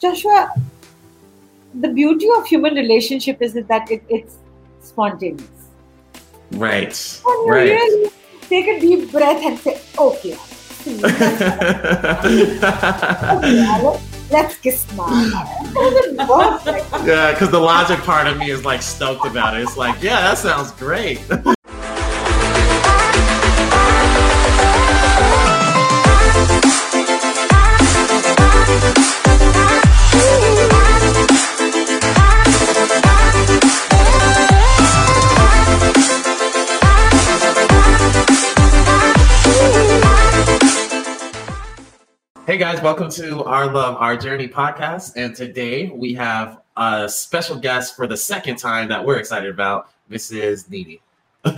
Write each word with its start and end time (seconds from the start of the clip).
Joshua, 0.00 0.52
the 1.74 1.88
beauty 1.88 2.28
of 2.36 2.46
human 2.46 2.74
relationship 2.74 3.40
is 3.42 3.52
that 3.54 3.90
it, 3.90 4.02
it's 4.08 4.36
spontaneous. 4.80 5.46
Right. 6.52 7.20
And 7.26 7.50
Right. 7.50 7.70
really 7.70 8.10
take 8.48 8.66
a 8.66 8.80
deep 8.80 9.12
breath 9.12 9.42
and 9.44 9.58
say, 9.58 9.80
okay, 9.98 10.36
okay, 12.70 13.64
Alex, 13.66 14.02
let's 14.30 14.56
kiss 14.58 14.86
now. 14.96 15.06
It 15.62 15.74
doesn't 15.74 16.16
work 16.28 16.64
like 16.66 16.90
that. 16.90 17.04
yeah, 17.06 17.32
because 17.32 17.50
the 17.50 17.60
logic 17.60 17.98
part 18.00 18.26
of 18.26 18.38
me 18.38 18.50
is 18.50 18.64
like 18.64 18.82
stoked 18.82 19.26
about 19.26 19.56
it. 19.56 19.62
It's 19.62 19.76
like, 19.76 20.02
yeah, 20.02 20.20
that 20.22 20.38
sounds 20.38 20.72
great. 20.72 21.20
guys, 42.60 42.82
welcome 42.82 43.10
to 43.10 43.42
Our 43.44 43.72
Love, 43.72 43.96
Our 43.96 44.18
Journey 44.18 44.46
podcast. 44.46 45.14
And 45.16 45.34
today 45.34 45.86
we 45.88 46.12
have 46.12 46.60
a 46.76 47.08
special 47.08 47.56
guest 47.56 47.96
for 47.96 48.06
the 48.06 48.18
second 48.18 48.56
time 48.56 48.86
that 48.90 49.02
we're 49.02 49.16
excited 49.16 49.48
about. 49.48 49.88
This 50.10 50.30
is 50.30 50.68
Needy. 50.68 51.00
yes, 51.46 51.56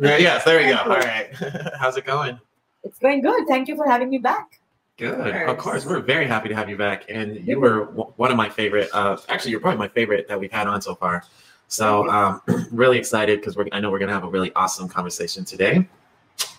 yes, 0.00 0.44
there 0.44 0.58
we 0.58 0.72
go. 0.72 0.78
All 0.78 0.88
right. 0.88 1.28
How's 1.78 1.96
it 1.96 2.04
going? 2.04 2.40
it's 2.82 2.98
going 2.98 3.22
good. 3.22 3.46
Thank 3.46 3.68
you 3.68 3.76
for 3.76 3.86
having 3.86 4.10
me 4.10 4.18
back. 4.18 4.58
Good. 4.96 5.32
course. 5.32 5.50
Of 5.50 5.58
course, 5.58 5.86
we're 5.86 6.00
very 6.00 6.26
happy 6.26 6.48
to 6.48 6.56
have 6.56 6.68
you 6.68 6.76
back. 6.76 7.08
And 7.08 7.46
you 7.46 7.60
were 7.60 7.84
w- 7.84 8.12
one 8.16 8.32
of 8.32 8.36
my 8.36 8.48
favorite, 8.48 8.90
uh, 8.92 9.16
actually, 9.28 9.52
you're 9.52 9.60
probably 9.60 9.78
my 9.78 9.86
favorite 9.86 10.26
that 10.26 10.40
we've 10.40 10.50
had 10.50 10.66
on 10.66 10.82
so 10.82 10.96
far. 10.96 11.22
So, 11.68 12.10
um, 12.10 12.42
really 12.72 12.98
excited 12.98 13.38
because 13.38 13.56
we're, 13.56 13.68
I 13.70 13.78
know 13.78 13.92
we're 13.92 14.00
going 14.00 14.08
to 14.08 14.14
have 14.14 14.24
a 14.24 14.28
really 14.28 14.50
awesome 14.56 14.88
conversation 14.88 15.44
today. 15.44 15.86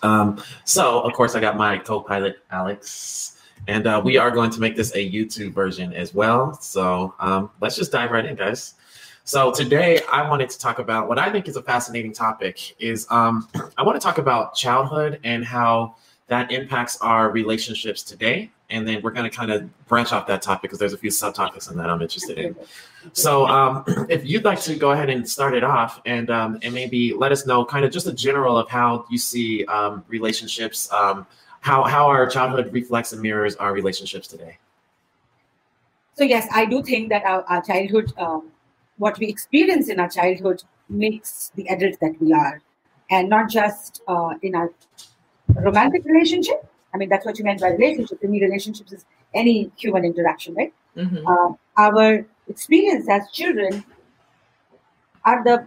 Um, 0.02 0.42
so, 0.64 1.00
of 1.00 1.12
course, 1.12 1.34
I 1.34 1.40
got 1.40 1.56
my 1.56 1.78
co 1.78 2.00
pilot, 2.00 2.38
Alex, 2.50 3.40
and 3.66 3.86
uh, 3.86 4.00
we 4.04 4.16
are 4.16 4.30
going 4.30 4.50
to 4.50 4.60
make 4.60 4.76
this 4.76 4.94
a 4.94 5.10
YouTube 5.10 5.52
version 5.52 5.92
as 5.92 6.14
well. 6.14 6.54
So, 6.54 7.14
um, 7.18 7.50
let's 7.60 7.76
just 7.76 7.92
dive 7.92 8.10
right 8.10 8.24
in, 8.24 8.36
guys. 8.36 8.74
So 9.28 9.50
today 9.50 10.00
I 10.12 10.28
wanted 10.30 10.50
to 10.50 10.58
talk 10.60 10.78
about 10.78 11.08
what 11.08 11.18
I 11.18 11.32
think 11.32 11.48
is 11.48 11.56
a 11.56 11.62
fascinating 11.62 12.12
topic 12.12 12.76
is 12.80 13.08
um, 13.10 13.48
I 13.76 13.82
want 13.82 14.00
to 14.00 14.04
talk 14.04 14.18
about 14.18 14.54
childhood 14.54 15.18
and 15.24 15.44
how 15.44 15.96
that 16.28 16.50
impacts 16.50 17.00
our 17.00 17.30
relationships 17.30 18.02
today. 18.02 18.50
And 18.68 18.86
then 18.86 19.00
we're 19.00 19.12
going 19.12 19.30
to 19.30 19.36
kind 19.36 19.52
of 19.52 19.86
branch 19.86 20.12
off 20.12 20.26
that 20.26 20.42
topic 20.42 20.62
because 20.62 20.80
there's 20.80 20.92
a 20.92 20.98
few 20.98 21.10
subtopics 21.10 21.70
in 21.70 21.76
that 21.76 21.88
I'm 21.88 22.02
interested 22.02 22.36
in. 22.36 22.56
So, 23.12 23.46
um, 23.46 23.84
if 24.08 24.26
you'd 24.26 24.44
like 24.44 24.60
to 24.62 24.74
go 24.74 24.90
ahead 24.90 25.08
and 25.08 25.28
start 25.28 25.54
it 25.54 25.62
off, 25.62 26.00
and 26.04 26.28
um, 26.30 26.58
and 26.62 26.74
maybe 26.74 27.14
let 27.14 27.30
us 27.30 27.46
know 27.46 27.64
kind 27.64 27.84
of 27.84 27.92
just 27.92 28.08
a 28.08 28.12
general 28.12 28.58
of 28.58 28.68
how 28.68 29.06
you 29.08 29.18
see 29.18 29.64
um, 29.66 30.04
relationships, 30.08 30.92
um, 30.92 31.28
how 31.60 31.84
how 31.84 32.06
our 32.06 32.26
childhood 32.26 32.72
reflects 32.72 33.12
and 33.12 33.22
mirrors 33.22 33.54
our 33.56 33.72
relationships 33.72 34.26
today. 34.26 34.58
So 36.14 36.24
yes, 36.24 36.48
I 36.52 36.64
do 36.64 36.82
think 36.82 37.10
that 37.10 37.24
our, 37.24 37.44
our 37.44 37.62
childhood, 37.62 38.12
um, 38.18 38.50
what 38.96 39.16
we 39.18 39.28
experience 39.28 39.88
in 39.88 40.00
our 40.00 40.08
childhood, 40.08 40.64
makes 40.88 41.52
the 41.54 41.68
adult 41.68 42.00
that 42.00 42.20
we 42.20 42.32
are, 42.32 42.62
and 43.10 43.28
not 43.28 43.48
just 43.48 44.02
uh, 44.08 44.34
in 44.42 44.56
our 44.56 44.72
romantic 45.62 46.04
relationship. 46.04 46.66
I 46.94 46.98
mean, 46.98 47.08
that's 47.08 47.26
what 47.26 47.38
you 47.38 47.44
meant 47.44 47.60
by 47.60 47.68
relationship. 47.70 48.20
To 48.20 48.28
me, 48.28 48.40
relationships 48.40 48.92
is 48.92 49.04
any 49.34 49.70
human 49.76 50.04
interaction, 50.04 50.54
right? 50.54 50.72
Mhm. 50.96 51.24
Uh, 51.26 51.54
our 51.76 52.24
experience 52.48 53.08
as 53.08 53.30
children 53.30 53.84
are 55.24 55.44
the 55.44 55.66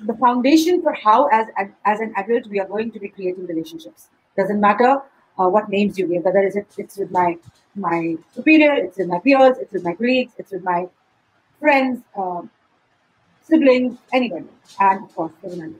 the 0.00 0.14
foundation 0.14 0.82
for 0.82 0.92
how, 0.94 1.26
as 1.26 1.46
as 1.84 2.00
an 2.00 2.12
adult, 2.16 2.46
we 2.48 2.60
are 2.60 2.66
going 2.66 2.90
to 2.92 2.98
be 2.98 3.08
creating 3.08 3.46
relationships. 3.46 4.08
Doesn't 4.36 4.60
matter 4.60 5.02
uh, 5.38 5.48
what 5.48 5.68
names 5.68 5.98
you 5.98 6.06
give, 6.08 6.24
whether 6.24 6.40
it's 6.40 6.56
it's 6.78 6.96
with 6.96 7.10
my 7.10 7.38
my 7.74 8.16
superior, 8.34 8.74
it's 8.74 8.98
with 8.98 9.08
my 9.08 9.18
peers, 9.18 9.58
it's 9.58 9.72
with 9.72 9.84
my 9.84 9.94
colleagues, 9.94 10.32
it's 10.38 10.52
with 10.52 10.64
my 10.64 10.88
friends, 11.60 12.02
um, 12.16 12.50
siblings, 13.42 13.98
anybody, 14.12 14.46
and 14.80 15.04
of 15.04 15.14
course, 15.14 15.32
the. 15.42 15.74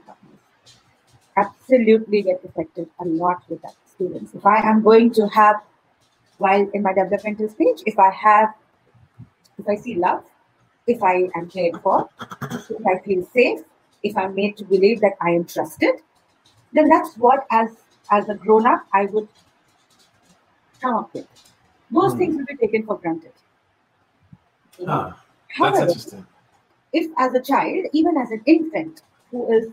Absolutely 1.36 2.22
get 2.22 2.42
affected 2.44 2.88
a 2.98 3.04
lot 3.04 3.42
with 3.48 3.62
that 3.62 3.74
experience. 3.84 4.34
If 4.34 4.44
I 4.44 4.58
am 4.68 4.82
going 4.82 5.12
to 5.12 5.28
have, 5.28 5.56
while 6.38 6.68
in 6.74 6.82
my 6.82 6.92
developmental 6.94 7.48
stage, 7.48 7.82
if 7.86 7.98
I 7.98 8.10
have, 8.10 8.54
if 9.58 9.68
I 9.68 9.76
see 9.76 9.94
love, 9.96 10.24
if 10.86 11.02
I 11.02 11.28
am 11.34 11.48
cared 11.50 11.80
for, 11.82 12.08
if 12.52 12.86
I 12.86 12.98
feel 13.04 13.24
safe, 13.34 13.60
if 14.02 14.16
I'm 14.16 14.34
made 14.34 14.56
to 14.58 14.64
believe 14.64 15.00
that 15.00 15.14
I 15.20 15.30
am 15.30 15.44
trusted, 15.44 15.96
then 16.72 16.88
that's 16.88 17.16
what, 17.16 17.46
as 17.50 17.70
as 18.10 18.28
a 18.28 18.34
grown 18.34 18.66
up, 18.66 18.86
I 18.92 19.06
would 19.06 19.28
come 20.80 20.94
up 20.96 21.12
with. 21.14 21.26
Those 21.90 22.12
Hmm. 22.12 22.18
things 22.18 22.36
will 22.36 22.46
be 22.46 22.56
taken 22.56 22.86
for 22.86 22.98
granted. 22.98 23.32
Ah, 24.86 25.16
that's 25.58 25.80
interesting. 25.80 26.26
if 26.92 27.10
as 27.18 27.34
a 27.34 27.40
child, 27.40 27.86
even 27.92 28.16
as 28.16 28.30
an 28.30 28.42
infant 28.46 29.02
who 29.30 29.52
is 29.52 29.68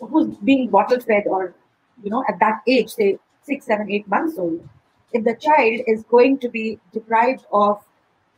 who's 0.00 0.36
being 0.38 0.68
bottle 0.68 1.00
fed 1.00 1.24
or 1.26 1.54
you 2.02 2.10
know 2.10 2.24
at 2.28 2.38
that 2.40 2.62
age, 2.66 2.90
say 2.90 3.18
six, 3.42 3.66
seven, 3.66 3.90
eight 3.90 4.06
months 4.08 4.38
old, 4.38 4.66
if 5.12 5.24
the 5.24 5.34
child 5.34 5.80
is 5.86 6.02
going 6.04 6.38
to 6.38 6.48
be 6.48 6.78
deprived 6.92 7.44
of 7.52 7.82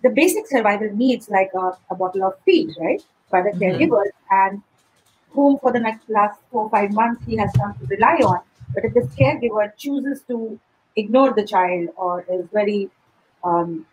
the 0.03 0.11
basic 0.11 0.47
survival 0.47 0.91
needs 0.95 1.29
like 1.29 1.51
a, 1.55 1.73
a 1.91 1.95
bottle 1.95 2.25
of 2.25 2.35
feed, 2.45 2.71
right, 2.81 3.03
by 3.31 3.43
the 3.43 3.51
Mhm. 3.51 4.11
and 4.31 4.63
whom 5.33 5.59
for 5.59 5.73
the 5.73 5.81
next 5.81 6.09
last 6.09 6.41
four 6.51 6.69
five 6.71 6.93
months 6.93 7.25
he 7.27 7.37
has 7.37 7.53
come 7.57 7.75
to 7.79 7.87
rely 7.87 8.17
on. 8.33 8.41
But 8.75 8.85
if 8.85 8.95
this 8.95 9.07
caregiver 9.17 9.73
chooses 9.77 10.23
to 10.29 10.59
ignore 10.97 11.33
the 11.33 11.45
child 11.45 11.89
or 11.97 12.25
is 12.31 12.47
very 12.53 12.91
um, 13.45 13.87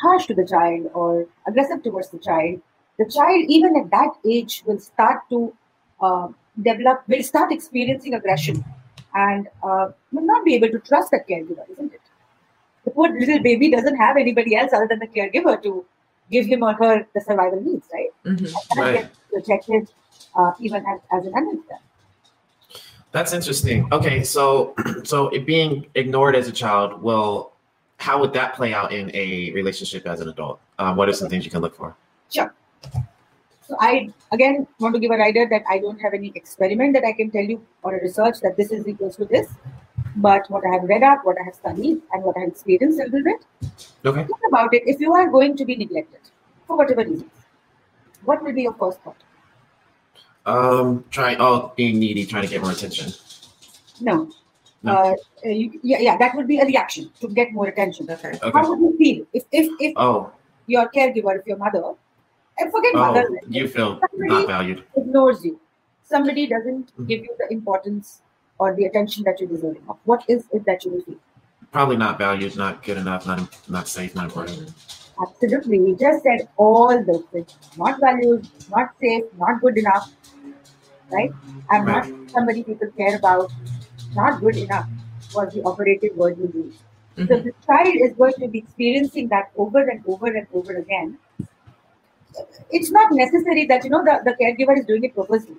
harsh 0.00 0.26
to 0.26 0.34
the 0.34 0.46
child 0.46 0.90
or 0.94 1.26
aggressive 1.46 1.82
towards 1.82 2.10
the 2.10 2.18
child, 2.18 2.60
the 2.98 3.06
child, 3.06 3.44
even 3.48 3.76
at 3.76 3.90
that 3.90 4.14
age, 4.26 4.62
will 4.66 4.78
start 4.80 5.20
to 5.30 5.54
uh, 6.00 6.28
develop, 6.62 7.02
will 7.08 7.22
start 7.22 7.52
experiencing 7.52 8.14
aggression 8.14 8.64
and 9.14 9.48
uh, 9.62 9.88
will 10.12 10.26
not 10.26 10.44
be 10.44 10.54
able 10.54 10.68
to 10.68 10.78
trust 10.80 11.10
that 11.10 11.26
caregiver, 11.28 11.68
isn't 11.70 11.92
it? 11.92 12.00
The 12.84 12.90
poor 12.92 13.08
little 13.08 13.40
baby 13.42 13.70
doesn't 13.70 13.96
have 13.96 14.16
anybody 14.16 14.56
else 14.56 14.72
other 14.72 14.86
than 14.88 14.98
the 15.00 15.06
caregiver 15.06 15.62
to 15.62 15.84
give 16.30 16.46
him 16.46 16.62
or 16.62 16.72
her 16.74 17.06
the 17.14 17.20
survival 17.20 17.60
needs, 17.60 17.86
right? 17.92 18.08
Mhm. 18.24 18.38
And 18.38 18.46
that 18.46 18.76
Right. 18.78 18.94
gets 18.94 19.18
projected 19.32 19.88
uh, 20.36 20.52
even 20.60 20.84
as, 20.86 21.00
as 21.12 21.26
an 21.26 21.34
adult. 21.36 21.80
That's 23.12 23.32
interesting. 23.32 23.88
Okay, 23.92 24.22
so 24.22 24.74
so 25.04 25.28
it 25.28 25.44
being 25.46 25.86
ignored 25.94 26.36
as 26.36 26.46
a 26.48 26.52
child, 26.52 27.02
well, 27.02 27.52
how 27.96 28.18
would 28.20 28.32
that 28.34 28.54
play 28.54 28.72
out 28.72 28.92
in 28.92 29.10
a 29.14 29.50
relationship 29.52 30.06
as 30.06 30.20
an 30.20 30.28
adult? 30.28 30.60
Um, 30.78 30.96
what 30.96 31.08
are 31.08 31.12
some 31.12 31.28
things 31.28 31.44
you 31.44 31.50
can 31.50 31.60
look 31.60 31.74
for? 31.74 31.96
Sure. 32.30 32.54
So 33.70 33.76
I 33.78 34.12
again 34.32 34.66
want 34.80 34.94
to 34.96 35.00
give 35.00 35.12
a 35.12 35.16
rider 35.16 35.46
that 35.48 35.62
I 35.70 35.78
don't 35.78 36.00
have 36.00 36.12
any 36.12 36.32
experiment 36.34 36.92
that 36.94 37.04
I 37.04 37.12
can 37.12 37.30
tell 37.30 37.44
you 37.44 37.64
or 37.84 37.96
a 37.96 38.02
research 38.02 38.40
that 38.40 38.56
this 38.56 38.72
is 38.72 38.88
equals 38.88 39.14
to 39.18 39.26
this. 39.26 39.46
But 40.16 40.50
what 40.50 40.64
I 40.66 40.72
have 40.72 40.82
read 40.92 41.04
up, 41.04 41.24
what 41.24 41.36
I 41.40 41.44
have 41.44 41.54
studied, 41.54 42.02
and 42.12 42.24
what 42.24 42.36
I 42.36 42.40
have 42.40 42.48
experienced 42.48 42.98
a 42.98 43.04
little 43.04 43.22
bit, 43.22 43.70
Okay. 44.04 44.24
think 44.24 44.40
about 44.48 44.74
it. 44.74 44.82
If 44.86 44.98
you 44.98 45.12
are 45.12 45.30
going 45.30 45.56
to 45.56 45.64
be 45.64 45.76
neglected 45.76 46.32
for 46.66 46.76
whatever 46.78 47.04
reasons, 47.04 47.30
what 48.24 48.42
will 48.42 48.52
be 48.52 48.62
your 48.62 48.74
first 48.74 49.00
thought? 49.02 49.22
Um, 50.46 51.04
trying 51.10 51.36
oh, 51.38 51.72
being 51.76 52.00
needy, 52.00 52.26
trying 52.26 52.42
to 52.42 52.48
get 52.48 52.62
more 52.62 52.72
attention. 52.72 53.12
No. 54.00 54.30
No. 54.82 54.96
Uh, 54.96 55.14
you, 55.48 55.78
yeah, 55.84 56.00
yeah, 56.00 56.16
that 56.16 56.34
would 56.34 56.48
be 56.48 56.58
a 56.58 56.66
reaction 56.66 57.08
to 57.20 57.28
get 57.28 57.52
more 57.52 57.68
attention. 57.68 58.10
Okay. 58.10 58.36
Okay. 58.42 58.50
How 58.50 58.68
would 58.68 58.80
you 58.80 58.96
feel 58.98 59.26
if, 59.32 59.44
if, 59.52 59.68
if 59.78 59.92
Oh, 59.96 60.32
your 60.66 60.88
caregiver, 60.90 61.38
if 61.38 61.46
your 61.46 61.58
mother, 61.58 61.94
forget 62.70 62.92
oh, 62.94 62.98
mother, 62.98 63.40
you 63.48 63.68
feel 63.68 64.00
somebody 64.00 64.28
not 64.28 64.46
valued. 64.46 64.84
ignores 64.96 65.44
you, 65.44 65.60
somebody 66.04 66.46
doesn't 66.46 66.92
Mhm. 66.98 67.06
give 67.08 67.20
you 67.20 67.34
the 67.38 67.52
importance 67.52 68.22
or 68.58 68.74
the 68.74 68.84
attention 68.84 69.24
that 69.24 69.40
you're 69.40 69.48
deserving 69.48 69.82
of, 69.88 69.98
what 70.04 70.24
is 70.28 70.44
it 70.52 70.64
that 70.66 70.84
you 70.84 71.00
feel? 71.02 71.16
Probably 71.72 71.96
not 71.96 72.18
valued, 72.18 72.56
not 72.56 72.82
good 72.84 72.98
enough, 72.98 73.26
not 73.26 73.40
not 73.68 73.88
safe, 73.88 74.14
not 74.14 74.24
important. 74.26 74.72
Absolutely. 75.22 75.78
We 75.80 75.94
just 75.94 76.22
said 76.24 76.48
all 76.56 77.02
those 77.04 77.24
things. 77.32 77.54
Not 77.76 78.00
valued, 78.00 78.48
not 78.70 78.88
safe, 79.00 79.24
not 79.38 79.60
good 79.60 79.76
enough. 79.78 80.10
Right? 81.12 81.32
I'm 81.70 81.84
Right. 81.84 82.04
not 82.08 82.32
somebody 82.32 82.62
people 82.64 82.88
care 82.96 83.16
about. 83.16 83.52
Not 84.14 84.40
good 84.40 84.56
enough 84.56 84.86
was 85.34 85.52
the 85.54 85.62
operative 85.62 86.16
word 86.16 86.38
you 86.38 86.50
used. 86.54 86.78
So 87.28 87.34
Mhm. 87.36 87.44
the 87.44 87.52
child 87.66 87.94
is 88.06 88.12
going 88.14 88.34
to 88.40 88.48
be 88.48 88.58
experiencing 88.58 89.28
that 89.28 89.50
over 89.56 89.80
and 89.88 90.02
over 90.06 90.26
and 90.26 90.46
over 90.52 90.76
again. 90.76 91.18
It's 92.70 92.90
not 92.90 93.12
necessary 93.12 93.66
that 93.66 93.84
you 93.84 93.90
know 93.90 94.04
the, 94.04 94.20
the 94.24 94.32
caregiver 94.42 94.78
is 94.78 94.84
doing 94.86 95.04
it 95.04 95.14
purposely. 95.14 95.56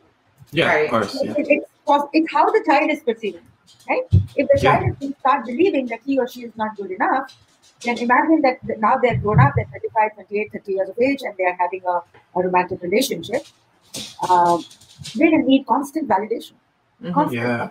Yeah, 0.51 0.67
Right. 0.67 0.85
of 0.85 0.91
course. 0.91 1.19
Yeah. 1.23 1.33
It- 1.37 1.47
it's, 1.49 2.05
it's 2.13 2.31
how 2.33 2.45
the 2.49 2.63
child 2.65 2.89
is 2.91 3.01
perceiving, 3.03 3.41
right? 3.89 4.03
If 4.35 4.47
the 4.47 4.59
Yeah. 4.61 4.79
child 4.79 4.95
is 5.01 5.13
start 5.19 5.45
believing 5.45 5.87
that 5.87 5.99
he 6.05 6.19
or 6.19 6.27
she 6.27 6.43
is 6.43 6.55
not 6.55 6.75
good 6.77 6.91
enough, 6.91 7.35
then 7.83 7.97
imagine 7.97 8.41
that 8.41 8.59
that 8.67 8.79
now 8.79 8.97
they're 8.97 9.17
grown 9.17 9.39
up, 9.39 9.53
they're 9.55 9.65
35, 9.73 10.13
28, 10.15 10.51
30 10.53 10.71
years 10.73 10.89
of 10.89 10.99
age, 10.99 11.21
and 11.23 11.33
they're 11.37 11.55
having 11.55 11.81
a, 11.85 11.97
a 12.39 12.43
romantic 12.47 12.81
relationship. 12.83 13.43
Um, 14.29 14.63
they 15.15 15.29
will 15.29 15.43
need 15.51 15.65
constant 15.67 16.07
validation, 16.07 16.53
Mhm. 17.01 17.13
constant 17.13 17.43
Yeah. 17.43 17.69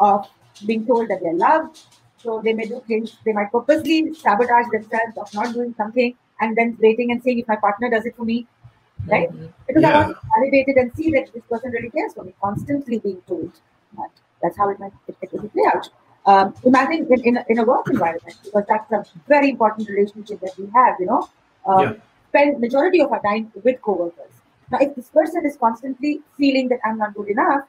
of 0.00 0.28
being 0.66 0.86
told 0.86 1.08
that 1.08 1.20
they're 1.22 1.34
loved. 1.34 1.80
So 2.22 2.40
they 2.44 2.52
may 2.52 2.66
do 2.66 2.82
things, 2.86 3.16
they 3.24 3.32
might 3.32 3.50
purposely 3.52 4.14
sabotage 4.14 4.66
themselves 4.72 5.16
of 5.16 5.32
not 5.34 5.52
doing 5.54 5.74
something 5.76 6.14
and 6.40 6.56
then 6.56 6.76
waiting 6.80 7.10
and 7.12 7.22
saying, 7.22 7.38
if 7.38 7.48
my 7.48 7.56
partner 7.56 7.90
does 7.90 8.06
it 8.06 8.16
for 8.16 8.24
me, 8.24 8.46
right? 9.06 9.30
Mhm. 9.30 9.52
Because 9.66 9.84
I 9.84 9.90
Yeah. 9.90 9.98
want 9.98 10.16
to 10.16 10.28
validate 10.36 10.68
it 10.68 10.76
and 10.82 10.92
see 10.94 11.10
that 11.12 11.32
this 11.34 11.44
person 11.50 11.70
really 11.72 11.90
cares 11.90 12.14
for 12.14 12.24
me, 12.24 12.34
constantly 12.40 12.98
being 12.98 13.20
told 13.26 13.52
that. 13.98 14.10
That's 14.42 14.56
how 14.56 14.68
it 14.70 14.78
might 14.78 14.92
it, 15.08 15.16
it 15.20 15.32
will 15.32 15.48
play 15.48 15.64
out. 15.74 15.88
Um, 16.26 16.54
imagine 16.64 17.06
in, 17.10 17.20
in, 17.24 17.36
a, 17.38 17.44
in 17.48 17.58
a 17.58 17.64
work 17.64 17.86
environment, 17.90 18.36
because 18.44 18.64
that's 18.68 18.92
a 18.92 19.04
very 19.26 19.50
important 19.50 19.88
relationship 19.88 20.40
that 20.40 20.56
we 20.58 20.68
have, 20.74 20.96
you 21.00 21.06
know. 21.06 21.28
Um, 21.66 21.80
Yeah. 21.88 21.94
Spend 22.30 22.60
majority 22.60 23.00
of 23.00 23.10
our 23.10 23.22
time 23.22 23.50
with 23.64 23.80
coworkers. 23.80 24.32
Now, 24.70 24.78
if 24.82 24.94
this 24.94 25.08
person 25.08 25.46
is 25.46 25.56
constantly 25.56 26.20
feeling 26.36 26.68
that 26.68 26.78
I'm 26.84 26.98
not 26.98 27.14
good 27.14 27.28
enough, 27.28 27.62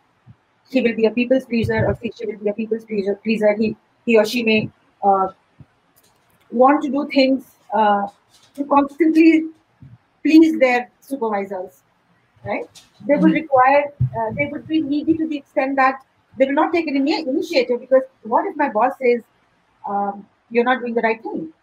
he 0.70 0.82
will 0.82 0.96
be 0.96 1.06
a 1.06 1.12
people's 1.12 1.46
pleaser 1.46 1.86
or 1.86 1.98
she 2.02 2.26
will 2.26 2.38
be 2.40 2.50
a 2.50 2.54
people's 2.54 2.84
pleaser. 2.84 3.16
pleaser. 3.24 3.56
He, 3.56 3.78
he 4.06 4.18
or 4.18 4.26
she 4.26 4.44
may 4.44 4.70
uh, 5.02 5.30
want 6.52 6.82
to 6.84 6.90
do 6.90 7.08
things 7.14 7.46
uh, 7.74 8.08
to 8.56 8.66
constantly 8.66 9.50
please 10.24 10.60
their 10.60 10.90
supervisors, 11.02 11.82
right? 12.46 12.68
They 13.08 13.16
will 13.16 13.30
Mhm. 13.30 13.42
require, 13.42 13.94
uh, 14.18 14.32
they 14.38 14.48
would 14.48 14.68
be 14.68 14.82
needy 14.82 15.18
to 15.18 15.28
the 15.28 15.38
extent 15.38 15.76
that 15.78 16.06
they 16.38 16.46
will 16.46 16.60
not 16.62 16.74
take 16.74 16.88
an 16.88 16.96
ini- 16.96 17.28
initiative 17.28 17.80
because 17.80 18.04
what 18.24 18.46
if 18.46 18.56
my 18.56 18.70
boss 18.70 18.98
says, 18.98 19.22
um, 19.88 20.28
you're 20.50 20.64
not 20.64 20.80
doing 20.82 20.94
the 20.94 21.02
right 21.02 21.22
thing? 21.22 21.54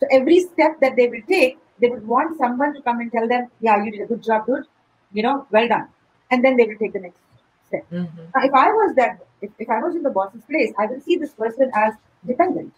So 0.00 0.06
every 0.10 0.40
step 0.40 0.80
that 0.80 0.96
they 0.96 1.08
will 1.08 1.22
take, 1.28 1.58
they 1.80 1.88
would 1.88 2.06
want 2.06 2.38
someone 2.38 2.74
to 2.74 2.82
come 2.82 3.00
and 3.00 3.10
tell 3.12 3.28
them, 3.28 3.48
yeah, 3.60 3.82
you 3.82 3.90
did 3.90 4.02
a 4.02 4.06
good 4.06 4.22
job, 4.22 4.46
dude, 4.46 4.66
you 5.12 5.22
know, 5.22 5.46
well 5.50 5.68
done. 5.68 5.88
And 6.30 6.44
then 6.44 6.56
they 6.56 6.66
will 6.66 6.76
take 6.76 6.92
the 6.92 7.00
next 7.00 7.20
step. 7.68 7.84
Mhm. 7.90 8.26
Now, 8.34 8.42
if 8.44 8.54
I 8.54 8.72
was 8.72 8.94
that, 8.96 9.20
if, 9.40 9.50
if 9.58 9.70
I 9.70 9.80
was 9.80 9.94
in 9.94 10.02
the 10.02 10.10
boss's 10.10 10.42
place, 10.44 10.72
I 10.78 10.86
will 10.86 11.00
see 11.00 11.16
this 11.16 11.32
person 11.32 11.70
as 11.74 11.94
dependent. 12.26 12.74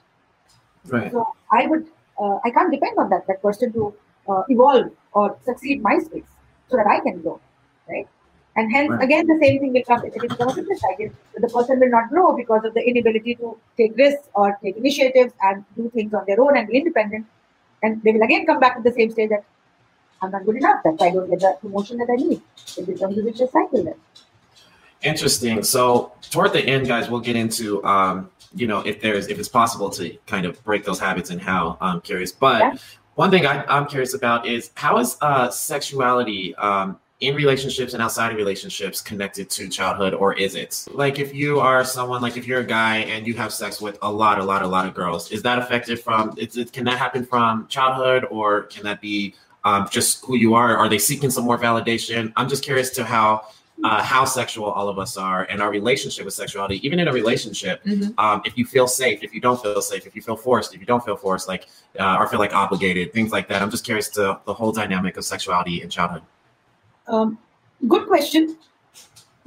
Right. 0.86 1.10
So 1.12 1.26
I 1.50 1.66
would, 1.66 1.86
uh, 2.20 2.38
I 2.44 2.50
can't 2.50 2.72
depend 2.72 2.98
on 2.98 3.10
that 3.10 3.26
that 3.26 3.42
person 3.42 3.72
to 3.72 3.94
uh, 4.28 4.42
evolve 4.48 4.90
or 5.12 5.36
succeed 5.44 5.82
my 5.82 5.98
space 5.98 6.30
so 6.68 6.76
that 6.76 6.86
I 6.86 7.00
can 7.00 7.20
grow, 7.22 7.40
right? 7.88 8.08
And 8.56 8.72
hence, 8.72 8.90
Right. 8.90 9.02
again, 9.04 9.26
the 9.26 9.38
same 9.40 9.60
thing 9.60 9.72
will 9.72 9.84
come. 9.88 10.04
It 10.04 10.38
come 10.38 10.54
to 10.54 10.62
this 10.62 10.80
cycle. 10.80 11.10
The 11.36 11.48
person 11.48 11.78
will 11.78 11.90
not 11.90 12.08
grow 12.10 12.36
because 12.36 12.64
of 12.64 12.74
the 12.74 12.82
inability 12.92 13.36
to 13.36 13.56
take 13.76 13.96
risks 13.96 14.28
or 14.34 14.58
take 14.62 14.76
initiatives 14.76 15.32
and 15.42 15.64
do 15.76 15.90
things 15.90 16.12
on 16.12 16.24
their 16.26 16.40
own 16.40 16.56
and 16.56 16.66
be 16.68 16.78
independent. 16.78 17.26
And 17.82 18.02
they 18.02 18.12
will 18.12 18.22
again 18.22 18.46
come 18.46 18.58
back 18.58 18.76
to 18.76 18.82
the 18.82 18.92
same 18.92 19.10
stage 19.12 19.30
that 19.30 19.44
I'm 20.20 20.32
not 20.32 20.44
good 20.44 20.56
enough. 20.56 20.82
That 20.84 21.00
I 21.00 21.10
don't 21.10 21.30
get 21.30 21.40
the 21.40 21.56
promotion 21.60 21.98
that 21.98 22.10
I 22.10 22.16
need. 22.16 22.42
It 22.76 22.86
becomes 22.86 23.16
a 23.18 23.22
vicious 23.22 23.52
cycle 23.52 23.84
then. 23.84 23.94
Interesting. 25.02 25.62
So 25.62 26.12
toward 26.30 26.52
the 26.52 26.60
end, 26.64 26.88
guys, 26.88 27.08
we'll 27.08 27.20
get 27.20 27.36
into 27.36 27.84
um, 27.84 28.30
you 28.54 28.66
know, 28.66 28.80
if 28.80 29.00
there's 29.00 29.28
if 29.28 29.38
it's 29.38 29.48
possible 29.48 29.90
to 29.90 30.16
kind 30.26 30.46
of 30.46 30.62
break 30.64 30.84
those 30.84 30.98
habits 30.98 31.30
and 31.30 31.40
how 31.40 31.76
I'm 31.80 32.00
curious. 32.00 32.32
But 32.32 32.60
Yeah. 32.60 32.76
one 33.14 33.30
thing 33.30 33.46
I, 33.46 33.64
I'm 33.66 33.86
curious 33.86 34.14
about 34.14 34.46
is 34.46 34.70
how 34.74 34.98
is 34.98 35.16
uh, 35.20 35.50
sexuality 35.50 36.54
um, 36.56 36.98
in 37.20 37.34
relationships 37.34 37.94
and 37.94 38.02
outside 38.02 38.30
of 38.30 38.36
relationships 38.36 39.00
connected 39.00 39.50
to 39.50 39.68
childhood, 39.68 40.14
or 40.14 40.34
is 40.34 40.54
it? 40.54 40.86
Like 40.92 41.18
if 41.18 41.34
you 41.34 41.58
are 41.58 41.84
someone, 41.84 42.22
like 42.22 42.36
if 42.36 42.46
you're 42.46 42.60
a 42.60 42.64
guy 42.66 42.98
and 42.98 43.26
you 43.26 43.34
have 43.34 43.52
sex 43.52 43.80
with 43.80 43.98
a 44.02 44.10
lot, 44.10 44.38
a 44.38 44.44
lot, 44.44 44.62
a 44.62 44.66
lot 44.66 44.86
of 44.86 44.94
girls, 44.94 45.30
is 45.32 45.42
that 45.42 45.58
affected 45.58 45.98
from? 46.00 46.34
Is 46.38 46.56
it, 46.56 46.72
can 46.72 46.84
that 46.84 46.96
happen 46.96 47.26
from 47.26 47.66
childhood, 47.68 48.24
or 48.30 48.62
can 48.64 48.84
that 48.84 49.00
be 49.00 49.34
um, 49.64 49.88
just 49.90 50.24
who 50.24 50.36
you 50.36 50.54
are? 50.54 50.76
Are 50.76 50.88
they 50.88 50.98
seeking 50.98 51.30
some 51.30 51.44
more 51.44 51.58
validation? 51.58 52.32
I'm 52.36 52.48
just 52.48 52.62
curious 52.62 52.90
to 52.90 53.04
how 53.04 53.48
uh, 53.84 54.02
how 54.02 54.24
sexual 54.24 54.66
all 54.66 54.88
of 54.88 54.98
us 54.98 55.16
are 55.16 55.44
and 55.44 55.62
our 55.62 55.70
relationship 55.70 56.24
with 56.24 56.34
sexuality, 56.34 56.84
even 56.84 56.98
in 56.98 57.08
a 57.08 57.12
relationship, 57.12 57.82
Mhm. 57.84 58.12
um, 58.18 58.42
if 58.44 58.58
you 58.58 58.64
feel 58.64 58.88
safe, 58.88 59.22
if 59.22 59.32
you 59.32 59.40
don't 59.40 59.60
feel 59.62 59.80
safe, 59.80 60.06
if 60.06 60.16
you 60.16 60.22
feel 60.22 60.36
forced, 60.36 60.74
if 60.74 60.80
you 60.80 60.86
don't 60.86 61.04
feel 61.04 61.16
forced, 61.16 61.46
like, 61.48 61.66
uh, 61.98 62.16
or 62.18 62.26
feel 62.26 62.40
like 62.40 62.52
obligated, 62.52 63.12
things 63.12 63.30
like 63.30 63.46
that. 63.48 63.62
I'm 63.62 63.70
just 63.70 63.84
curious 63.84 64.08
to 64.10 64.40
the 64.44 64.54
whole 64.54 64.72
dynamic 64.72 65.16
of 65.16 65.24
sexuality 65.24 65.82
in 65.82 65.88
childhood. 65.90 66.22
Um, 67.06 67.38
good 67.86 68.06
question. 68.06 68.58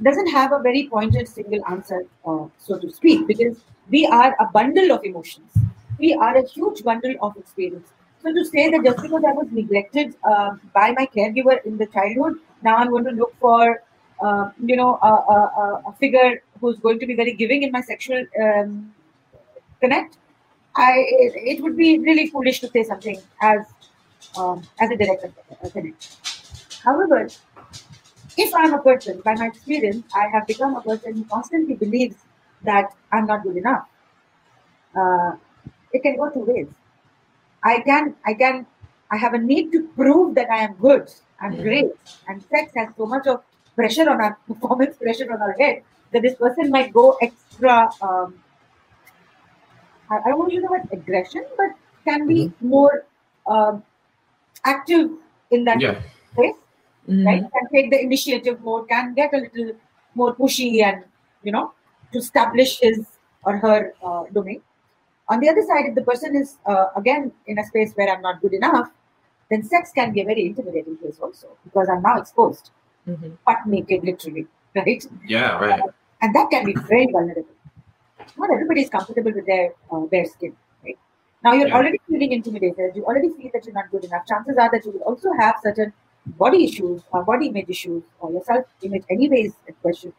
Doesn't 0.02 0.28
have 0.28 0.52
a 0.52 0.58
very 0.58 0.88
pointed 0.88 1.28
single 1.28 1.60
answer, 1.68 2.06
uh, 2.26 2.46
so 2.58 2.78
to 2.78 2.90
speak, 2.90 3.26
because 3.26 3.58
we 3.90 4.06
are 4.06 4.34
a 4.40 4.46
bundle 4.46 4.92
of 4.92 5.04
emotions. 5.04 5.52
We 5.98 6.14
are 6.14 6.36
a 6.36 6.44
huge 6.46 6.82
bundle 6.82 7.14
of 7.20 7.36
experience. 7.36 7.88
So 8.22 8.32
to 8.32 8.44
say 8.44 8.70
that 8.70 8.82
just 8.84 9.02
because 9.02 9.22
I 9.24 9.32
was 9.32 9.48
neglected 9.50 10.14
uh, 10.24 10.52
by 10.72 10.94
my 10.96 11.06
caregiver 11.14 11.64
in 11.64 11.76
the 11.76 11.86
childhood, 11.86 12.38
now 12.62 12.76
I'm 12.76 12.90
going 12.90 13.04
to 13.04 13.10
look 13.10 13.34
for, 13.40 13.82
uh, 14.22 14.50
you 14.64 14.76
know, 14.76 14.98
a, 15.02 15.08
a, 15.08 15.82
a- 15.88 15.92
figure 16.00 16.42
who's 16.60 16.78
going 16.78 16.98
to 17.00 17.06
be 17.06 17.14
very 17.14 17.34
giving 17.34 17.62
in 17.62 17.72
my 17.72 17.80
sexual 17.80 18.24
um, 18.42 18.92
connect. 19.80 20.18
I 20.76 20.92
it, 21.24 21.32
it 21.58 21.62
would 21.62 21.76
be 21.76 21.98
really 21.98 22.28
foolish 22.28 22.60
to 22.60 22.68
say 22.68 22.82
something 22.84 23.20
as 23.42 23.60
um, 24.38 24.62
as 24.80 24.90
a 24.90 24.96
direct 24.96 25.24
connect. 25.72 26.16
However, 26.84 27.28
if 28.36 28.54
I'm 28.54 28.74
a 28.74 28.78
person, 28.82 29.20
by 29.24 29.34
my 29.34 29.46
experience, 29.46 30.04
I 30.14 30.28
have 30.28 30.46
become 30.46 30.76
a 30.76 30.82
person 30.82 31.14
who 31.16 31.24
constantly 31.24 31.74
believes 31.74 32.16
that 32.62 32.94
I'm 33.12 33.26
not 33.26 33.42
good 33.42 33.56
enough. 33.56 33.88
Uh, 34.96 35.32
it 35.92 36.02
can 36.02 36.16
go 36.16 36.30
two 36.30 36.40
ways. 36.40 36.68
I 37.64 37.80
can, 37.80 38.14
I 38.26 38.34
can, 38.34 38.66
I 39.10 39.16
have 39.16 39.34
a 39.34 39.38
need 39.38 39.72
to 39.72 39.88
prove 39.96 40.34
that 40.36 40.50
I 40.50 40.58
am 40.64 40.74
good, 40.74 41.10
I'm 41.40 41.56
Mhm. 41.56 41.62
great, 41.62 41.90
and 42.28 42.42
sex 42.44 42.72
has 42.76 42.88
so 42.96 43.06
much 43.06 43.26
of 43.26 43.42
pressure 43.76 44.08
on 44.08 44.20
our 44.20 44.38
performance, 44.48 44.96
pressure 44.96 45.32
on 45.32 45.40
our 45.42 45.52
head 45.58 45.82
that 46.12 46.22
this 46.22 46.34
person 46.34 46.70
might 46.70 46.92
go 46.92 47.16
extra. 47.22 47.90
Um, 48.00 48.42
I, 50.10 50.30
I 50.30 50.34
won't 50.34 50.52
use 50.52 50.62
the 50.62 50.68
word 50.70 50.88
aggression, 50.92 51.44
but 51.56 51.70
can 52.04 52.26
be 52.26 52.52
more 52.60 53.04
um, 53.46 53.82
active 54.64 55.10
in 55.50 55.64
that 55.64 55.80
Yeah. 55.80 56.00
space 56.32 56.54
Mhm. 57.08 57.24
right? 57.26 57.42
Can 57.52 57.68
take 57.72 57.90
the 57.90 58.00
initiative 58.00 58.60
more, 58.62 58.84
can 58.86 59.14
get 59.14 59.32
a 59.34 59.38
little 59.38 59.72
more 60.14 60.34
pushy 60.34 60.82
and, 60.82 61.04
you 61.42 61.52
know, 61.52 61.72
to 62.12 62.18
establish 62.18 62.78
his 62.80 63.06
or 63.44 63.58
her 63.58 63.94
uh, 64.04 64.24
domain. 64.32 64.62
On 65.28 65.40
the 65.40 65.48
other 65.48 65.62
side, 65.62 65.86
if 65.86 65.94
the 65.94 66.02
person 66.02 66.36
is, 66.36 66.58
uh, 66.66 66.86
again, 66.96 67.32
in 67.46 67.58
a 67.58 67.64
space 67.64 67.92
where 67.94 68.08
I'm 68.14 68.22
not 68.22 68.40
good 68.40 68.52
enough, 68.52 68.90
then 69.50 69.62
sex 69.64 69.90
can 69.92 70.12
be 70.12 70.20
a 70.20 70.24
very 70.24 70.46
intimidating 70.46 70.96
place 70.96 71.18
also 71.20 71.48
because 71.64 71.88
I'm 71.88 72.02
now 72.02 72.18
exposed, 72.18 72.70
Mhm. 73.08 73.36
butt 73.46 73.66
naked, 73.66 74.04
literally, 74.04 74.46
right? 74.76 75.04
Yeah, 75.26 75.58
right. 75.58 75.82
And 76.20 76.34
that 76.34 76.50
can 76.50 76.64
be 76.66 76.74
very 76.74 77.06
vulnerable. 77.10 77.54
Not 78.36 78.50
everybody 78.52 78.82
is 78.82 78.90
comfortable 78.90 79.32
with 79.32 79.46
their 79.46 79.72
uh, 79.90 80.00
bare 80.00 80.26
skin, 80.26 80.56
right? 80.84 80.98
Now 81.44 81.52
you're 81.54 81.68
Yeah. 81.68 81.76
already 81.76 82.00
feeling 82.08 82.32
intimidated. 82.32 82.96
You 82.96 83.04
already 83.04 83.30
feel 83.30 83.50
that 83.54 83.64
you're 83.66 83.74
not 83.74 83.90
good 83.90 84.04
enough. 84.04 84.26
Chances 84.26 84.56
are 84.56 84.70
that 84.70 84.84
you 84.84 84.92
will 84.92 85.02
also 85.12 85.32
have 85.40 85.56
certain 85.62 85.92
body 86.26 86.64
issues 86.64 87.02
or 87.12 87.24
body 87.24 87.48
image 87.48 87.68
issues 87.68 88.02
or 88.20 88.30
your 88.32 88.44
self 88.44 88.66
image, 88.82 89.04
anyways, 89.10 89.54
at 89.68 89.80
question. 89.82 90.12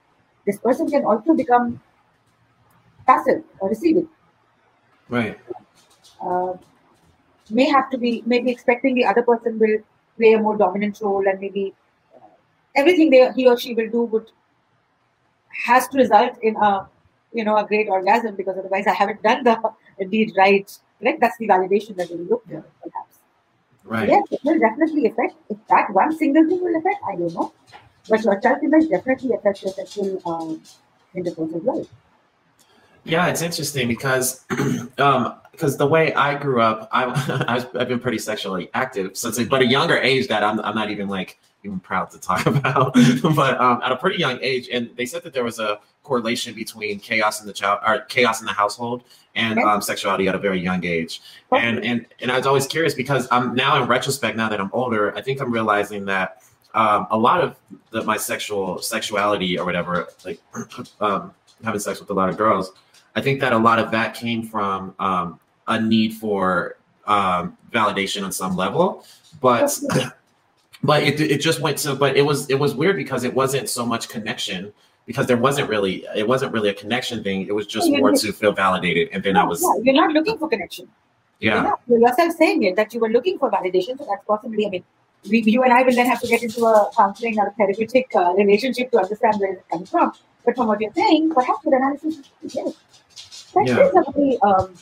This 0.46 0.58
person 0.60 0.90
can 0.90 1.06
also 1.06 1.34
become 1.34 1.80
passive 3.06 3.44
or 3.60 3.70
receiving. 3.70 4.10
Right. 5.10 5.40
Uh, 6.22 6.54
may 7.50 7.66
have 7.70 7.90
to 7.92 7.98
be 7.98 8.24
maybe 8.26 8.52
expecting 8.52 8.96
the 8.96 9.06
other 9.06 9.22
person 9.24 9.60
will 9.60 9.78
play 10.18 10.34
a 10.34 10.40
more 10.40 10.58
dominant 10.58 11.00
role 11.02 11.28
and 11.28 11.40
maybe 11.40 11.66
uh, 11.70 11.83
everything 12.76 13.10
they, 13.10 13.32
he 13.36 13.48
or 13.48 13.58
she 13.58 13.74
will 13.74 13.90
do 13.90 14.04
would 14.04 14.32
has 15.66 15.88
to 15.90 15.98
result 15.98 16.38
in 16.42 16.56
a 16.56 16.88
you 17.32 17.44
know 17.44 17.58
a 17.58 17.66
great 17.66 17.88
orgasm 17.90 18.36
because 18.36 18.58
otherwise 18.58 18.88
I 18.88 18.94
haven't 18.94 19.22
done 19.22 19.44
the 19.44 20.06
deed 20.10 20.34
right. 20.38 20.78
Correct? 21.00 21.20
That's 21.20 21.38
the 21.38 21.48
validation 21.48 21.96
that 21.98 22.10
we 22.10 22.18
look 22.18 22.46
for, 22.48 22.64
perhaps. 22.82 23.18
Right. 23.84 24.08
Yes, 24.08 24.24
it 24.32 24.40
will 24.44 24.58
definitely 24.58 25.08
affect. 25.08 25.36
If 25.50 25.58
that 25.68 25.92
one 25.92 26.16
single 26.18 26.48
thing 26.48 26.64
will 26.64 26.76
affect, 26.78 26.98
I 27.06 27.16
don't 27.18 27.34
know. 27.34 27.52
But 28.08 28.24
your 28.24 28.42
self 28.42 28.64
image 28.64 28.90
definitely 28.90 29.34
affects 29.34 29.64
your 29.64 29.74
sexual 29.74 30.22
um, 30.26 30.62
intercourse 31.14 31.52
as 31.54 31.62
well. 31.62 31.86
Yeah, 33.04 33.28
it's 33.28 33.42
interesting 33.42 33.88
because 33.88 34.46
um 34.98 35.36
because 35.52 35.78
the 35.78 35.86
way 35.86 36.14
I 36.14 36.36
grew 36.36 36.62
up, 36.62 36.90
I 36.92 37.06
I've 37.76 37.88
been 37.88 38.00
pretty 38.00 38.18
sexually 38.18 38.70
active 38.74 39.18
since 39.18 39.42
but 39.44 39.62
a 39.62 39.66
younger 39.66 39.98
age 39.98 40.28
that 40.30 40.44
I'm 40.44 40.60
I'm 40.62 40.76
not 40.76 40.90
even 40.90 41.08
like 41.08 41.40
even 41.64 41.80
proud 41.80 42.12
to 42.12 42.20
talk 42.20 42.46
about, 42.46 42.94
but 43.36 43.60
um, 43.60 43.82
at 43.84 43.92
a 43.92 43.96
pretty 43.96 44.20
young 44.20 44.40
age, 44.42 44.70
and 44.72 44.90
they 44.96 45.06
said 45.06 45.24
that 45.24 45.34
there 45.34 45.44
was 45.44 45.60
a 45.60 45.80
correlation 46.04 46.54
between 46.54 47.00
chaos 47.00 47.42
in 47.42 47.48
the 47.48 47.54
child 47.54 47.80
or 47.86 48.02
chaos 48.02 48.42
in 48.42 48.46
the 48.46 48.52
household 48.54 49.04
and 49.36 49.58
um, 49.60 49.82
sexuality 49.82 50.28
at 50.28 50.36
a 50.36 50.38
very 50.38 50.60
young 50.60 50.84
age. 50.86 51.22
And 51.52 51.84
and 51.84 52.06
and 52.20 52.32
I 52.32 52.38
was 52.38 52.46
always 52.46 52.68
curious 52.68 52.94
because 52.94 53.28
I'm 53.32 53.56
now 53.56 53.82
in 53.82 53.88
retrospect, 53.88 54.38
now 54.38 54.50
that 54.50 54.60
I'm 54.60 54.70
older, 54.74 55.16
I 55.16 55.22
think 55.22 55.42
I'm 55.42 55.52
realizing 55.52 56.06
that 56.06 56.44
um, 56.74 57.08
a 57.12 57.18
lot 57.18 57.42
of 57.42 57.56
the, 57.92 58.04
my 58.04 58.18
sexual 58.18 58.82
sexuality 58.82 59.58
or 59.58 59.66
whatever, 59.66 60.08
like 60.26 60.40
um, 61.02 61.34
having 61.64 61.80
sex 61.80 62.00
with 62.00 62.10
a 62.10 62.14
lot 62.14 62.30
of 62.30 62.38
girls, 62.38 62.74
I 63.16 63.22
think 63.22 63.40
that 63.42 63.54
a 63.54 63.58
lot 63.58 63.80
of 63.80 63.92
that 63.92 64.14
came 64.16 64.44
from 64.44 64.96
um, 65.00 65.40
a 65.68 65.80
need 65.80 66.16
for 66.16 66.78
um, 67.06 67.58
validation 67.72 68.24
on 68.24 68.32
some 68.32 68.56
level, 68.56 69.06
but 69.40 69.72
but 70.84 71.04
it, 71.04 71.20
it 71.20 71.40
just 71.42 71.60
went 71.62 71.78
to 71.80 71.96
but 71.96 72.18
it 72.18 72.24
was 72.24 72.50
it 72.50 72.60
was 72.60 72.76
weird 72.76 72.98
because 72.98 73.24
it 73.24 73.34
wasn't 73.34 73.70
so 73.70 73.86
much 73.86 74.10
connection 74.10 74.74
because 75.06 75.28
there 75.28 75.38
wasn't 75.38 75.70
really 75.70 76.06
it 76.16 76.28
wasn't 76.28 76.52
really 76.54 76.70
a 76.70 76.74
connection 76.74 77.24
thing. 77.24 77.48
It 77.48 77.56
was 77.56 77.68
just 77.68 77.90
more 77.90 78.12
to 78.12 78.32
feel 78.34 78.52
validated, 78.52 79.10
and 79.14 79.24
then 79.24 79.36
I 79.38 79.44
was 79.44 79.62
Yeah, 79.62 79.82
you're 79.84 79.96
not 79.96 80.12
looking 80.12 80.38
for 80.38 80.48
connection. 80.50 80.88
yeah 81.40 81.54
You're, 81.56 81.64
not, 81.64 81.80
yourself 82.10 82.34
saying 82.36 82.64
it 82.64 82.76
that 82.76 82.94
you 82.94 83.00
were 83.00 83.10
looking 83.10 83.38
for 83.40 83.50
validation. 83.52 83.98
So 83.98 84.06
that's 84.10 84.26
possibly, 84.26 84.66
I 84.66 84.70
mean, 84.70 84.84
we, 85.30 85.42
you 85.42 85.64
and 85.64 85.74
I 85.74 85.84
will 85.84 85.94
then 85.96 86.06
have 86.06 86.22
to 86.22 86.28
get 86.28 86.44
into 86.44 86.66
a 86.66 86.90
counseling 86.96 87.40
or 87.40 87.48
a 87.48 87.52
therapeutic 87.52 88.08
uh, 88.16 88.34
relationship 88.34 88.92
to 88.92 89.00
understand 89.00 89.40
where 89.40 89.54
it's 89.54 89.64
coming 89.70 89.86
from. 89.86 90.14
But 90.46 90.56
from 90.56 90.68
what 90.68 90.82
you're 90.82 90.94
saying, 90.94 91.34
perhaps 91.34 91.64
with 91.66 91.74
analysis, 91.74 92.16
yes. 92.44 92.74
That 93.54 93.68
Yeah. 93.68 93.80
is 93.88 93.94
a 93.96 94.12
very, 94.12 94.38
um, 94.42 94.74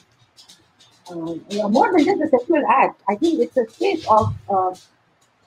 uh, 1.12 1.34
yeah, 1.50 1.68
more 1.68 1.92
than 1.92 2.06
just 2.06 2.22
a 2.22 2.30
sexual 2.30 2.64
act. 2.68 3.02
I 3.08 3.16
think 3.16 3.40
it's 3.40 3.58
a 3.58 3.68
state 3.70 4.06
of, 4.10 4.34
uh, 4.50 4.74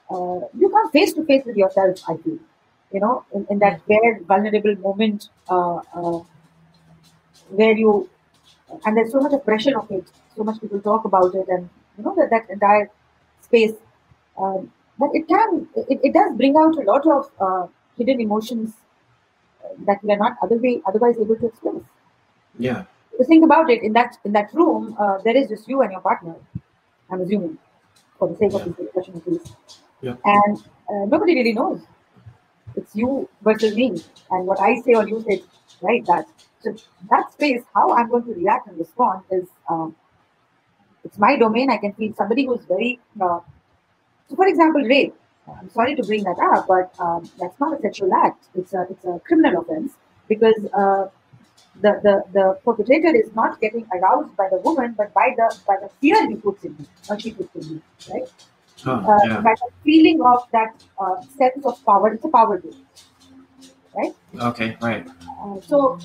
uh, 0.09 0.39
you 0.57 0.69
come 0.69 0.91
face 0.91 1.13
to 1.13 1.25
face 1.25 1.43
with 1.45 1.57
yourself, 1.57 1.99
I 2.07 2.17
feel. 2.17 2.39
You 2.91 2.99
know, 2.99 3.25
in, 3.33 3.45
in 3.49 3.59
that 3.59 3.81
very 3.87 4.19
vulnerable 4.23 4.75
moment 4.77 5.29
uh, 5.49 5.77
uh, 5.93 6.19
where 7.49 7.73
you, 7.73 8.09
and 8.85 8.95
there's 8.95 9.11
so 9.11 9.19
much 9.19 9.33
of 9.33 9.43
pressure 9.43 9.77
of 9.77 9.89
it, 9.91 10.07
so 10.35 10.43
much 10.43 10.61
people 10.61 10.79
talk 10.79 11.05
about 11.05 11.33
it, 11.35 11.47
and 11.49 11.69
you 11.97 12.03
know, 12.03 12.15
that, 12.15 12.29
that 12.29 12.49
entire 12.49 12.89
space. 13.41 13.73
Um, 14.37 14.71
but 14.97 15.09
it 15.13 15.27
can, 15.27 15.67
it, 15.75 15.99
it 16.03 16.13
does 16.13 16.35
bring 16.37 16.55
out 16.55 16.75
a 16.75 16.81
lot 16.81 17.05
of 17.07 17.31
uh, 17.39 17.67
hidden 17.97 18.21
emotions 18.21 18.73
uh, 19.63 19.69
that 19.85 20.03
we 20.03 20.11
are 20.11 20.17
not 20.17 20.37
otherwise, 20.41 20.79
otherwise 20.87 21.15
able 21.17 21.35
to 21.35 21.47
express 21.47 21.81
yeah 22.59 22.83
to 23.17 23.23
think 23.23 23.43
about 23.43 23.69
it 23.69 23.83
in 23.83 23.93
that 23.93 24.17
in 24.25 24.31
that 24.31 24.53
room 24.53 24.95
uh, 24.99 25.17
there 25.23 25.35
is 25.35 25.47
just 25.49 25.67
you 25.67 25.81
and 25.81 25.91
your 25.91 26.01
partner 26.01 26.35
i'm 27.09 27.21
assuming 27.21 27.57
for 28.17 28.27
the 28.27 28.35
sake 28.37 28.53
of 28.53 28.63
this 28.65 28.75
discussion 28.75 29.15
at 29.15 29.27
least 29.27 29.53
Yeah. 30.05 30.15
and 30.25 30.57
uh, 30.89 31.05
nobody 31.07 31.35
really 31.35 31.53
knows. 31.53 31.81
It's 32.75 32.95
you 32.95 33.29
versus 33.41 33.75
me. 33.75 33.87
And 34.31 34.47
what 34.47 34.59
i 34.59 34.71
say 34.81 34.93
or 34.93 35.07
you 35.07 35.21
say 35.27 35.43
right 35.81 36.05
that 36.07 36.25
so 36.63 36.75
that 37.11 37.31
space 37.33 37.63
how 37.73 37.85
i'm 37.95 38.09
going 38.09 38.25
to 38.25 38.33
react 38.33 38.67
and 38.67 38.77
respond 38.79 39.23
is 39.31 39.47
um, 39.69 39.95
it's 41.03 41.17
my 41.19 41.37
domain. 41.37 41.69
I 41.69 41.77
can 41.77 41.93
feel 41.93 42.13
somebody 42.15 42.45
who's 42.45 42.65
very 42.65 42.99
uh, 43.21 43.39
so 44.29 44.35
for 44.35 44.47
example 44.47 44.81
rape. 44.83 45.15
I'm 45.47 45.69
sorry 45.71 45.95
to 45.95 46.03
bring 46.03 46.23
that 46.23 46.39
up 46.53 46.67
but 46.67 46.87
um, 46.99 47.29
that's 47.39 47.59
not 47.59 47.77
a 47.77 47.81
sexual 47.81 48.13
act. 48.13 48.45
It's 48.55 48.73
a 48.73 48.87
it's 48.89 49.05
a 49.05 49.19
criminal 49.27 49.61
offense 49.61 49.93
because 50.27 50.59
uh, 50.73 51.07
the, 51.81 51.91
the, 52.03 52.23
the 52.33 52.59
perpetrator 52.65 53.15
is 53.15 53.33
not 53.35 53.61
getting 53.61 53.87
aroused 53.93 54.35
by 54.37 54.49
the 54.49 54.57
woman, 54.59 54.95
but 54.97 55.13
by 55.13 55.33
the 55.37 55.57
by 55.67 55.77
the 55.81 55.89
fear 56.01 56.27
he 56.29 56.35
puts 56.35 56.63
in 56.65 56.73
me 56.77 56.85
or 57.09 57.19
she 57.19 57.33
puts 57.33 57.55
in 57.55 57.75
me, 57.75 57.81
right? 58.11 58.29
Oh, 58.85 58.91
Uh, 58.91 59.19
yeah 59.27 59.41
the 59.41 59.71
feeling 59.83 60.21
of 60.21 60.43
that 60.51 60.83
uh, 60.99 61.21
sense 61.37 61.65
of 61.65 61.83
power. 61.85 62.13
It's 62.13 62.25
a 62.25 62.29
power 62.29 62.57
game, 62.57 62.85
right? 63.95 64.13
okay 64.49 64.77
right 64.81 65.07
Uh, 65.43 65.61
so, 65.61 65.99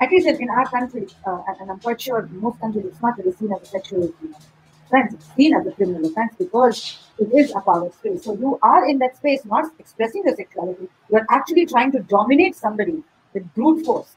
at 0.00 0.10
least 0.10 0.26
in, 0.26 0.36
in 0.42 0.50
our 0.50 0.66
country, 0.66 1.06
uh, 1.26 1.40
and, 1.46 1.56
and 1.60 1.70
I'm 1.70 1.80
quite 1.80 2.00
sure 2.00 2.28
most 2.32 2.60
countries, 2.60 2.86
it's 2.86 3.02
not 3.02 3.18
really 3.18 3.32
seen 3.32 3.52
as 3.52 3.62
a 3.62 3.66
sexual 3.66 4.04
offense. 4.04 5.14
It's 5.14 5.34
seen 5.34 5.54
as 5.54 5.66
a 5.66 5.72
criminal 5.72 6.06
offense 6.10 6.34
because 6.38 6.98
it 7.18 7.32
is 7.34 7.50
a 7.54 7.60
power 7.60 7.90
space. 7.92 8.24
So 8.24 8.34
you 8.34 8.58
are 8.62 8.88
in 8.88 8.98
that 8.98 9.16
space, 9.16 9.44
not 9.44 9.66
expressing 9.78 10.22
your 10.24 10.36
sexuality. 10.36 10.88
You 11.10 11.18
are 11.18 11.26
actually 11.30 11.66
trying 11.66 11.92
to 11.92 12.00
dominate 12.00 12.56
somebody 12.56 13.02
with 13.34 13.52
brute 13.54 13.84
force. 13.84 14.14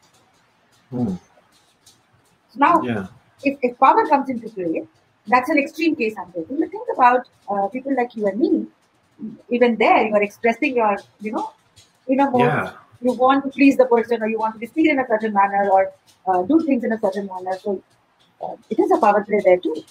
Hmm. 0.90 1.16
So 2.52 2.60
now, 2.66 2.82
yeah 2.84 3.08
if, 3.44 3.58
if 3.62 3.78
power 3.80 4.08
comes 4.08 4.30
into 4.30 4.50
play, 4.50 4.84
that's 5.32 5.50
an 5.50 5.58
extreme 5.58 5.96
case 5.96 6.16
I'm 6.18 6.32
taking. 6.32 6.60
But 6.60 6.72
think 6.72 6.88
about 6.94 7.28
uh, 7.50 7.68
people 7.68 7.96
like 7.96 8.16
you 8.16 8.28
and 8.28 8.40
me. 8.40 8.68
Even 9.50 9.76
there, 9.78 10.08
you 10.08 10.14
are 10.16 10.24
expressing 10.24 10.76
your, 10.76 10.98
you 11.20 11.32
know, 11.32 11.52
inner 12.08 12.30
modes. 12.32 12.44
yeah 12.44 12.74
You 13.02 13.14
want 13.14 13.44
to 13.46 13.50
please 13.52 13.78
the 13.78 13.86
person, 13.86 14.22
or 14.22 14.28
you 14.28 14.40
want 14.40 14.56
to 14.56 14.60
be 14.60 14.68
seen 14.68 14.90
in 14.92 15.00
a 15.00 15.08
certain 15.08 15.34
manner, 15.34 15.70
or 15.70 15.92
uh, 16.28 16.42
do 16.44 16.62
things 16.66 16.84
in 16.84 16.92
a 16.92 17.00
certain 17.00 17.28
manner. 17.28 17.58
So 17.64 17.84
uh, 18.44 18.56
it 18.70 18.80
is 18.80 18.92
a 18.92 18.98
power 18.98 19.24
play 19.24 19.42
there 19.44 19.58
too. 19.58 19.84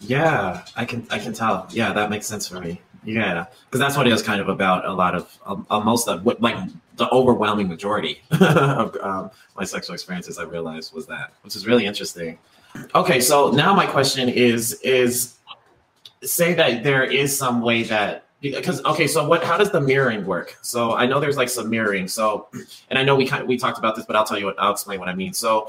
Yeah, 0.00 0.64
I 0.76 0.84
can 0.84 1.06
I 1.10 1.18
can 1.18 1.32
tell. 1.32 1.66
Yeah, 1.70 1.92
that 1.92 2.10
makes 2.10 2.26
sense 2.26 2.46
for 2.46 2.60
me. 2.60 2.80
Yeah, 3.04 3.46
because 3.66 3.80
that's 3.80 3.96
what 3.96 4.06
it 4.06 4.12
was 4.12 4.22
kind 4.22 4.40
of 4.40 4.48
about. 4.48 4.84
A 4.84 4.92
lot 4.92 5.14
of 5.14 5.38
um, 5.46 5.66
uh, 5.70 5.80
most 5.80 6.08
of 6.08 6.24
what 6.24 6.40
like 6.40 6.56
the 6.96 7.08
overwhelming 7.10 7.68
majority 7.68 8.22
of 8.40 8.96
um, 8.96 9.30
my 9.56 9.64
sexual 9.64 9.94
experiences 9.94 10.38
I 10.38 10.44
realized 10.44 10.92
was 10.94 11.06
that, 11.06 11.32
which 11.42 11.56
is 11.56 11.66
really 11.66 11.86
interesting. 11.86 12.38
Okay, 12.94 13.20
so 13.20 13.50
now 13.50 13.74
my 13.74 13.86
question 13.86 14.28
is 14.28 14.74
is 14.82 15.36
say 16.22 16.54
that 16.54 16.82
there 16.82 17.04
is 17.04 17.36
some 17.36 17.60
way 17.60 17.82
that 17.84 18.24
because 18.40 18.84
okay, 18.84 19.06
so 19.06 19.26
what? 19.26 19.42
How 19.42 19.56
does 19.56 19.70
the 19.70 19.80
mirroring 19.80 20.24
work? 20.24 20.56
So 20.62 20.94
I 20.94 21.06
know 21.06 21.18
there's 21.18 21.36
like 21.36 21.48
some 21.48 21.68
mirroring. 21.68 22.06
So, 22.06 22.48
and 22.88 22.98
I 22.98 23.02
know 23.02 23.16
we 23.16 23.26
kind 23.26 23.46
we 23.48 23.58
talked 23.58 23.78
about 23.78 23.96
this, 23.96 24.06
but 24.06 24.16
I'll 24.16 24.24
tell 24.24 24.38
you 24.38 24.46
what 24.46 24.58
I'll 24.58 24.72
explain 24.72 25.00
what 25.00 25.08
I 25.08 25.14
mean. 25.14 25.32
So, 25.32 25.68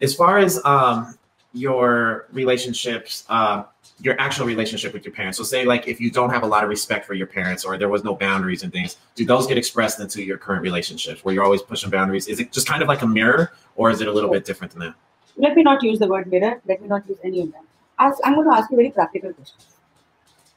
as 0.00 0.14
far 0.14 0.38
as 0.38 0.60
um 0.64 1.16
your 1.54 2.26
relationships, 2.32 3.24
uh, 3.28 3.64
your 4.00 4.20
actual 4.20 4.46
relationship 4.46 4.92
with 4.92 5.04
your 5.04 5.14
parents. 5.14 5.38
So, 5.38 5.44
say 5.44 5.64
like 5.64 5.86
if 5.86 6.00
you 6.00 6.10
don't 6.10 6.30
have 6.30 6.42
a 6.42 6.46
lot 6.46 6.64
of 6.64 6.70
respect 6.70 7.06
for 7.06 7.14
your 7.14 7.26
parents, 7.28 7.64
or 7.64 7.78
there 7.78 7.88
was 7.88 8.02
no 8.02 8.16
boundaries 8.16 8.64
and 8.64 8.72
things, 8.72 8.96
do 9.14 9.24
those 9.24 9.46
get 9.46 9.56
expressed 9.56 10.00
into 10.00 10.22
your 10.22 10.38
current 10.38 10.62
relationships, 10.62 11.24
where 11.24 11.34
you're 11.34 11.44
always 11.44 11.62
pushing 11.62 11.90
boundaries? 11.90 12.26
Is 12.26 12.40
it 12.40 12.52
just 12.52 12.66
kind 12.66 12.82
of 12.82 12.88
like 12.88 13.02
a 13.02 13.06
mirror, 13.06 13.52
or 13.76 13.90
is 13.90 14.00
it 14.00 14.08
a 14.08 14.12
little 14.12 14.30
bit 14.30 14.44
different 14.44 14.72
than 14.72 14.80
that? 14.80 14.94
Let 15.38 15.56
me 15.56 15.62
not 15.62 15.82
use 15.82 15.98
the 15.98 16.06
word 16.08 16.30
mirror. 16.30 16.60
Let 16.66 16.82
me 16.82 16.88
not 16.88 17.08
use 17.08 17.18
any 17.24 17.40
of 17.40 17.52
them. 17.52 17.64
Ask, 17.98 18.18
I'm 18.24 18.34
going 18.34 18.50
to 18.50 18.56
ask 18.56 18.70
you 18.70 18.76
very 18.76 18.90
practical 18.90 19.32
questions. 19.32 19.66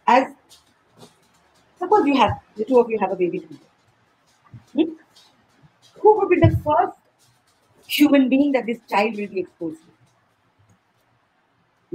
As 0.07 0.33
suppose 1.79 2.05
you 2.05 2.15
have 2.17 2.31
the 2.55 2.65
two 2.65 2.79
of 2.79 2.89
you 2.89 2.99
have 2.99 3.11
a 3.11 3.15
baby 3.15 3.39
together. 3.39 3.59
Hmm? 4.73 4.93
Who 6.01 6.17
would 6.17 6.29
be 6.29 6.39
the 6.39 6.55
first 6.65 6.97
human 7.87 8.29
being 8.29 8.51
that 8.53 8.65
this 8.65 8.79
child 8.89 9.15
will 9.17 9.27
be 9.27 9.41
exposed 9.41 9.79
to? 9.81 9.87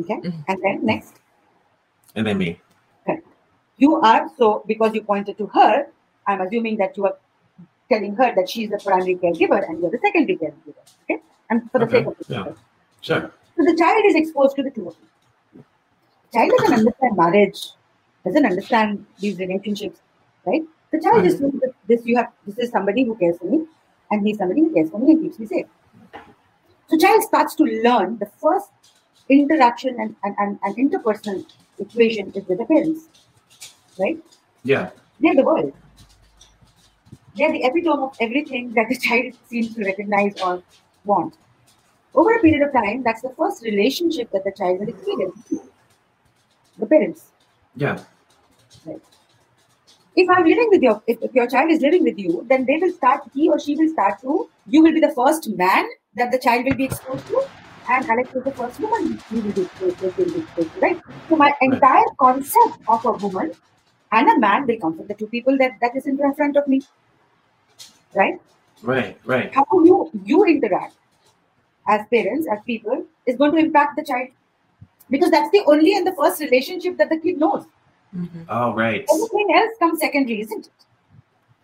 Okay, 0.02 0.20
Mhm. 0.28 0.44
and 0.48 0.62
then 0.62 0.84
next, 0.84 1.14
And 2.14 2.26
then 2.26 2.38
me. 2.38 2.60
you 3.78 3.96
are 3.96 4.28
so 4.38 4.62
because 4.66 4.94
you 4.94 5.02
pointed 5.02 5.36
to 5.38 5.46
her. 5.58 5.86
I'm 6.26 6.40
assuming 6.40 6.76
that 6.78 6.96
you 6.96 7.04
are 7.06 7.16
telling 7.88 8.14
her 8.16 8.34
that 8.34 8.48
she's 8.50 8.68
the 8.70 8.78
primary 8.84 9.16
caregiver 9.16 9.60
and 9.68 9.80
you're 9.80 9.90
the 9.90 9.98
secondary 9.98 10.36
caregiver. 10.38 10.82
Okay, 11.04 11.20
and 11.50 11.70
for 11.70 11.78
the 11.78 11.84
Okay, 11.86 11.98
sake 11.98 12.06
of 12.06 12.18
this, 12.18 12.28
yeah. 12.28 12.52
Sure. 13.06 13.30
So 13.56 13.64
the 13.64 13.76
child 13.76 14.04
is 14.04 14.16
exposed 14.16 14.56
to 14.56 14.64
the 14.64 14.70
two 14.70 14.88
of 14.88 14.96
you. 15.54 15.64
Child 16.34 16.50
doesn't 16.58 16.78
understand 16.78 17.16
marriage, 17.16 17.68
doesn't 18.24 18.44
understand 18.44 19.06
these 19.20 19.38
relationships, 19.38 20.00
right? 20.44 20.62
The 20.90 21.00
child 21.00 21.24
is 21.24 21.36
doing 21.38 21.60
this, 21.62 21.72
this. 21.86 22.04
You 22.04 22.16
have 22.16 22.32
this 22.46 22.58
is 22.58 22.70
somebody 22.70 23.04
who 23.04 23.14
cares 23.16 23.38
for 23.38 23.44
me, 23.44 23.64
and 24.10 24.26
he's 24.26 24.38
somebody 24.38 24.62
who 24.62 24.74
cares 24.74 24.90
for 24.90 24.98
me 24.98 25.12
and 25.12 25.22
keeps 25.22 25.38
me 25.38 25.46
safe. 25.46 25.66
So 26.88 26.98
child 26.98 27.22
starts 27.22 27.54
to 27.56 27.64
learn 27.64 28.18
the 28.18 28.26
first 28.42 28.70
interaction 29.28 30.00
and, 30.00 30.16
and, 30.24 30.34
and, 30.38 30.58
and 30.64 30.76
interpersonal 30.76 31.46
equation 31.78 32.32
is 32.34 32.44
with 32.46 32.58
the 32.58 32.64
parents, 32.64 33.08
right? 34.00 34.18
Yeah. 34.64 34.90
They're 35.20 35.36
the 35.36 35.44
world. 35.44 35.72
They're 37.36 37.52
the 37.52 37.64
epitome 37.64 38.02
of 38.02 38.16
everything 38.20 38.72
that 38.74 38.88
the 38.88 38.98
child 38.98 39.34
seems 39.48 39.74
to 39.74 39.84
recognize 39.84 40.40
or 40.40 40.62
want. 41.04 41.36
Over 42.16 42.36
a 42.36 42.40
period 42.40 42.66
of 42.66 42.72
time, 42.72 43.02
that's 43.02 43.20
the 43.20 43.30
first 43.38 43.62
relationship 43.62 44.30
that 44.32 44.42
the 44.44 44.52
child 44.52 44.80
will 44.80 44.88
experience. 44.88 45.52
The 46.78 46.86
parents. 46.86 47.26
Yeah. 47.76 48.02
Right. 48.86 49.02
If 50.16 50.30
I'm 50.30 50.44
living 50.44 50.68
with 50.70 50.80
your, 50.80 51.02
if, 51.06 51.18
if 51.20 51.34
your 51.34 51.46
child 51.46 51.70
is 51.70 51.82
living 51.82 52.02
with 52.04 52.18
you, 52.18 52.46
then 52.48 52.64
they 52.64 52.78
will 52.78 52.92
start, 52.92 53.20
he 53.34 53.50
or 53.50 53.60
she 53.60 53.76
will 53.76 53.90
start 53.90 54.20
to, 54.22 54.48
you 54.66 54.82
will 54.82 54.94
be 54.94 55.00
the 55.00 55.12
first 55.14 55.50
man 55.50 55.86
that 56.14 56.32
the 56.32 56.38
child 56.38 56.64
will 56.64 56.74
be 56.74 56.86
exposed 56.86 57.26
to, 57.26 57.46
and 57.90 58.08
Alex 58.08 58.34
is 58.34 58.42
the 58.44 58.52
first 58.52 58.80
woman 58.80 59.20
he 59.30 59.40
will 59.40 59.52
be 59.52 59.62
exposed 59.62 59.98
to, 59.98 60.06
will 60.06 60.32
be 60.32 60.40
exposed 60.40 60.72
to, 60.72 60.80
right? 60.80 61.00
So 61.28 61.36
my 61.36 61.54
entire 61.60 62.06
concept 62.18 62.78
of 62.88 63.04
a 63.04 63.12
woman 63.12 63.52
and 64.12 64.28
a 64.30 64.38
man 64.38 64.66
will 64.66 64.78
come 64.78 64.96
from 64.96 65.06
the 65.06 65.14
two 65.14 65.26
people 65.26 65.58
that, 65.58 65.72
that 65.82 65.94
is 65.94 66.06
in 66.06 66.16
front 66.16 66.56
of 66.56 66.66
me. 66.66 66.80
Right? 68.14 68.40
Right. 68.82 69.18
Right. 69.24 69.54
how 69.54 69.66
you 69.72 70.10
you 70.24 70.44
interact 70.44 70.94
as 71.88 72.06
parents, 72.10 72.46
as 72.50 72.58
people, 72.66 73.04
is 73.26 73.36
going 73.36 73.52
to 73.52 73.58
impact 73.58 73.96
the 73.96 74.04
child. 74.04 74.28
Because 75.10 75.30
that's 75.30 75.50
the 75.50 75.62
only 75.66 75.94
and 75.94 76.06
the 76.06 76.14
first 76.14 76.40
relationship 76.40 76.96
that 76.98 77.10
the 77.10 77.18
kid 77.18 77.38
knows. 77.38 77.64
Mhm. 78.14 78.46
Oh, 78.48 78.72
right. 78.74 79.04
Everything 79.12 79.54
else 79.54 79.72
comes 79.78 80.00
secondary, 80.00 80.40
isn't 80.40 80.66
it? 80.66 80.72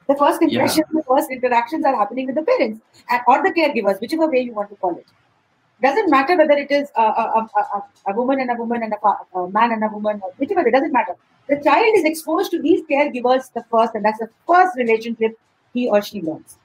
The 0.09 0.17
first 0.17 0.43
impressions, 0.43 0.87
the 0.93 1.02
first 1.09 1.31
interactions 1.31 1.85
are 1.85 1.97
happening 1.97 2.26
with 2.26 2.35
the 2.35 2.43
parents 2.43 2.81
and 3.09 3.21
or 3.26 3.43
the 3.43 3.52
caregivers, 3.52 4.00
whichever 4.00 4.29
way 4.29 4.41
you 4.41 4.52
want 4.52 4.69
to 4.71 4.76
call 4.76 4.97
it. 4.97 5.07
Doesn't 5.81 6.11
matter 6.11 6.37
whether 6.37 6.52
it 6.55 6.71
is 6.71 6.91
a, 6.97 7.02
a, 7.02 7.25
a, 7.41 7.61
a, 7.61 7.83
a 8.09 8.14
woman 8.14 8.41
and 8.41 8.50
a 8.50 8.55
woman 8.55 8.83
and 8.83 8.93
a, 8.93 9.38
a 9.38 9.49
man 9.50 9.73
and 9.73 9.83
a 9.83 9.88
woman, 9.88 10.21
or 10.23 10.33
whichever, 10.38 10.67
it 10.67 10.73
doesn't 10.73 10.93
matter. 10.93 11.14
The 11.49 11.61
child 11.62 11.97
is 11.97 12.05
exposed 12.05 12.50
to 12.52 12.62
these 12.62 12.83
caregivers 12.91 13.52
the 13.52 13.64
first, 13.71 13.95
and 13.95 14.05
that's 14.05 14.19
the 14.21 14.31
first 14.47 14.76
relationship 14.76 15.38
he 15.75 15.88
or 15.88 16.00
she 16.02 16.23
learns. 16.23 16.57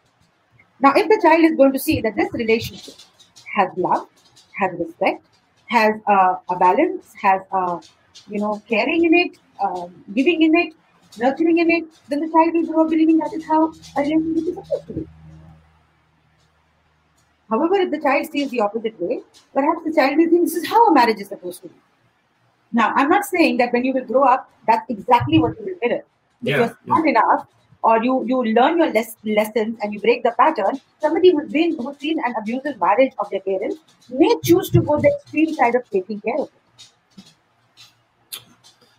Now, 0.79 0.93
if 0.95 1.07
the 1.09 1.19
child 1.21 1.43
is 1.43 1.55
going 1.55 1.73
to 1.73 1.79
see 1.79 2.01
that 2.01 2.15
this 2.15 2.31
relationship 2.33 2.95
has 3.57 3.69
love, 3.77 4.07
has 4.59 4.71
respect, 4.79 5.25
has 5.77 5.93
uh, 6.15 6.35
a 6.49 6.55
balance, 6.65 7.13
has 7.21 7.41
uh, 7.51 7.79
you 8.27 8.39
know 8.45 8.61
caring 8.73 9.05
in 9.09 9.13
it, 9.23 9.37
uh, 9.61 9.87
giving 10.13 10.41
in 10.49 10.57
it, 10.63 10.73
nurturing 11.25 11.59
in 11.65 11.69
it, 11.77 11.85
then 12.09 12.19
the 12.25 12.29
child 12.37 12.53
will 12.53 12.67
grow 12.71 12.83
up 12.85 12.89
believing 12.95 13.17
that 13.25 13.33
is 13.33 13.45
how 13.53 13.61
a 13.97 14.01
relationship 14.01 14.47
is 14.47 14.55
supposed 14.55 14.87
to 14.87 14.93
be. 14.93 15.07
However, 17.49 17.75
if 17.75 17.91
the 17.91 17.99
child 18.01 18.25
sees 18.31 18.49
the 18.51 18.61
opposite 18.61 18.99
way, 19.01 19.21
perhaps 19.53 19.83
the 19.85 19.93
child 19.93 20.17
will 20.17 20.29
think 20.29 20.43
this 20.43 20.55
is 20.55 20.67
how 20.67 20.87
a 20.87 20.93
marriage 20.93 21.19
is 21.19 21.29
supposed 21.29 21.61
to 21.63 21.69
be. 21.69 21.75
Now, 22.71 22.93
I'm 22.95 23.09
not 23.09 23.25
saying 23.25 23.57
that 23.57 23.71
when 23.71 23.85
you 23.85 23.93
will 23.93 24.05
grow 24.05 24.23
up, 24.23 24.49
that's 24.67 24.89
exactly 24.89 25.39
what 25.39 25.57
you 25.59 25.65
will 25.65 25.87
mirror. 25.87 26.03
If 26.43 26.57
Yeah, 26.59 26.73
smart 26.85 27.07
enough, 27.07 27.47
or 27.83 28.03
you 28.03 28.23
you 28.25 28.43
learn 28.43 28.77
your 28.77 28.91
les- 28.91 29.15
lessons 29.23 29.77
and 29.81 29.93
you 29.93 29.99
break 29.99 30.23
the 30.23 30.33
pattern, 30.37 30.79
somebody 30.99 31.31
who's 31.31 31.51
been 31.51 31.77
who's 31.77 31.97
seen 31.97 32.19
an 32.25 32.35
abusive 32.37 32.79
marriage 32.79 33.13
of 33.19 33.29
their 33.29 33.41
parents 33.41 33.77
may 34.09 34.33
choose 34.43 34.69
to 34.71 34.81
go 34.81 34.99
the 34.99 35.09
extreme 35.09 35.53
side 35.53 35.75
of 35.75 35.89
taking 35.89 36.19
care 36.21 36.37
of 36.37 36.47
it. 36.47 36.51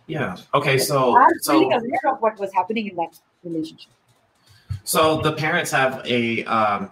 Yeah. 0.07 0.37
Okay. 0.53 0.77
So 0.77 1.15
I'm 1.15 1.29
fully 1.45 1.69
so 1.69 1.77
aware 1.77 2.13
of 2.13 2.21
what 2.21 2.39
was 2.39 2.53
happening 2.53 2.87
in 2.87 2.95
that 2.95 3.19
relationship. 3.43 3.91
so 4.83 5.21
the 5.21 5.31
parents 5.33 5.71
have 5.71 6.01
a 6.05 6.43
um, 6.45 6.91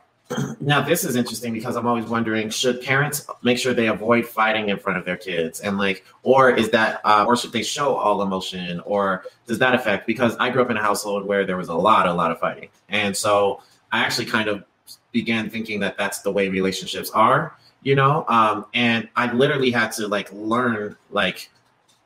now 0.59 0.81
this 0.81 1.03
is 1.03 1.15
interesting 1.15 1.53
because 1.53 1.75
I'm 1.75 1.87
always 1.87 2.05
wondering 2.05 2.49
should 2.49 2.81
parents 2.81 3.25
make 3.43 3.57
sure 3.57 3.73
they 3.73 3.87
avoid 3.87 4.25
fighting 4.25 4.69
in 4.69 4.77
front 4.77 4.99
of 4.99 5.05
their 5.05 5.17
kids? 5.17 5.59
And 5.61 5.77
like 5.77 6.05
or 6.23 6.49
is 6.49 6.69
that 6.71 7.01
uh, 7.03 7.25
or 7.27 7.37
should 7.37 7.51
they 7.51 7.63
show 7.63 7.95
all 7.95 8.21
emotion? 8.21 8.81
Or 8.81 9.23
does 9.45 9.59
that 9.59 9.73
affect 9.73 10.07
because 10.07 10.35
I 10.37 10.49
grew 10.49 10.61
up 10.61 10.69
in 10.69 10.77
a 10.77 10.83
household 10.83 11.25
where 11.25 11.45
there 11.45 11.57
was 11.57 11.69
a 11.69 11.75
lot 11.75 12.07
a 12.07 12.13
lot 12.13 12.31
of 12.31 12.39
fighting. 12.39 12.69
And 12.89 13.15
so 13.15 13.61
I 13.91 13.99
actually 13.99 14.25
kind 14.25 14.49
of 14.49 14.63
began 15.11 15.49
thinking 15.49 15.79
that 15.79 15.97
that's 15.97 16.19
the 16.19 16.31
way 16.31 16.49
relationships 16.49 17.09
are 17.11 17.55
you 17.87 17.95
know? 17.95 18.25
Um, 18.27 18.65
and 18.73 19.07
I 19.15 19.31
literally 19.31 19.71
had 19.71 19.91
to 19.93 20.07
like 20.07 20.31
learn 20.33 20.95
like 21.09 21.49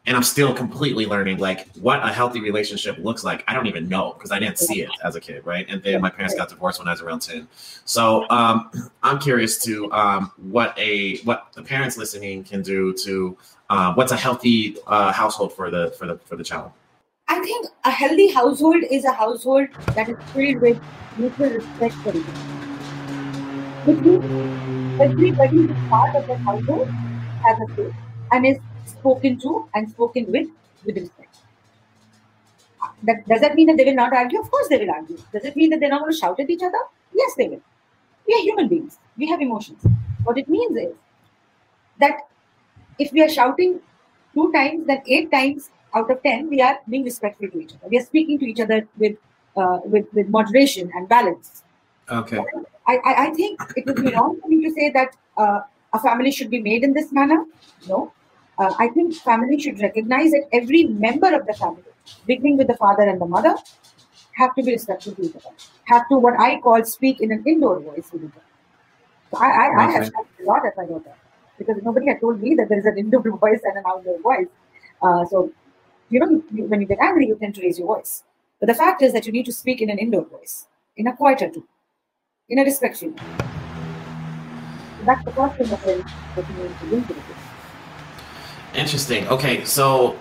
and 0.08 0.17
I'm 0.17 0.24
still 0.24 0.53
completely 0.53 1.05
learning 1.05 1.38
like 1.38 1.67
what 1.75 2.03
a 2.03 2.08
healthy 2.12 2.41
relationship 2.41 2.98
looks 2.98 3.24
like. 3.24 3.43
I 3.48 3.53
don't 3.53 3.67
even 3.67 3.88
know 3.88 4.13
because 4.13 4.31
I 4.31 4.39
didn't 4.39 4.58
see 4.58 4.81
it 4.81 4.89
as 5.03 5.15
a 5.15 5.22
kid, 5.22 5.46
right? 5.46 5.65
And 5.70 5.81
then 5.84 6.01
my 6.01 6.10
parents 6.10 6.34
got 6.36 6.50
divorced 6.50 6.79
when 6.79 6.88
I 6.88 6.91
was 6.91 7.01
around 7.01 7.22
ten. 7.22 7.48
So 7.86 8.27
um, 8.29 8.72
I'm 9.03 9.20
curious 9.20 9.62
to 9.65 9.91
um, 9.91 10.31
what 10.38 10.77
a 10.77 11.17
what 11.20 11.48
the 11.53 11.62
parents 11.62 11.98
listening 11.98 12.43
can 12.43 12.63
do 12.63 12.93
to 12.93 13.38
uh, 13.70 13.93
what's 13.93 14.12
a 14.12 14.17
healthy 14.17 14.77
uh, 14.88 15.12
household 15.12 15.53
for 15.53 15.70
the 15.70 15.91
for 15.98 16.08
the 16.08 16.17
for 16.25 16.36
the 16.36 16.43
child. 16.43 16.72
I 17.27 17.39
think 17.39 17.67
a 17.86 17.91
healthy 17.91 18.29
household 18.31 18.84
is 18.89 19.05
a 19.05 19.13
household 19.13 19.67
that 19.96 20.10
is 20.10 20.17
filled 20.34 20.62
with 20.62 20.81
mutual 21.17 21.50
respect 21.50 21.93
for 21.96 22.17
each 22.17 22.25
other. 22.25 22.58
Everybody 25.00 25.58
is 25.65 25.89
part 25.89 26.15
of 26.15 26.27
that 26.27 26.39
household 26.39 26.88
has 26.89 27.58
a 27.70 27.75
say 27.75 27.93
and 28.31 28.46
is 28.46 28.58
spoken 28.86 29.40
to 29.40 29.68
and 29.74 29.90
spoken 29.90 30.32
with 30.32 30.48
with 30.86 30.98
respect. 30.98 31.38
That, 33.04 33.28
does 33.28 33.42
that 33.42 33.56
mean 33.56 33.68
that 33.68 33.78
they 33.78 33.86
will 33.86 33.96
not 33.96 34.14
argue? 34.14 34.40
Of 34.40 34.50
course 34.50 34.68
they 34.68 34.78
will 34.78 34.92
argue. 34.92 35.18
Does 35.34 35.46
it 35.46 35.56
mean 35.56 35.70
that 35.72 35.80
they're 35.80 35.90
not 35.90 36.02
going 36.02 36.12
to 36.12 36.18
shout 36.18 36.40
at 36.40 36.50
each 36.50 36.64
other? 36.64 36.80
Yes, 37.14 37.34
they 37.36 37.48
will. 37.48 37.62
We 38.28 38.34
are 38.36 38.42
human 38.42 38.68
beings. 38.68 38.98
We 39.18 39.28
have 39.28 39.42
emotions. 39.42 39.84
What 40.24 40.38
it 40.38 40.50
means 40.50 40.78
is 40.78 40.96
that 42.00 42.28
if 43.00 43.12
we 43.12 43.22
are 43.22 43.30
shouting 43.30 43.80
two 44.34 44.52
times, 44.52 44.88
then 44.88 45.02
eight 45.08 45.32
times 45.32 45.70
out 45.94 46.10
of 46.10 46.22
ten, 46.24 46.50
we 46.50 46.62
are 46.62 46.80
being 46.90 47.04
respectful 47.04 47.50
to 47.50 47.60
each 47.60 47.74
other. 47.74 47.88
We 47.90 47.98
are 47.98 48.06
speaking 48.06 48.40
to 48.40 48.46
each 48.46 48.60
other 48.60 48.88
with 48.98 49.18
uh, 49.58 49.80
with, 49.84 50.06
with 50.14 50.30
moderation 50.30 50.92
and 50.96 51.10
balance. 51.10 51.64
Okay. 52.10 52.40
I, 52.88 52.98
I, 52.98 53.28
I 53.28 53.30
think 53.32 53.62
it 53.76 53.86
would 53.86 53.98
be 53.98 54.12
wrong 54.14 54.40
for 54.42 54.48
me 54.48 54.64
to 54.64 54.72
say 54.74 54.90
that 54.92 55.16
uh, 55.38 55.62
a 55.94 56.00
family 56.00 56.32
should 56.32 56.50
be 56.50 56.62
made 56.62 56.84
in 56.84 56.94
this 56.94 57.12
manner. 57.12 57.46
No. 57.88 58.14
Uh, 58.62 58.74
I 58.80 58.88
think 58.89 59.24
family 59.24 59.60
should 59.60 59.80
recognize 59.82 60.32
that 60.32 60.48
every 60.53 60.84
member 60.86 61.34
of 61.36 61.48
the 61.48 61.56
family, 61.56 61.94
beginning 62.27 62.58
with 62.58 62.68
the 62.68 62.77
father 62.77 63.03
and 63.12 63.20
the 63.22 63.25
mother, 63.25 63.55
have 64.36 64.55
to 64.55 64.64
be 64.64 64.72
respectful 64.74 65.14
to 65.16 65.24
each 65.27 65.36
other. 65.36 65.55
Have 65.86 66.07
to 66.09 66.18
what 66.18 66.40
I 66.40 66.59
call 66.59 66.83
speak 66.86 67.22
in 67.22 67.31
an 67.31 67.44
indoor 67.48 67.79
voice 67.79 68.09
with 68.14 68.24
each 68.25 68.38
other. 68.42 68.51
So 69.31 69.38
I, 69.38 69.50
I, 69.50 69.68
I 69.86 69.92
have 69.94 70.03
Okay. 70.03 70.12
a 70.42 70.44
lot 70.46 70.66
at 70.66 70.77
my 70.77 70.86
daughter 70.86 71.14
because 71.57 71.77
nobody 71.83 72.07
had 72.07 72.22
told 72.22 72.42
me 72.42 72.55
that 72.55 72.70
there 72.70 72.79
is 72.79 72.86
an 72.86 72.98
indoor 72.98 73.22
voice 73.46 73.62
and 73.64 73.77
an 73.77 73.83
outdoor 73.88 74.20
voice. 74.20 74.48
Uh, 75.01 75.25
so, 75.25 75.51
you 76.09 76.20
know, 76.20 76.27
when 76.68 76.81
you 76.81 76.88
get 76.88 77.00
angry, 77.00 77.27
you 77.27 77.38
tend 77.38 77.55
to 77.55 77.62
raise 77.62 77.79
your 77.79 77.88
voice. 77.88 78.24
But 78.59 78.68
the 78.68 78.75
fact 78.75 79.01
is 79.01 79.14
that 79.14 79.25
you 79.25 79.31
need 79.31 79.46
to 79.48 79.53
speak 79.53 79.81
in 79.81 79.90
an 79.90 79.98
indoor 80.00 80.25
voice, 80.25 80.68
in 80.98 81.07
a 81.07 81.16
quieter 81.16 81.50
tone, 81.50 81.68
in 82.50 82.59
a 82.59 82.64
respectful. 82.64 83.14
So 85.00 85.05
that's 85.05 85.24
the 85.25 85.33
first 85.33 85.57
thing 85.57 85.70
that 85.70 85.81
I 85.86 86.03
that 86.36 86.50
you 86.50 86.55
need 86.55 86.79
to 86.79 86.86
bring 86.86 87.05
to 87.07 87.14
the 87.14 87.22
table. 87.22 87.41
Interesting. 88.74 89.27
Okay, 89.27 89.66
so 89.66 90.18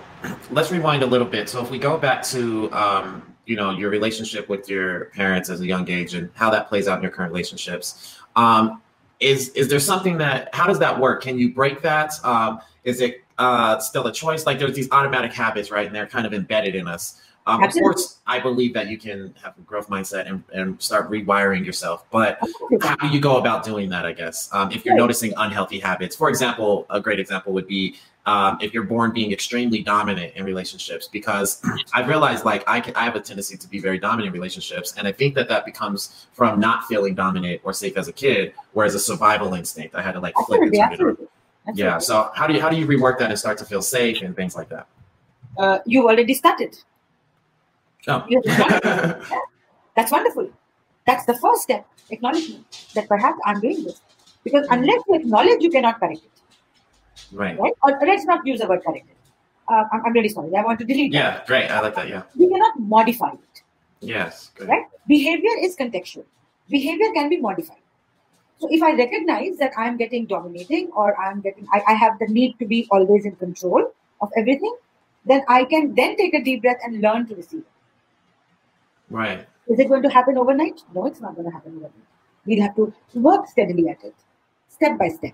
let's 0.51 0.73
rewind 0.73 1.03
a 1.03 1.07
little 1.07 1.27
bit. 1.27 1.49
So 1.49 1.63
if 1.63 1.71
we 1.71 1.79
go 1.79 1.97
back 1.97 2.23
to 2.25 2.71
um, 2.73 3.23
you 3.47 3.57
know 3.57 3.71
your 3.71 3.91
relationship 3.91 4.49
with 4.49 4.69
your 4.69 5.07
parents 5.07 5.51
as 5.51 5.61
a 5.61 5.67
young 5.67 5.89
age 5.89 6.15
and 6.15 6.31
how 6.35 6.51
that 6.51 6.69
plays 6.69 6.89
out 6.89 6.97
in 6.99 7.03
your 7.03 7.13
current 7.13 7.33
relationships, 7.33 8.19
um, 8.35 8.83
is 9.21 9.51
is 9.51 9.69
there 9.69 9.81
something 9.81 10.19
that 10.19 10.53
how 10.53 10.67
does 10.67 10.81
that 10.81 10.99
work? 10.99 11.23
Can 11.23 11.39
you 11.39 11.53
break 11.53 11.81
that? 11.83 12.13
Um, 12.25 12.61
is 12.83 13.01
it 13.01 13.23
uh, 13.39 13.79
still 13.79 14.07
a 14.09 14.13
choice? 14.13 14.47
Like 14.47 14.59
there's 14.59 14.75
these 14.75 14.91
automatic 14.91 15.33
habits, 15.33 15.71
right? 15.71 15.87
And 15.87 15.95
they're 15.95 16.09
kind 16.09 16.27
of 16.27 16.35
embedded 16.35 16.75
in 16.75 16.89
us. 16.89 17.23
Um, 17.47 17.63
of 17.63 17.73
course, 17.73 18.19
I 18.27 18.39
believe 18.39 18.75
that 18.75 18.89
you 18.89 18.99
can 18.99 19.35
have 19.43 19.57
a 19.57 19.63
growth 19.63 19.89
mindset 19.89 20.29
and, 20.29 20.45
and 20.53 20.81
start 20.81 21.11
rewiring 21.11 21.65
yourself, 21.65 22.05
but 22.11 22.39
how 22.83 22.95
do 22.97 23.09
you 23.09 23.21
go 23.21 23.39
about 23.39 23.65
doing 23.65 23.89
that 23.89 24.07
i 24.07 24.13
guess 24.13 24.49
um, 24.53 24.71
if 24.71 24.85
you're 24.85 24.95
noticing 24.95 25.33
unhealthy 25.37 25.79
habits 25.79 26.15
for 26.15 26.29
example 26.29 26.87
a 26.91 27.01
great 27.01 27.19
example 27.19 27.53
would 27.53 27.67
be 27.67 27.97
um, 28.27 28.59
if 28.61 28.75
you're 28.75 28.85
born 28.85 29.13
being 29.13 29.33
extremely 29.33 29.83
dominant 29.83 30.35
in 30.37 30.45
relationships 30.45 31.09
because 31.09 31.63
i've 31.95 32.07
realized 32.09 32.45
like 32.45 32.63
I, 32.69 32.81
can, 32.81 32.95
I 32.95 33.05
have 33.05 33.17
a 33.17 33.21
tendency 33.21 33.57
to 33.57 33.69
be 33.69 33.79
very 33.81 33.99
dominant 33.99 34.29
in 34.29 34.33
relationships 34.33 34.95
and 34.97 35.09
i 35.09 35.13
think 35.13 35.35
that 35.37 35.49
that 35.49 35.65
becomes 35.65 36.27
from 36.33 36.61
not 36.61 36.85
feeling 36.85 37.15
dominant 37.15 37.61
or 37.65 37.73
safe 37.73 37.97
as 37.97 38.09
a 38.09 38.13
kid 38.13 38.53
whereas 38.73 38.95
a 38.95 39.01
survival 39.01 39.55
instinct 39.55 39.95
i 39.95 40.03
had 40.03 40.13
to 40.13 40.21
like 40.21 40.35
flip 40.47 40.61
Absolutely, 40.63 40.79
turn 40.79 40.93
it 40.93 41.01
on 41.01 41.09
absolutely. 41.09 41.27
yeah 41.75 41.99
so 41.99 42.31
how 42.35 42.47
do 42.47 42.55
you 42.55 42.61
how 42.61 42.69
do 42.69 42.77
you 42.77 42.87
rework 42.87 43.19
that 43.19 43.31
and 43.31 43.39
start 43.39 43.57
to 43.59 43.65
feel 43.65 43.83
safe 43.83 44.21
and 44.23 44.37
things 44.37 44.55
like 44.55 44.69
that 44.69 44.87
Uh, 45.59 45.79
you've 45.85 46.07
already 46.07 46.35
started. 46.35 46.73
oh. 48.09 48.25
You 48.29 48.41
That's 49.97 50.13
wonderful. 50.13 50.49
That's 51.07 51.25
the 51.27 51.35
first 51.39 51.63
step. 51.63 51.85
Acknowledgement 52.11 52.65
that 52.95 53.09
perhaps 53.09 53.39
I'm 53.45 53.61
doing 53.61 53.83
this. 53.85 54.01
Because 54.45 54.67
unless 54.71 55.03
you 55.09 55.15
acknowledge, 55.17 55.61
you 55.63 55.71
cannot 55.71 55.99
correct 55.99 56.23
it. 56.25 56.40
Right 57.33 57.59
Right? 57.59 57.73
Or 57.83 57.99
let's 58.07 58.25
not 58.25 58.47
use 58.47 58.61
the 58.61 58.67
word 58.67 58.83
correct 58.85 59.07
it. 59.09 59.17
Uh, 59.69 59.85
I'm, 59.93 60.05
I'm 60.07 60.13
really 60.13 60.29
sorry. 60.29 60.55
I 60.57 60.63
want 60.63 60.79
to 60.81 60.85
delete 60.85 61.13
that. 61.13 61.19
yeah 61.19 61.45
great 61.47 61.71
i 61.71 61.81
like 61.81 61.95
that 61.95 62.09
yeah 62.09 62.23
We 62.37 62.49
cannot 62.49 62.79
modify 62.81 63.33
it. 63.33 63.63
yes 64.01 64.51
good. 64.55 64.69
Right? 64.69 64.85
Behavior 65.09 65.55
is 65.61 65.77
contextual. 65.77 66.25
Behavior 66.69 67.13
can 67.15 67.29
be 67.29 67.37
modified. 67.39 67.79
So 68.59 68.69
if 68.71 68.83
I 68.83 68.93
recognize 68.93 69.57
that 69.59 69.73
I'm 69.77 69.97
getting 69.97 70.27
dominating 70.27 70.91
or 70.95 71.19
I'm 71.21 71.41
getting, 71.41 71.67
I, 71.73 71.83
I 71.89 71.95
have 71.95 72.19
the 72.19 72.27
need 72.29 72.59
to 72.59 72.67
be 72.67 72.87
always 72.91 73.25
in 73.25 73.35
control 73.37 73.93
of 74.21 74.31
everything, 74.37 74.77
then 75.25 75.43
I 75.49 75.65
can 75.65 75.95
then 75.95 76.17
take 76.17 76.35
a 76.35 76.43
deep 76.45 76.63
breath 76.63 76.77
and 76.85 77.01
learn 77.01 77.27
to 77.29 77.35
receive 77.35 77.61
it. 77.61 77.67
right 79.09 79.47
Is 79.67 79.79
it 79.79 79.89
going 79.89 80.03
to 80.03 80.11
happen 80.11 80.37
overnight? 80.37 80.83
No, 80.95 81.07
it's 81.07 81.21
not 81.21 81.35
going 81.37 81.47
to 81.49 81.53
happen 81.55 81.73
overnight. 81.77 82.07
We'll 82.47 82.63
have 82.63 82.77
to 82.77 82.93
work 83.15 83.49
steadily 83.49 83.89
at 83.89 84.05
it, 84.05 84.15
step 84.69 84.99
by 84.99 85.09
step. 85.09 85.33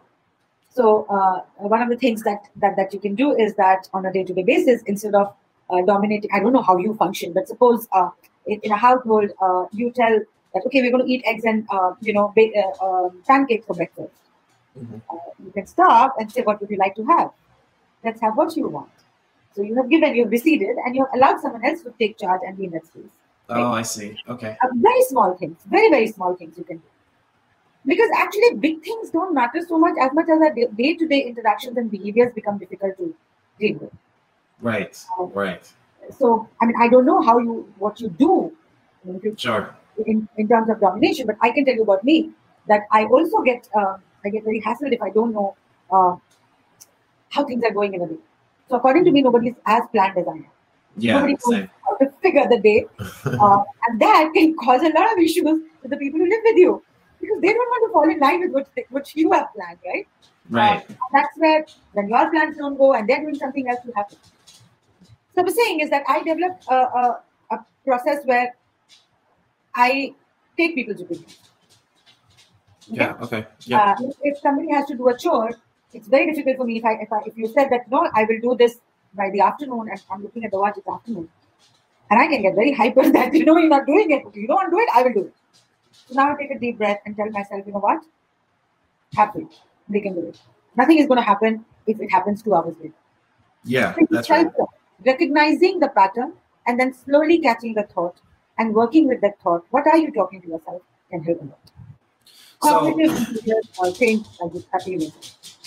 So 0.76 1.06
uh, 1.08 1.40
one 1.74 1.80
of 1.80 1.88
the 1.88 1.96
things 1.96 2.22
that, 2.24 2.48
that 2.56 2.76
that 2.76 2.92
you 2.92 3.00
can 3.00 3.14
do 3.14 3.34
is 3.34 3.54
that 3.54 3.88
on 3.94 4.04
a 4.04 4.12
day-to-day 4.12 4.42
basis, 4.42 4.82
instead 4.86 5.14
of 5.14 5.34
uh, 5.70 5.80
dominating, 5.86 6.30
I 6.34 6.40
don't 6.40 6.52
know 6.52 6.62
how 6.70 6.76
you 6.76 6.94
function, 6.94 7.32
but 7.32 7.48
suppose 7.48 7.88
uh, 7.92 8.10
in, 8.46 8.60
in 8.62 8.72
a 8.72 8.76
household 8.76 9.30
uh, 9.40 9.64
you 9.72 9.90
tell 9.90 10.18
that 10.54 10.62
okay, 10.66 10.82
we're 10.82 10.90
going 10.90 11.06
to 11.06 11.12
eat 11.12 11.22
eggs 11.24 11.44
and 11.44 11.66
uh, 11.70 11.92
you 12.02 12.12
know 12.12 12.32
ba- 12.36 12.52
uh, 12.62 12.84
um, 12.86 13.22
pancakes 13.26 13.66
for 13.66 13.74
breakfast. 13.74 14.12
Mhm. 14.78 15.00
Uh, 15.10 15.30
you 15.44 15.50
can 15.56 15.66
stop 15.66 16.16
and 16.18 16.30
say, 16.30 16.42
what 16.42 16.60
would 16.60 16.70
you 16.70 16.76
like 16.84 16.94
to 16.96 17.04
have? 17.14 17.30
Let's 18.04 18.20
have 18.20 18.36
what 18.36 18.54
you 18.56 18.68
want. 18.68 18.90
So 19.54 19.62
you 19.62 19.74
have 19.76 19.88
given, 19.88 20.14
you've 20.14 20.30
receded, 20.30 20.76
and 20.84 20.94
you 20.94 21.06
have 21.06 21.14
allowed 21.14 21.40
someone 21.40 21.64
else 21.64 21.80
to 21.84 21.94
take 21.98 22.18
charge 22.18 22.42
and 22.46 22.58
be 22.58 22.64
in 22.66 22.72
that 22.72 22.86
space. 22.86 23.14
oh 23.58 23.72
i 23.80 23.82
see 23.92 24.06
okay 24.34 24.52
very 24.88 25.02
small 25.04 25.34
things, 25.40 25.56
very, 25.76 25.88
very 25.96 26.08
small 26.08 26.34
things 26.34 26.58
you 26.58 26.64
can 26.64 26.78
do. 26.84 26.90
Because 27.86 28.10
actually, 28.16 28.56
big 28.56 28.82
things 28.82 29.10
don't 29.10 29.32
matter 29.32 29.60
so 29.66 29.78
much 29.78 29.94
as 30.00 30.12
much 30.12 30.26
as 30.28 30.40
our 30.40 30.52
day 30.52 30.94
to 30.96 31.06
day 31.06 31.20
interactions 31.20 31.76
and 31.76 31.90
behaviors 31.90 32.32
become 32.34 32.58
difficult 32.58 32.96
to 32.98 33.14
deal 33.60 33.78
with. 33.78 33.92
right 34.60 35.04
right 35.18 35.72
So, 36.18 36.48
I 36.60 36.66
mean, 36.66 36.74
I 36.80 36.88
don't 36.88 37.06
know 37.06 37.22
how 37.22 37.38
you, 37.38 37.72
what 37.78 38.00
you 38.00 38.08
do 38.08 38.52
in, 39.04 39.36
sure 39.36 39.74
in, 40.04 40.28
in 40.36 40.48
terms 40.48 40.68
of 40.68 40.80
domination, 40.80 41.26
but 41.26 41.36
I 41.40 41.50
can 41.50 41.64
tell 41.64 41.74
you 41.74 41.82
about 41.82 42.02
me 42.04 42.30
that 42.68 42.82
I 42.90 43.04
also 43.04 43.42
get, 43.42 43.68
uh, 43.74 43.96
I 44.24 44.30
get 44.30 44.44
very 44.44 44.60
hassled 44.60 44.92
if 44.92 45.02
I 45.02 45.10
don't 45.10 45.32
know 45.32 45.56
uh, 45.92 46.16
how 47.30 47.44
things 47.44 47.62
are 47.64 47.72
going 47.72 47.94
in 47.94 48.02
a 48.02 48.06
day. 48.08 48.18
So, 48.68 48.76
according 48.76 49.04
to 49.04 49.12
me, 49.12 49.22
nobody 49.22 49.50
is 49.50 49.54
as 49.66 49.82
planned 49.92 50.18
as 50.18 50.26
I 50.26 50.32
am. 50.32 50.46
yeah 50.96 51.14
Nobody 51.14 51.36
knows 51.46 51.68
how 51.84 51.96
to 51.98 52.10
figure 52.20 52.48
the 52.48 52.60
day. 52.60 52.86
Uh, 53.26 53.62
and 53.88 54.00
that 54.00 54.30
can 54.34 54.54
cause 54.56 54.82
a 54.82 54.88
lot 54.90 55.12
of 55.12 55.18
issues 55.18 55.44
with 55.82 55.90
the 55.90 55.96
people 55.96 56.18
who 56.20 56.28
live 56.28 56.40
with 56.44 56.56
you. 56.56 56.82
Because 57.20 57.40
they 57.40 57.52
don't 57.52 57.68
want 57.68 57.88
to 57.88 57.92
fall 57.92 58.10
in 58.10 58.18
line 58.18 58.40
with 58.40 58.50
what, 58.52 58.68
they, 58.74 58.86
what 58.90 59.14
you 59.14 59.32
have 59.32 59.52
planned, 59.54 59.78
right? 59.84 60.06
Right. 60.48 60.90
Uh, 60.90 60.94
that's 61.12 61.36
where 61.38 61.66
when 61.92 62.08
your 62.08 62.30
plans 62.30 62.56
don't 62.56 62.76
go 62.76 62.94
and 62.94 63.08
they're 63.08 63.20
doing 63.20 63.34
something 63.34 63.68
else, 63.68 63.80
you 63.84 63.92
have 63.96 64.08
to. 64.08 64.16
So 65.34 65.42
I'm 65.42 65.50
saying 65.50 65.80
is 65.80 65.90
that 65.90 66.04
I 66.08 66.22
developed 66.22 66.64
a, 66.68 66.74
a, 66.74 67.20
a 67.50 67.58
process 67.84 68.24
where 68.24 68.54
I 69.74 70.14
take 70.56 70.74
people's 70.74 71.00
opinions. 71.00 71.38
Okay? 72.88 72.96
Yeah. 72.96 73.16
Okay. 73.20 73.46
Yeah. 73.64 73.94
Uh, 73.98 74.10
if 74.22 74.38
somebody 74.38 74.72
has 74.72 74.86
to 74.86 74.96
do 74.96 75.08
a 75.08 75.18
chore, 75.18 75.50
it's 75.92 76.08
very 76.08 76.26
difficult 76.32 76.56
for 76.58 76.64
me 76.64 76.78
if 76.78 76.84
I 76.84 76.92
if 76.94 77.12
I 77.12 77.20
if 77.26 77.36
you 77.36 77.48
said 77.48 77.68
that 77.70 77.90
no, 77.90 78.08
I 78.14 78.24
will 78.24 78.40
do 78.40 78.56
this 78.56 78.78
by 79.14 79.30
the 79.30 79.40
afternoon 79.40 79.88
and 79.90 80.02
I'm 80.10 80.22
looking 80.22 80.44
at 80.44 80.50
the 80.50 80.58
watch 80.58 80.76
it's 80.76 80.88
afternoon. 80.88 81.28
And 82.10 82.20
I 82.20 82.28
can 82.28 82.42
get 82.42 82.54
very 82.54 82.72
hyper 82.72 83.10
that 83.18 83.34
you 83.34 83.44
know 83.44 83.56
you're 83.56 83.68
not 83.68 83.86
doing 83.86 84.10
it. 84.10 84.22
If 84.26 84.36
you 84.36 84.46
don't 84.46 84.70
do 84.70 84.78
it, 84.78 84.88
I 84.94 85.02
will 85.02 85.12
do 85.12 85.24
it. 85.24 85.34
So 86.06 86.14
now 86.14 86.32
I 86.32 86.36
take 86.36 86.50
a 86.50 86.58
deep 86.58 86.78
breath 86.78 87.00
and 87.04 87.16
tell 87.16 87.30
myself, 87.30 87.66
you 87.66 87.72
know 87.72 87.80
what? 87.80 88.02
Happy. 89.14 89.46
They 89.88 90.00
can 90.00 90.14
do 90.14 90.26
it. 90.28 90.38
Nothing 90.76 90.98
is 90.98 91.06
going 91.06 91.18
to 91.18 91.24
happen 91.24 91.64
if 91.86 92.00
it 92.00 92.10
happens 92.10 92.42
two 92.42 92.54
hours 92.54 92.74
later. 92.80 92.94
yeah. 93.64 93.94
So 93.94 94.06
That's 94.10 94.30
right. 94.30 94.46
Recognizing 95.04 95.78
the 95.80 95.88
pattern 95.88 96.32
and 96.66 96.80
then 96.80 96.94
slowly 96.94 97.38
catching 97.38 97.74
the 97.74 97.82
thought 97.84 98.16
and 98.58 98.74
working 98.74 99.06
with 99.06 99.20
that 99.20 99.40
thought. 99.40 99.64
What 99.70 99.86
are 99.86 99.98
you 99.98 100.12
talking 100.12 100.40
to 100.42 100.48
yourself 100.48 100.82
can 101.10 101.22
help 101.22 101.40
a 101.40 101.44
lot. 101.44 101.58
So 102.62 102.80
Cognitive 102.80 103.44
behaviors 103.44 103.98
change 103.98 104.26
like 104.40 104.52
happiness. 104.72 105.58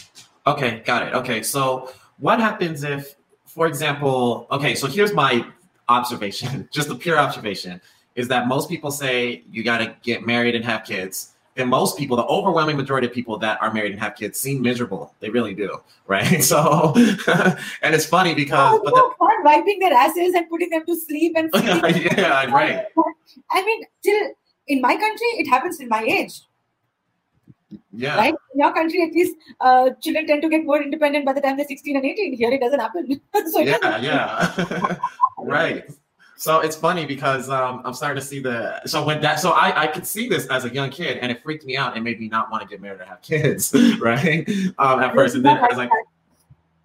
Okay, 0.48 0.82
got 0.86 1.08
it. 1.08 1.14
Okay, 1.14 1.44
so 1.44 1.92
what 2.18 2.40
happens 2.40 2.84
if, 2.84 3.16
for 3.46 3.68
example, 3.68 4.48
okay, 4.52 4.76
so 4.76 4.88
here's 4.88 5.14
my 5.14 5.46
observation, 5.88 6.68
just 6.74 6.90
a 6.90 6.96
pure 6.96 7.18
observation, 7.18 7.82
is 8.16 8.28
that 8.28 8.48
most 8.48 8.70
people 8.70 8.92
say 8.92 9.44
you 9.52 9.64
got 9.64 9.78
to 9.80 9.96
get 10.04 10.26
married 10.26 10.56
and 10.56 10.66
have 10.66 10.84
kids. 10.84 11.34
And 11.58 11.70
most 11.70 11.98
people, 11.98 12.16
the 12.16 12.24
overwhelming 12.26 12.78
majority 12.78 13.08
of 13.08 13.14
people 13.14 13.38
that 13.40 13.62
are 13.62 13.74
married 13.74 13.92
and 13.92 14.00
have 14.00 14.16
kids, 14.16 14.40
seem 14.40 14.62
miserable. 14.62 15.14
They 15.20 15.30
really 15.30 15.54
do, 15.54 15.78
right? 16.08 16.42
So, 16.52 16.94
and 17.82 17.94
it's 17.94 18.06
funny 18.06 18.34
because, 18.34 18.80
Oh, 18.80 18.82
but 18.84 18.96
so 18.96 19.14
fun 19.20 19.44
wiping 19.44 19.80
their 19.80 19.94
asses 19.94 20.34
and 20.36 20.50
putting 20.50 20.70
them 20.70 20.86
to 20.86 20.96
sleep 20.96 21.34
and 21.36 21.52
the, 21.52 22.14
yeah, 22.18 22.46
right. 22.52 22.86
I 23.52 23.66
mean, 23.66 23.84
till 24.04 24.32
in 24.68 24.80
my 24.82 24.96
country, 24.96 25.28
it 25.42 25.48
happens 25.50 25.78
till 25.80 25.88
my 25.88 26.04
age, 26.04 26.42
Yeah. 27.92 28.16
right? 28.16 28.34
In 28.54 28.60
your 28.60 28.74
country, 28.74 29.02
at 29.04 29.12
least 29.12 29.36
uh, 29.60 29.90
children 30.02 30.28
tend 30.28 30.42
to 30.44 30.50
get 30.50 30.64
more 30.66 30.82
independent 30.82 31.26
by 31.26 31.34
the 31.34 31.42
time 31.42 31.58
they're 31.58 31.68
16 31.68 31.96
and 31.98 32.06
18. 32.06 32.34
Here, 32.38 32.52
it 32.52 32.62
doesn't 32.62 32.80
happen. 32.80 33.20
so 33.52 33.60
it 33.62 33.68
yeah, 33.68 33.98
yeah. 34.00 34.96
right. 35.40 35.84
So 36.40 36.62
it's 36.62 36.78
funny 36.78 37.06
because 37.06 37.50
um, 37.50 37.82
I'm 37.84 37.94
starting 37.94 38.18
to 38.22 38.26
see 38.26 38.40
the 38.40 38.80
so 38.86 39.04
when 39.04 39.20
that 39.20 39.42
so 39.42 39.52
I 39.52 39.84
I 39.84 39.88
could 39.88 40.08
see 40.08 40.30
this 40.30 40.48
as 40.48 40.64
a 40.64 40.74
young 40.74 40.90
kid 40.90 41.18
and 41.18 41.30
it 41.34 41.44
freaked 41.44 41.66
me 41.66 41.76
out 41.76 41.96
and 41.96 42.04
made 42.04 42.18
me 42.18 42.30
not 42.30 42.50
want 42.50 42.64
to 42.64 42.70
get 42.70 42.80
married 42.80 43.02
or 43.02 43.04
have 43.04 43.22
kids, 43.22 43.76
right? 44.00 44.48
Um, 44.78 45.02
at 45.02 45.14
first, 45.14 45.36
and 45.36 45.44
then 45.44 45.58
I 45.58 45.68
was 45.68 45.76
like, 45.76 45.90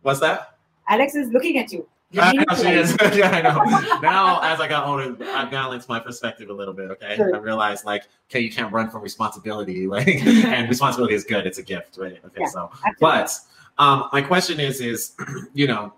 "What's 0.02 0.18
that?" 0.18 0.56
Alex 0.88 1.14
is 1.14 1.28
looking 1.28 1.56
at 1.58 1.70
you. 1.70 1.86
You're 2.10 2.24
I 2.24 2.32
know 2.32 2.44
she 2.56 2.68
is. 2.68 2.96
yeah, 3.16 3.30
I 3.30 3.42
know. 3.42 4.00
Now, 4.00 4.40
as 4.42 4.60
I 4.60 4.66
got 4.66 4.88
older, 4.88 5.16
I 5.24 5.44
balanced 5.44 5.88
my 5.88 6.00
perspective 6.00 6.50
a 6.50 6.52
little 6.52 6.74
bit. 6.74 6.90
Okay, 6.90 7.14
Sure. 7.14 7.36
I 7.36 7.38
realized 7.38 7.84
like, 7.84 8.08
okay, 8.28 8.40
you 8.40 8.50
can't 8.50 8.72
run 8.72 8.90
from 8.90 9.02
responsibility, 9.02 9.86
like, 9.96 10.08
and 10.26 10.68
responsibility 10.68 11.14
is 11.14 11.22
good. 11.22 11.46
It's 11.46 11.58
a 11.58 11.62
gift, 11.62 11.96
right? 11.96 12.20
Okay, 12.24 12.40
Yeah. 12.40 12.46
so 12.48 12.70
Absolutely. 12.72 12.96
but 13.00 13.38
um, 13.78 14.08
my 14.12 14.20
question 14.20 14.58
is, 14.58 14.80
is 14.80 15.12
you 15.54 15.68
know, 15.68 15.92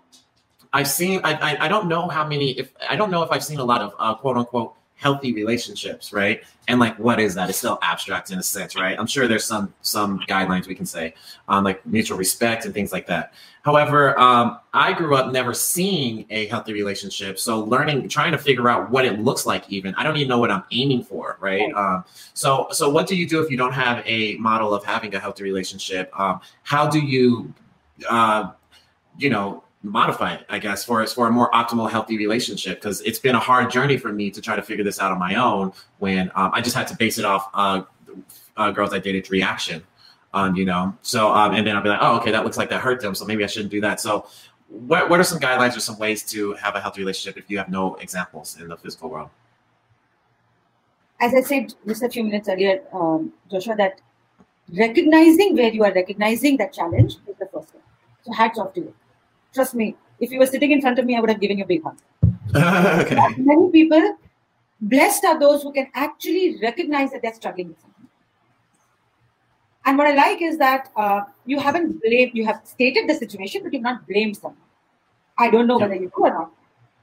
I've 0.73 0.87
seen. 0.87 1.21
I, 1.23 1.33
I 1.33 1.65
I 1.65 1.67
don't 1.67 1.87
know 1.87 2.07
how 2.07 2.27
many. 2.27 2.51
If 2.51 2.71
I 2.89 2.95
don't 2.95 3.11
know 3.11 3.23
if 3.23 3.31
I've 3.31 3.43
seen 3.43 3.59
a 3.59 3.65
lot 3.65 3.81
of 3.81 3.93
uh, 3.99 4.15
quote 4.15 4.37
unquote 4.37 4.73
healthy 4.97 5.31
relationships, 5.31 6.11
right? 6.11 6.43
And 6.67 6.79
like, 6.79 6.97
what 6.97 7.19
is 7.19 7.35
that? 7.35 7.49
It's 7.49 7.59
still 7.59 7.77
abstract 7.83 8.31
in 8.31 8.39
a 8.39 8.43
sense, 8.43 8.75
right? 8.75 8.97
I'm 8.99 9.05
sure 9.05 9.27
there's 9.27 9.45
some 9.45 9.73
some 9.81 10.19
guidelines 10.27 10.67
we 10.67 10.75
can 10.75 10.85
say, 10.85 11.13
um, 11.47 11.63
like 11.63 11.85
mutual 11.85 12.17
respect 12.17 12.65
and 12.65 12.73
things 12.73 12.91
like 12.91 13.07
that. 13.07 13.33
However, 13.61 14.17
um, 14.19 14.59
I 14.73 14.93
grew 14.93 15.15
up 15.15 15.31
never 15.31 15.53
seeing 15.53 16.25
a 16.29 16.47
healthy 16.47 16.73
relationship, 16.73 17.37
so 17.37 17.63
learning, 17.63 18.09
trying 18.09 18.31
to 18.31 18.37
figure 18.37 18.69
out 18.69 18.89
what 18.89 19.05
it 19.05 19.19
looks 19.19 19.45
like. 19.45 19.69
Even 19.69 19.93
I 19.95 20.03
don't 20.03 20.17
even 20.17 20.29
know 20.29 20.39
what 20.39 20.51
I'm 20.51 20.63
aiming 20.71 21.03
for, 21.03 21.37
right? 21.39 21.71
Right. 21.73 21.73
Um, 21.73 22.03
so, 22.33 22.67
so 22.71 22.89
what 22.89 23.07
do 23.07 23.15
you 23.15 23.27
do 23.27 23.41
if 23.41 23.51
you 23.51 23.57
don't 23.57 23.73
have 23.73 24.03
a 24.05 24.35
model 24.37 24.73
of 24.73 24.83
having 24.83 25.13
a 25.15 25.19
healthy 25.19 25.43
relationship? 25.43 26.11
Um, 26.19 26.39
how 26.63 26.87
do 26.87 26.99
you, 26.99 27.53
uh, 28.09 28.51
you 29.17 29.29
know, 29.29 29.63
modify 29.89 30.33
it? 30.33 30.45
I 30.49 30.59
guess 30.59 30.83
for 30.83 31.05
for 31.07 31.27
a 31.27 31.31
more 31.31 31.51
optimal, 31.51 31.89
healthy 31.89 32.17
relationship 32.17 32.81
because 32.81 33.01
it's 33.01 33.19
been 33.19 33.35
a 33.35 33.39
hard 33.39 33.71
journey 33.71 33.97
for 33.97 34.11
me 34.11 34.31
to 34.31 34.41
try 34.41 34.55
to 34.55 34.61
figure 34.61 34.83
this 34.83 34.99
out 34.99 35.11
on 35.11 35.19
my 35.19 35.35
own. 35.35 35.71
When 35.99 36.31
um, 36.35 36.51
I 36.53 36.61
just 36.61 36.75
had 36.75 36.87
to 36.87 36.95
base 36.95 37.17
it 37.17 37.25
off 37.25 37.49
uh, 37.53 37.83
uh, 38.55 38.71
girls 38.71 38.93
I 38.93 38.99
dated 38.99 39.29
reaction. 39.31 39.83
Um, 40.33 40.55
you 40.55 40.65
know, 40.65 40.95
so 41.01 41.33
um, 41.33 41.53
and 41.55 41.65
then 41.65 41.75
I'll 41.75 41.81
be 41.81 41.89
like, 41.89 41.99
oh, 42.01 42.17
okay, 42.17 42.31
that 42.31 42.43
looks 42.43 42.57
like 42.57 42.69
that 42.69 42.81
hurt 42.81 43.01
them, 43.01 43.15
so 43.15 43.25
maybe 43.25 43.43
I 43.43 43.47
shouldn't 43.47 43.71
do 43.71 43.81
that. 43.81 43.99
So, 43.99 44.27
what 44.67 45.09
what 45.09 45.19
are 45.19 45.23
some 45.23 45.39
guidelines 45.39 45.75
or 45.75 45.79
some 45.79 45.97
ways 45.97 46.23
to 46.31 46.53
have 46.53 46.75
a 46.75 46.81
healthy 46.81 47.01
relationship 47.01 47.41
if 47.41 47.49
you 47.49 47.57
have 47.57 47.69
no 47.69 47.95
examples 47.95 48.59
in 48.59 48.67
the 48.67 48.77
physical 48.77 49.09
world? 49.09 49.29
as 51.19 51.33
I 51.33 51.41
said 51.41 51.73
just 51.87 52.03
a 52.03 52.09
few 52.09 52.23
minutes 52.23 52.47
earlier, 52.47 52.81
um, 52.93 53.33
Joshua, 53.49 53.75
that 53.77 54.01
recognizing 54.77 55.55
where 55.55 55.71
you 55.71 55.83
are 55.83 55.93
recognizing 55.93 56.57
that 56.57 56.73
challenge 56.73 57.15
is 57.27 57.35
the 57.39 57.47
first 57.47 57.69
step. 57.69 57.81
So 58.23 58.33
hats 58.33 58.59
off 58.59 58.73
to 58.73 58.81
you. 58.81 58.93
Trust 59.57 59.73
me, 59.73 59.95
if 60.19 60.31
you 60.31 60.37
were 60.37 60.45
sitting 60.45 60.71
in 60.71 60.81
front 60.81 60.99
of 60.99 61.05
me, 61.05 61.15
I 61.17 61.19
would 61.19 61.31
have 61.31 61.41
given 61.41 61.57
you 61.57 61.63
a 61.63 61.67
big 61.67 61.83
hug. 61.83 61.97
okay. 63.01 63.15
Many 63.37 63.71
people, 63.71 64.17
blessed 64.79 65.25
are 65.25 65.39
those 65.39 65.63
who 65.63 65.71
can 65.73 65.87
actually 65.95 66.59
recognize 66.61 67.11
that 67.11 67.23
they're 67.23 67.33
struggling 67.33 67.69
with 67.69 67.79
something. 67.81 68.07
And 69.85 69.97
what 69.97 70.05
I 70.05 70.13
like 70.13 70.43
is 70.43 70.59
that 70.59 70.91
uh, 70.95 71.21
you 71.45 71.59
haven't 71.59 71.99
blamed, 72.03 72.33
you 72.35 72.45
have 72.45 72.61
stated 72.65 73.09
the 73.09 73.15
situation, 73.15 73.63
but 73.63 73.73
you've 73.73 73.81
not 73.81 74.07
blamed 74.07 74.37
someone. 74.37 74.61
I 75.39 75.49
don't 75.49 75.65
know 75.65 75.79
Yeah. 75.79 75.85
whether 75.87 75.95
you 76.03 76.11
do 76.15 76.23
or 76.27 76.29
not, 76.29 76.51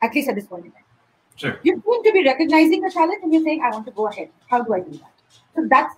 at 0.00 0.14
least 0.14 0.28
at 0.28 0.36
this 0.36 0.46
point 0.46 0.66
in 0.66 0.70
time. 0.70 0.88
Sure. 1.34 1.58
You're 1.64 1.78
going 1.78 2.04
to 2.04 2.12
be 2.12 2.22
recognizing 2.24 2.82
the 2.82 2.90
challenge 2.92 3.20
and 3.24 3.32
you're 3.34 3.42
saying, 3.42 3.62
I 3.64 3.70
want 3.70 3.86
to 3.86 3.92
go 3.92 4.06
ahead. 4.06 4.28
How 4.48 4.62
do 4.62 4.72
I 4.74 4.80
do 4.80 4.92
that? 4.92 5.12
So 5.56 5.66
that's 5.68 5.96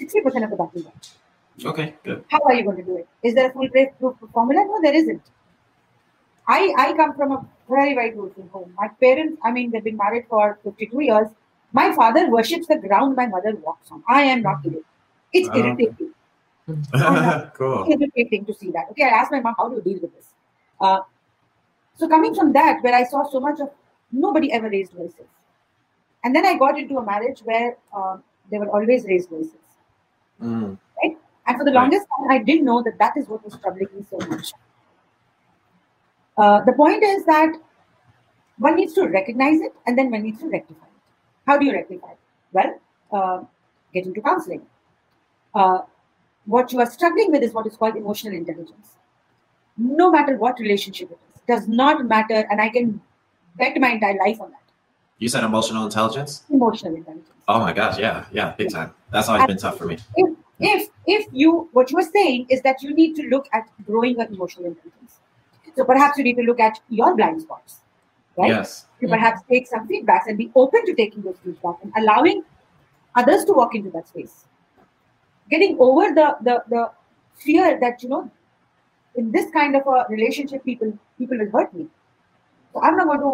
60% 0.00 0.44
of 0.44 0.50
the 0.50 0.56
battle. 0.56 0.92
Okay. 1.64 1.94
Good. 2.04 2.24
How 2.28 2.40
are 2.44 2.54
you 2.54 2.64
going 2.64 2.76
to 2.76 2.84
do 2.84 2.96
it? 2.98 3.08
Is 3.24 3.34
there 3.34 3.50
a 3.50 3.52
foolproof 3.52 3.88
formula? 4.32 4.64
No, 4.64 4.80
there 4.80 4.94
isn't. 4.94 5.22
I, 6.48 6.74
I 6.76 6.92
come 6.94 7.14
from 7.14 7.32
a 7.32 7.46
very, 7.68 7.94
very 7.94 8.10
beautiful 8.10 8.48
home. 8.52 8.74
My 8.76 8.88
parents, 9.00 9.38
I 9.44 9.52
mean, 9.52 9.70
they've 9.70 9.84
been 9.84 9.96
married 9.96 10.26
for 10.28 10.58
52 10.64 11.02
years. 11.02 11.28
My 11.72 11.94
father 11.94 12.28
worships 12.28 12.66
the 12.66 12.76
ground 12.76 13.16
my 13.16 13.26
mother 13.26 13.54
walks 13.56 13.90
on. 13.90 14.02
I 14.08 14.22
am 14.22 14.42
not 14.42 14.62
kidding. 14.62 14.84
It's 15.32 15.48
Oh. 15.48 15.58
irritating. 15.58 16.10
cool. 17.54 17.86
irritating 17.90 18.44
to 18.46 18.54
see 18.54 18.70
that. 18.72 18.86
Okay, 18.90 19.04
I 19.04 19.08
asked 19.08 19.32
my 19.32 19.40
mom, 19.40 19.54
how 19.56 19.68
do 19.68 19.76
you 19.76 19.82
deal 19.82 20.00
with 20.00 20.14
this? 20.14 20.32
Uh, 20.80 21.00
so 21.96 22.08
coming 22.08 22.34
from 22.34 22.52
that, 22.52 22.82
where 22.82 22.94
I 22.94 23.04
saw 23.04 23.28
so 23.30 23.40
much 23.40 23.60
of 23.60 23.70
nobody 24.10 24.52
ever 24.52 24.68
raised 24.68 24.92
voices. 24.92 25.26
And 26.24 26.34
then 26.34 26.46
I 26.46 26.56
got 26.58 26.78
into 26.78 26.98
a 26.98 27.04
marriage 27.04 27.40
where 27.40 27.76
uh, 27.96 28.18
they 28.50 28.58
were 28.58 28.68
always 28.68 29.04
raised 29.04 29.28
voices. 29.30 29.54
Mm. 30.40 30.78
And 31.46 31.58
for 31.58 31.64
the 31.64 31.72
Right. 31.72 31.80
longest 31.82 32.06
time, 32.16 32.30
I 32.30 32.38
didn't 32.38 32.64
know 32.64 32.82
that 32.82 32.98
that 32.98 33.16
is 33.16 33.28
what 33.28 33.44
was 33.44 33.56
troubling 33.58 33.88
me 33.94 34.04
so 34.08 34.16
much. 34.28 34.52
Uh, 36.36 36.64
the 36.64 36.72
point 36.72 37.02
is 37.02 37.24
that 37.26 37.52
one 38.58 38.76
needs 38.76 38.92
to 38.94 39.06
recognize 39.06 39.60
it 39.60 39.74
and 39.86 39.98
then 39.98 40.10
one 40.10 40.22
needs 40.22 40.40
to 40.40 40.48
rectify 40.48 40.84
it. 40.84 40.92
How 41.46 41.58
do 41.58 41.66
you 41.66 41.72
rectify 41.72 42.12
it? 42.12 42.18
Well, 42.52 42.80
uh, 43.12 43.44
get 43.92 44.06
into 44.06 44.20
counseling. 44.20 44.62
Uh, 45.54 45.80
what 46.46 46.72
you 46.72 46.80
are 46.80 46.90
struggling 46.90 47.30
with 47.30 47.42
is 47.42 47.52
what 47.52 47.66
is 47.66 47.76
called 47.76 47.96
emotional 47.96 48.34
intelligence. 48.34 48.96
No 49.76 50.10
matter 50.10 50.36
what 50.36 50.58
relationship 50.58 51.10
it 51.10 51.18
is, 51.34 51.40
does 51.46 51.68
not 51.68 52.06
matter, 52.06 52.46
and 52.50 52.60
I 52.60 52.68
can 52.68 53.00
bet 53.56 53.78
my 53.80 53.90
entire 53.90 54.16
life 54.18 54.40
on 54.40 54.50
that. 54.50 54.60
You 55.18 55.28
said 55.28 55.44
emotional 55.44 55.84
intelligence? 55.84 56.44
Emotional 56.50 56.96
intelligence. 56.96 57.28
Oh 57.48 57.60
my 57.60 57.72
gosh, 57.72 57.98
yeah, 57.98 58.24
yeah, 58.32 58.52
big 58.52 58.70
time. 58.70 58.92
That's 59.10 59.28
always 59.28 59.46
been 59.46 59.56
tough 59.56 59.78
for 59.78 59.86
me. 59.86 59.98
if 60.16 60.36
if 60.60 60.88
if 61.06 61.26
you 61.32 61.68
what 61.72 61.90
you 61.90 61.98
are 61.98 62.10
saying 62.12 62.46
is 62.48 62.62
that 62.62 62.82
you 62.82 62.94
need 62.94 63.14
to 63.16 63.22
look 63.28 63.48
at 63.52 63.68
growing 63.86 64.16
your 64.16 64.26
emotional 64.26 64.66
intelligence 64.66 65.20
so 65.76 65.84
perhaps 65.84 66.18
you 66.18 66.24
need 66.24 66.36
to 66.36 66.42
look 66.42 66.60
at 66.60 66.78
your 66.88 67.14
blind 67.16 67.42
spots 67.42 67.80
right 68.38 68.48
Yes. 68.56 68.86
you 69.00 69.08
perhaps 69.08 69.40
take 69.50 69.66
some 69.66 69.86
feedbacks 69.88 70.26
and 70.26 70.38
be 70.38 70.50
open 70.54 70.84
to 70.86 70.94
taking 70.94 71.22
those 71.22 71.38
feedback 71.44 71.76
and 71.82 71.92
allowing 72.02 72.42
others 73.22 73.44
to 73.44 73.52
walk 73.52 73.74
into 73.74 73.90
that 73.90 74.08
space 74.08 74.44
getting 75.50 75.76
over 75.80 76.06
the 76.18 76.28
the, 76.48 76.62
the 76.74 76.90
fear 77.46 77.78
that 77.80 78.02
you 78.02 78.08
know 78.08 78.30
in 79.16 79.30
this 79.32 79.50
kind 79.56 79.76
of 79.76 79.86
a 79.86 80.06
relationship 80.08 80.64
people 80.64 80.92
people 81.18 81.38
will 81.38 81.50
hurt 81.56 81.74
me 81.74 81.86
so 82.72 82.82
i'm 82.82 82.96
not 82.96 83.06
going 83.06 83.20
to 83.20 83.32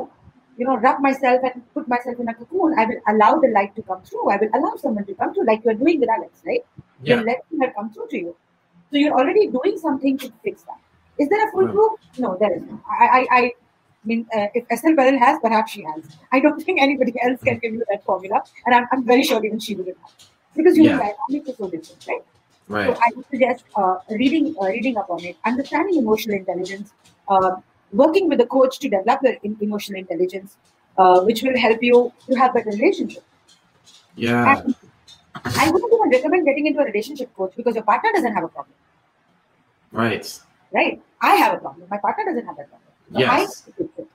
you 0.60 0.66
know 0.66 0.76
wrap 0.84 1.00
myself 1.00 1.40
and 1.48 1.62
put 1.74 1.86
myself 1.94 2.18
in 2.18 2.28
a 2.28 2.34
cocoon 2.34 2.76
i 2.78 2.84
will 2.90 3.00
allow 3.12 3.30
the 3.44 3.50
light 3.58 3.74
to 3.76 3.82
come 3.90 4.02
through 4.02 4.28
i 4.30 4.36
will 4.42 4.50
allow 4.60 4.74
someone 4.84 5.04
to 5.10 5.14
come 5.20 5.32
through 5.34 5.46
like 5.50 5.64
you're 5.64 5.80
doing 5.84 6.00
with 6.04 6.10
alex 6.18 6.42
right 6.50 6.64
Yeah. 7.02 7.16
you're 7.16 7.24
letting 7.30 7.60
her 7.62 7.72
come 7.74 7.90
through 7.94 8.08
to 8.12 8.18
you. 8.26 8.30
So 8.90 8.96
you're 9.00 9.16
already 9.20 9.42
doing 9.54 9.74
something 9.80 10.14
to 10.22 10.28
fix 10.44 10.62
that. 10.68 10.80
Is 11.18 11.28
there 11.28 11.48
a 11.48 11.50
foolproof? 11.52 11.92
No, 12.18 12.36
there 12.38 12.52
isn't. 12.56 12.80
I, 12.88 13.04
I, 13.04 13.26
I 13.38 13.52
mean, 14.04 14.26
uh, 14.34 14.46
if 14.54 14.64
Esther 14.70 14.94
Perel 14.94 15.18
has, 15.18 15.38
perhaps 15.40 15.72
she 15.72 15.82
has. 15.82 16.04
I 16.32 16.40
don't 16.40 16.60
think 16.62 16.80
anybody 16.80 17.14
else 17.22 17.40
can 17.42 17.58
give 17.58 17.72
you 17.74 17.84
that 17.90 18.04
formula, 18.04 18.42
and 18.66 18.74
I'm, 18.74 18.86
I'm 18.92 19.04
very 19.04 19.22
sure 19.24 19.44
even 19.44 19.58
she 19.58 19.74
wouldn't 19.74 19.96
have. 19.98 20.28
because 20.56 20.76
human 20.76 20.92
Yeah. 20.98 21.12
dynamics 21.28 21.50
is 21.50 21.56
so 21.56 21.68
different, 21.70 22.06
right? 22.08 22.24
Right. 22.68 22.94
So 22.96 23.02
I 23.02 23.10
would 23.16 23.26
suggest 23.30 23.64
uh, 23.76 23.96
reading 24.10 24.54
uh, 24.60 24.66
reading 24.66 24.96
up 24.98 25.08
on 25.10 25.24
it, 25.24 25.36
understanding 25.44 25.96
emotional 25.98 26.36
intelligence, 26.36 26.92
uh, 27.28 27.56
working 27.92 28.28
with 28.28 28.40
a 28.42 28.46
coach 28.46 28.78
to 28.80 28.88
develop 28.90 29.22
your 29.22 29.36
in- 29.42 29.56
emotional 29.60 29.98
intelligence, 30.00 30.56
uh, 30.98 31.20
which 31.22 31.42
will 31.42 31.56
help 31.58 31.82
you 31.82 32.12
to 32.28 32.34
have 32.34 32.52
better 32.54 32.70
relationship. 32.70 33.24
Yeah. 34.16 34.58
And 34.58 34.74
I 35.44 35.70
wouldn't 35.70 35.92
even 35.94 36.10
recommend 36.10 36.44
getting 36.44 36.66
into 36.66 36.80
a 36.80 36.84
relationship 36.84 37.34
coach 37.34 37.52
because 37.56 37.74
your 37.74 37.84
partner 37.84 38.10
doesn't 38.12 38.34
have 38.34 38.44
a 38.44 38.48
problem, 38.48 38.74
Right. 39.92 40.38
Right? 40.72 41.00
I 41.20 41.34
have 41.36 41.54
a 41.54 41.58
problem. 41.58 41.86
My 41.90 41.98
partner 41.98 42.24
doesn't 42.26 42.46
have 42.46 42.56
that 42.56 42.68
problem. 42.68 42.92
So 43.12 43.18
I 43.18 43.40
Yes. 43.40 43.66
need 43.66 43.76
to 43.76 43.84
fix 43.84 43.98
it. 43.98 44.08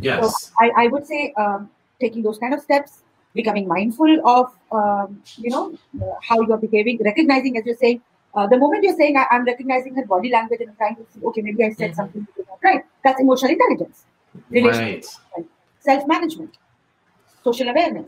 Yes. 0.00 0.52
I, 0.60 0.70
I 0.76 0.86
would 0.88 1.06
say 1.06 1.32
um, 1.36 1.70
taking 2.00 2.22
those 2.22 2.38
kind 2.38 2.54
of 2.54 2.60
steps, 2.60 3.02
becoming 3.34 3.66
mindful 3.68 4.20
of 4.26 4.46
um, 4.72 5.22
you 5.36 5.50
know 5.50 5.72
uh, 6.02 6.14
how 6.28 6.40
you're 6.40 6.58
behaving, 6.58 6.98
recognizing 7.04 7.56
as 7.56 7.66
you're 7.66 7.76
saying. 7.76 8.00
Uh, 8.34 8.46
the 8.46 8.56
moment 8.56 8.84
you're 8.84 8.94
saying 8.96 9.16
I, 9.16 9.26
I'm 9.32 9.44
recognizing 9.44 9.94
her 9.96 10.04
body 10.06 10.30
language 10.30 10.60
and 10.60 10.70
I'm 10.70 10.76
trying 10.76 10.94
to 10.96 11.04
see, 11.12 11.20
okay, 11.24 11.40
maybe 11.42 11.64
I 11.64 11.70
said 11.70 11.90
Mhm. 11.90 11.96
something 11.96 12.26
right. 12.62 12.84
That's 13.02 13.20
emotional 13.20 13.50
intelligence, 13.52 14.04
relationship, 14.50 15.04
Right. 15.36 15.46
self-management, 15.80 16.56
social 17.42 17.68
awareness. 17.68 18.06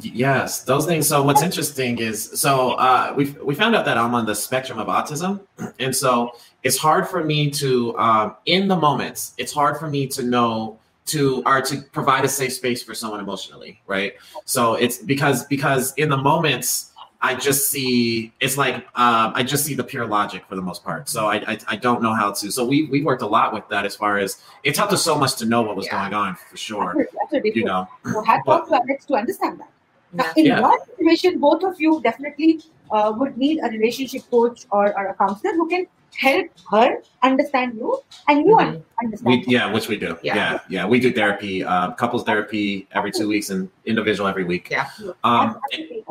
Yes, 0.00 0.62
those 0.64 0.86
things. 0.86 1.08
So 1.08 1.22
what's 1.22 1.42
interesting 1.42 1.98
is 1.98 2.30
so 2.40 2.72
uh, 2.72 3.12
we 3.16 3.30
we 3.42 3.54
found 3.54 3.74
out 3.74 3.84
that 3.86 3.96
I'm 3.98 4.14
on 4.14 4.26
the 4.26 4.34
spectrum 4.34 4.78
of 4.78 4.86
autism, 4.88 5.40
and 5.78 5.94
so 5.94 6.32
it's 6.62 6.76
hard 6.76 7.08
for 7.08 7.24
me 7.24 7.50
to 7.52 7.96
um, 7.98 8.36
in 8.46 8.68
the 8.68 8.76
moments. 8.76 9.32
It's 9.38 9.52
hard 9.52 9.78
for 9.78 9.88
me 9.88 10.06
to 10.08 10.22
know 10.22 10.78
to 11.06 11.42
or 11.46 11.62
to 11.62 11.80
provide 11.92 12.24
a 12.24 12.28
safe 12.28 12.52
space 12.52 12.82
for 12.82 12.94
someone 12.94 13.20
emotionally, 13.20 13.80
right? 13.86 14.12
So 14.44 14.74
it's 14.74 14.98
because 14.98 15.46
because 15.46 15.94
in 15.94 16.10
the 16.10 16.18
moments 16.18 16.92
I 17.20 17.34
just 17.34 17.70
see 17.70 18.30
it's 18.40 18.56
like 18.58 18.76
um, 18.94 19.32
I 19.34 19.42
just 19.42 19.64
see 19.64 19.74
the 19.74 19.82
pure 19.84 20.06
logic 20.06 20.44
for 20.48 20.54
the 20.54 20.62
most 20.62 20.84
part. 20.84 21.08
So 21.08 21.26
I, 21.26 21.36
I 21.52 21.58
I 21.66 21.76
don't 21.76 22.02
know 22.02 22.14
how 22.14 22.30
to. 22.32 22.52
So 22.52 22.64
we 22.64 22.84
we 22.88 23.02
worked 23.02 23.22
a 23.22 23.26
lot 23.26 23.54
with 23.54 23.66
that 23.70 23.86
as 23.86 23.96
far 23.96 24.18
as 24.18 24.40
it's 24.64 24.76
helped 24.78 24.92
us 24.92 25.02
so 25.02 25.18
much 25.18 25.34
to 25.36 25.46
know 25.46 25.62
what 25.62 25.76
was 25.76 25.86
Yeah. 25.86 25.98
going 26.02 26.14
on 26.14 26.36
for 26.36 26.56
sure. 26.58 26.90
Absolutely, 26.90 27.18
absolutely. 27.22 27.52
You 27.56 27.64
know, 27.64 27.88
So 28.12 28.22
hat 28.22 28.42
but- 28.44 28.62
off 28.62 28.68
to 28.68 28.74
Alex 28.74 29.06
to 29.06 29.14
understand 29.14 29.60
that. 29.60 29.70
Now, 30.12 30.24
Yeah. 30.24 30.32
in 30.36 30.46
Yeah. 30.46 30.60
your 30.60 30.78
situation, 30.86 31.38
both 31.40 31.62
of 31.64 31.80
you 31.80 32.00
definitely 32.02 32.60
uh, 32.90 33.12
would 33.18 33.36
need 33.36 33.60
a 33.62 33.68
relationship 33.68 34.22
coach 34.30 34.64
or, 34.70 34.86
or 34.98 35.08
a 35.08 35.14
counselor 35.14 35.52
who 35.54 35.68
can 35.68 35.86
help 36.16 36.46
her 36.70 37.02
understand 37.22 37.74
you 37.76 38.00
and 38.28 38.46
you 38.46 38.56
Mhm. 38.56 38.82
understand 39.02 39.26
We 39.26 39.36
her. 39.40 39.44
yeah, 39.46 39.72
which 39.72 39.88
we 39.88 39.98
do. 39.98 40.16
Yeah. 40.22 40.34
Yeah, 40.36 40.58
yeah, 40.70 40.86
we 40.86 40.98
do 40.98 41.12
therapy, 41.12 41.62
uh, 41.62 41.90
couples 41.92 42.24
therapy 42.24 42.88
every 42.92 43.12
two 43.12 43.28
weeks 43.28 43.50
and 43.50 43.68
individual 43.84 44.26
every 44.26 44.44
week. 44.44 44.68
Yeah. 44.70 44.86
Um, 45.22 45.60
Absolutely 45.70 46.04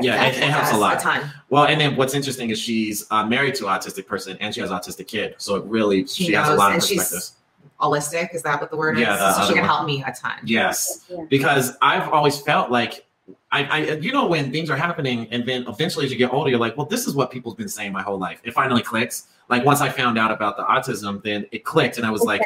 yeah, 0.00 0.24
it, 0.26 0.36
it 0.38 0.48
helps 0.50 0.72
a 0.72 0.76
lot. 0.78 0.96
A 0.96 1.00
ton. 1.00 1.30
Well, 1.50 1.64
and 1.64 1.78
then 1.80 1.96
what's 1.96 2.14
interesting 2.14 2.48
is 2.50 2.58
she's 2.58 3.04
uh, 3.10 3.26
married 3.26 3.54
to 3.56 3.66
an 3.68 3.78
autistic 3.78 4.06
person 4.06 4.36
and 4.40 4.54
she 4.54 4.60
has 4.62 4.70
an 4.70 4.78
autistic 4.78 5.08
kid, 5.08 5.34
so 5.38 5.56
it 5.56 5.64
really 5.66 6.06
she, 6.06 6.24
She 6.24 6.32
has 6.32 6.48
a 6.48 6.54
lot 6.54 6.68
of 6.70 6.74
and 6.76 6.82
she's- 6.82 7.00
perspectives. 7.10 7.34
Holistic, 7.80 8.34
is 8.34 8.42
that 8.42 8.60
what 8.60 8.70
the 8.72 8.76
word 8.76 8.98
Yeah, 8.98 9.12
is? 9.14 9.20
the 9.20 9.32
so 9.34 9.40
she 9.46 9.52
can 9.52 9.60
one. 9.60 9.68
help 9.68 9.86
me 9.86 10.02
a 10.04 10.12
ton. 10.12 10.32
Yes, 10.44 11.04
Yeah. 11.08 11.18
because 11.28 11.76
I've 11.82 12.08
always 12.08 12.40
felt 12.40 12.70
like. 12.72 13.04
I, 13.50 13.64
I, 13.64 13.78
you 13.94 14.12
know, 14.12 14.26
when 14.26 14.52
things 14.52 14.70
are 14.70 14.76
happening, 14.76 15.28
and 15.30 15.46
then 15.46 15.64
eventually 15.68 16.04
as 16.04 16.12
you 16.12 16.18
get 16.18 16.32
older, 16.32 16.50
you're 16.50 16.58
like, 16.58 16.76
well, 16.76 16.86
this 16.86 17.06
is 17.06 17.14
what 17.14 17.30
people's 17.30 17.54
been 17.54 17.68
saying 17.68 17.92
my 17.92 18.02
whole 18.02 18.18
life. 18.18 18.40
It 18.44 18.52
finally 18.52 18.82
clicks. 18.82 19.28
Like 19.48 19.64
once 19.64 19.80
I 19.80 19.88
found 19.88 20.18
out 20.18 20.30
about 20.30 20.56
the 20.56 20.64
autism, 20.64 21.22
then 21.22 21.46
it 21.52 21.64
clicked, 21.64 21.96
and 21.96 22.06
I 22.06 22.10
was 22.10 22.22
like, 22.22 22.42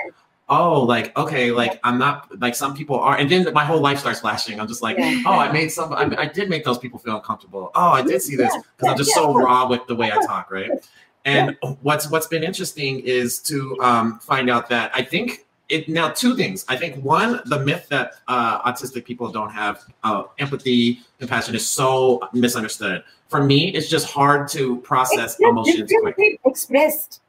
oh, 0.49 0.83
like 0.83 1.17
okay, 1.17 1.51
like 1.51 1.81
I'm 1.83 1.99
not 1.99 2.41
like 2.41 2.55
some 2.55 2.75
people 2.75 2.99
are, 2.99 3.17
and 3.17 3.29
then 3.29 3.53
my 3.53 3.65
whole 3.65 3.81
life 3.81 3.99
starts 3.99 4.21
flashing. 4.21 4.61
I'm 4.61 4.69
just 4.69 4.83
like, 4.83 4.97
Yeah. 4.99 5.23
oh, 5.27 5.33
I 5.33 5.51
made 5.51 5.71
some, 5.71 5.93
I, 5.93 6.05
I 6.17 6.27
did 6.27 6.49
make 6.49 6.65
those 6.65 6.79
people 6.79 6.99
feel 6.99 7.17
uncomfortable. 7.17 7.71
Oh, 7.75 7.89
I 7.91 8.03
did 8.03 8.23
see 8.23 8.37
this 8.37 8.55
because 8.77 8.93
I'm 8.93 8.97
just 8.97 9.13
so 9.13 9.35
raw 9.35 9.67
with 9.67 9.87
the 9.89 9.95
way 9.97 10.13
I 10.13 10.25
talk, 10.27 10.51
right? 10.51 10.71
And 11.25 11.57
what's 11.83 12.11
what's 12.11 12.27
been 12.27 12.43
interesting 12.43 12.99
is 12.99 13.39
to 13.43 13.79
um, 13.81 14.19
find 14.19 14.51
out 14.51 14.69
that 14.71 14.91
I 14.93 15.03
think 15.03 15.47
it 15.73 15.89
now 15.89 16.09
two 16.11 16.37
things. 16.37 16.65
I 16.69 16.77
think 16.77 17.03
one, 17.03 17.41
the 17.47 17.59
myth 17.59 17.87
that 17.89 18.15
uh, 18.29 18.63
autistic 18.71 19.05
people 19.05 19.29
don't 19.33 19.51
have 19.51 19.83
uh, 20.05 20.25
empathy, 20.39 21.01
compassion 21.19 21.55
is 21.55 21.67
so 21.67 22.21
misunderstood. 22.33 23.03
For 23.29 23.43
me, 23.43 23.75
it's 23.75 23.89
just 23.89 24.07
hard 24.07 24.49
to 24.51 24.77
process 24.83 25.33
It's 25.33 25.39
just 25.39 25.41
emotions 25.41 25.93
quick. 26.03 26.41
expressed. 26.45 27.21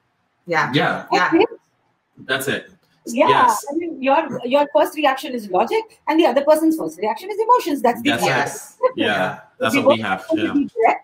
Yeah. 0.46 0.72
Yeah, 0.74 1.06
Yeah. 1.12 1.32
That's 2.26 2.48
it. 2.48 2.70
Yeah, 3.06 3.28
Yes. 3.30 3.66
I 3.70 3.76
mean, 3.76 4.02
your 4.02 4.40
your 4.46 4.66
first 4.74 4.96
reaction 4.96 5.34
is 5.34 5.50
logic, 5.50 5.84
and 6.08 6.18
the 6.20 6.26
other 6.26 6.44
person's 6.50 6.78
first 6.78 6.98
reaction 7.00 7.30
is 7.30 7.38
emotions. 7.48 7.82
That's 7.82 8.02
the 8.02 8.12
That's 8.12 8.24
key. 8.24 8.30
it. 8.30 8.32
Yes. 8.32 8.78
Yeah, 8.96 9.40
that's 9.60 9.76
We 9.76 9.82
what 9.82 9.98
we 9.98 10.02
have. 10.04 10.20
have 10.22 10.30
to 10.30 10.70
Yeah. 10.86 10.96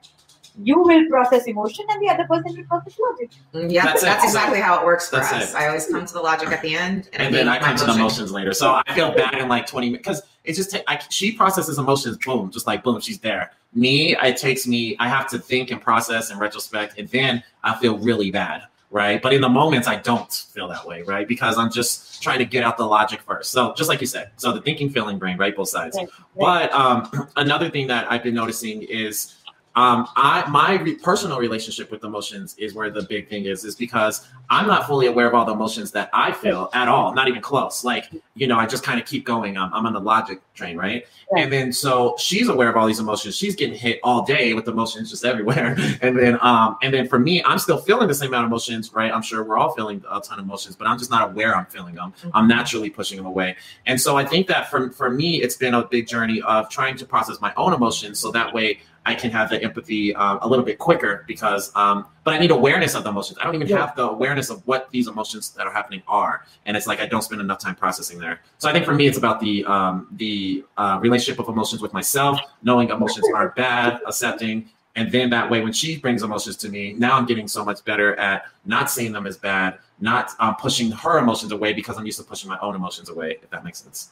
Be 0.63 0.71
direct. 0.71 0.87
You 0.89 0.99
will 1.01 1.09
process 1.09 1.47
emotion, 1.47 1.85
and 1.89 2.01
the 2.01 2.09
other 2.11 2.25
person 2.25 2.55
will 2.55 2.63
process 2.65 2.97
logic. 2.99 3.29
Mm, 3.53 3.71
Yeah, 3.71 3.85
That's 3.85 4.01
that's, 4.01 4.23
exactly 4.23 4.59
how 4.59 4.79
it 4.79 4.85
works 4.85 5.09
for 5.09 5.17
That's 5.17 5.31
us. 5.31 5.53
it. 5.53 5.55
I 5.55 5.67
always 5.67 5.87
come 5.87 6.05
to 6.05 6.13
the 6.13 6.21
logic 6.21 6.49
at 6.49 6.61
the 6.61 6.75
end, 6.75 7.09
and, 7.13 7.23
and 7.23 7.35
then 7.35 7.47
I 7.47 7.59
come 7.59 7.71
my 7.71 7.75
to 7.77 7.85
the 7.85 7.93
emotions 7.93 8.31
later. 8.31 8.53
So 8.53 8.81
I 8.85 8.93
feel 8.93 9.13
bad 9.13 9.35
in 9.35 9.47
like 9.47 9.67
20 9.67 9.87
minutes 9.87 10.03
because 10.07 10.21
it 10.43 10.53
just 10.53 10.71
ta- 10.71 10.83
I, 10.87 10.99
she 11.09 11.31
processes 11.31 11.77
emotions, 11.77 12.17
boom, 12.17 12.51
just 12.51 12.67
like 12.67 12.83
boom, 12.83 12.99
she's 13.01 13.19
there. 13.19 13.51
Me, 13.73 14.15
it 14.17 14.37
takes 14.37 14.65
me, 14.65 14.95
I 14.99 15.07
have 15.07 15.29
to 15.29 15.37
think 15.37 15.69
and 15.69 15.79
process 15.79 16.31
and 16.31 16.39
retrospect, 16.39 16.97
and 16.97 17.07
then 17.09 17.43
I 17.63 17.75
feel 17.79 17.99
really 17.99 18.31
bad, 18.31 18.63
right? 18.89 19.21
But 19.21 19.31
in 19.33 19.41
the 19.41 19.49
moments, 19.49 19.87
I 19.87 19.97
don't 19.97 20.31
feel 20.31 20.67
that 20.69 20.87
way, 20.87 21.03
right? 21.03 21.27
Because 21.27 21.57
I'm 21.57 21.71
just 21.71 22.23
trying 22.23 22.39
to 22.39 22.45
get 22.45 22.63
out 22.63 22.77
the 22.77 22.85
logic 22.85 23.21
first. 23.21 23.51
So 23.51 23.73
just 23.75 23.87
like 23.87 24.01
you 24.01 24.07
said, 24.07 24.31
so 24.37 24.51
the 24.51 24.61
thinking, 24.61 24.89
feeling 24.89 25.19
brain, 25.19 25.37
right? 25.37 25.55
Both 25.55 25.69
sides. 25.69 25.95
Right, 25.97 26.09
But 26.35 26.73
um, 26.73 27.29
another 27.35 27.69
thing 27.69 27.85
that 27.87 28.11
I've 28.11 28.23
been 28.23 28.33
noticing 28.33 28.81
is 28.81 29.35
um, 29.75 30.07
I 30.15 30.49
my 30.49 30.75
re- 30.81 30.95
personal 30.95 31.39
relationship 31.39 31.91
with 31.91 32.03
emotions 32.03 32.55
is 32.57 32.73
where 32.73 32.89
the 32.89 33.03
big 33.03 33.29
thing 33.29 33.45
is, 33.45 33.63
is 33.63 33.75
because 33.75 34.27
I'm 34.49 34.67
not 34.67 34.87
fully 34.87 35.07
aware 35.07 35.27
of 35.27 35.33
all 35.35 35.45
the 35.45 35.53
emotions 35.53 35.91
that 35.91 36.09
I 36.11 36.31
feel 36.31 36.69
at 36.73 36.87
all, 36.87 37.13
not 37.13 37.27
even 37.27 37.41
close. 37.41 37.83
Like 37.83 38.11
you 38.35 38.47
know, 38.47 38.57
I 38.57 38.65
just 38.65 38.83
kind 38.83 38.99
of 38.99 39.05
keep 39.05 39.25
going. 39.25 39.57
I'm, 39.57 39.73
I'm 39.73 39.85
on 39.85 39.93
the 39.93 39.99
logic 39.99 40.41
train, 40.55 40.75
right? 40.75 41.05
Right. 41.31 41.43
And 41.43 41.53
then 41.53 41.71
so 41.71 42.15
she's 42.17 42.49
aware 42.49 42.69
of 42.69 42.77
all 42.77 42.87
these 42.87 42.99
emotions. 42.99 43.35
She's 43.35 43.55
getting 43.55 43.77
hit 43.77 43.99
all 44.03 44.25
day 44.25 44.53
with 44.53 44.67
emotions 44.67 45.09
just 45.11 45.25
everywhere. 45.25 45.77
And 46.01 46.17
then 46.17 46.37
um, 46.41 46.77
and 46.81 46.93
then 46.93 47.07
for 47.07 47.19
me, 47.19 47.43
I'm 47.43 47.59
still 47.59 47.77
feeling 47.77 48.07
the 48.07 48.13
same 48.13 48.29
amount 48.29 48.45
of 48.45 48.49
emotions, 48.51 48.93
right? 48.93 49.11
I'm 49.11 49.21
sure 49.21 49.43
we're 49.43 49.57
all 49.57 49.73
feeling 49.73 50.03
a 50.09 50.19
ton 50.21 50.39
of 50.39 50.45
emotions, 50.45 50.75
but 50.75 50.87
I'm 50.87 50.97
just 50.97 51.11
not 51.11 51.29
aware 51.31 51.55
I'm 51.55 51.65
feeling 51.65 51.95
them. 51.95 52.13
I'm 52.33 52.47
naturally 52.47 52.89
pushing 52.89 53.17
them 53.17 53.25
away. 53.25 53.55
And 53.85 53.99
so 53.99 54.17
I 54.17 54.25
think 54.25 54.47
that 54.47 54.69
for, 54.69 54.91
for 54.91 55.09
me, 55.09 55.41
it's 55.41 55.55
been 55.55 55.73
a 55.73 55.85
big 55.85 56.07
journey 56.07 56.41
of 56.41 56.69
trying 56.69 56.95
to 56.97 57.05
process 57.05 57.41
my 57.41 57.53
own 57.57 57.73
emotions 57.73 58.19
so 58.19 58.31
that 58.31 58.53
way 58.53 58.79
I 59.09 59.15
can 59.15 59.31
have 59.31 59.49
the 59.49 59.61
empathy 59.63 60.13
um, 60.13 60.37
a 60.43 60.47
little 60.47 60.63
bit 60.63 60.77
quicker 60.77 61.23
because, 61.25 61.71
um, 61.75 62.05
but 62.23 62.35
I 62.35 62.37
need 62.37 62.51
awareness 62.51 62.93
of 62.93 63.03
the 63.03 63.09
emotions. 63.09 63.39
I 63.39 63.43
don't 63.43 63.55
even 63.55 63.67
Yeah. 63.67 63.79
have 63.83 63.95
the 63.95 64.07
awareness 64.07 64.51
of 64.51 64.61
what 64.67 64.87
these 64.91 65.07
emotions 65.07 65.49
that 65.57 65.65
are 65.65 65.73
happening 65.73 66.03
are. 66.07 66.45
And 66.67 66.77
it's 66.77 66.85
like 66.85 66.99
I 66.99 67.07
don't 67.07 67.23
spend 67.23 67.41
enough 67.41 67.57
time 67.57 67.73
processing 67.73 68.19
there. 68.19 68.41
So 68.59 68.69
I 68.69 68.71
think 68.71 68.85
for 68.85 68.93
me, 68.93 69.07
it's 69.07 69.17
about 69.17 69.39
the, 69.39 69.65
um, 69.65 70.07
the 70.11 70.63
uh, 70.77 70.99
relationship 71.01 71.39
of 71.39 71.49
emotions 71.49 71.81
with 71.81 71.91
myself, 71.91 72.39
knowing 72.61 72.89
emotions 72.91 73.25
aren't 73.35 73.55
bad, 73.55 73.99
accepting. 74.05 74.69
And 74.95 75.11
then 75.11 75.31
that 75.31 75.49
way, 75.49 75.61
when 75.61 75.73
she 75.73 75.97
brings 75.97 76.21
emotions 76.21 76.55
to 76.57 76.69
me, 76.69 76.93
now 76.93 77.17
I'm 77.17 77.25
getting 77.25 77.47
so 77.47 77.65
much 77.65 77.83
better 77.85 78.15
at 78.17 78.45
not 78.65 78.91
seeing 78.91 79.11
them 79.11 79.25
as 79.25 79.37
bad, 79.37 79.79
not 79.99 80.33
um, 80.39 80.55
pushing 80.57 80.91
her 80.91 81.17
emotions 81.17 81.51
away 81.51 81.73
because 81.73 81.97
I'm 81.97 82.05
used 82.05 82.19
to 82.19 82.25
pushing 82.25 82.47
my 82.47 82.59
own 82.59 82.75
emotions 82.75 83.09
away, 83.09 83.39
if 83.41 83.49
that 83.49 83.63
makes 83.63 83.81
sense. 83.81 84.11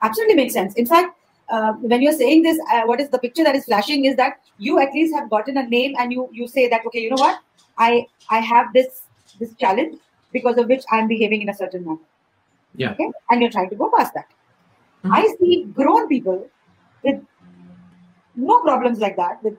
Absolutely 0.00 0.36
makes 0.36 0.54
sense. 0.54 0.72
In 0.76 0.86
fact, 0.86 1.19
uh, 1.50 1.72
when 1.92 2.02
you're 2.02 2.12
saying 2.20 2.42
this, 2.42 2.58
uh, 2.72 2.82
what 2.82 3.00
is 3.00 3.08
the 3.10 3.18
picture 3.18 3.44
that 3.44 3.54
is 3.54 3.64
flashing 3.64 4.04
is 4.04 4.16
that 4.16 4.40
you 4.58 4.78
at 4.78 4.92
least 4.92 5.14
have 5.14 5.28
gotten 5.30 5.56
a 5.56 5.66
name, 5.68 5.94
and 5.98 6.12
you 6.12 6.28
you 6.32 6.46
say 6.48 6.68
that 6.68 6.86
okay, 6.86 7.00
you 7.00 7.10
know 7.10 7.22
what, 7.24 7.40
I 7.78 8.06
I 8.30 8.38
have 8.38 8.72
this 8.72 9.02
this 9.38 9.54
challenge 9.54 9.96
because 10.32 10.58
of 10.58 10.68
which 10.68 10.84
I'm 10.90 11.08
behaving 11.08 11.42
in 11.42 11.48
a 11.48 11.54
certain 11.54 11.84
manner. 11.84 11.98
Yeah. 12.76 12.92
Okay, 12.92 13.08
and 13.30 13.40
you're 13.42 13.50
trying 13.50 13.70
to 13.70 13.76
go 13.76 13.90
past 13.96 14.14
that. 14.14 14.28
Mhm. 15.04 15.12
I 15.18 15.34
see 15.40 15.64
grown 15.80 16.08
people 16.08 16.46
with 17.04 17.20
no 18.36 18.60
problems 18.62 18.98
like 19.00 19.16
that, 19.16 19.42
with 19.42 19.56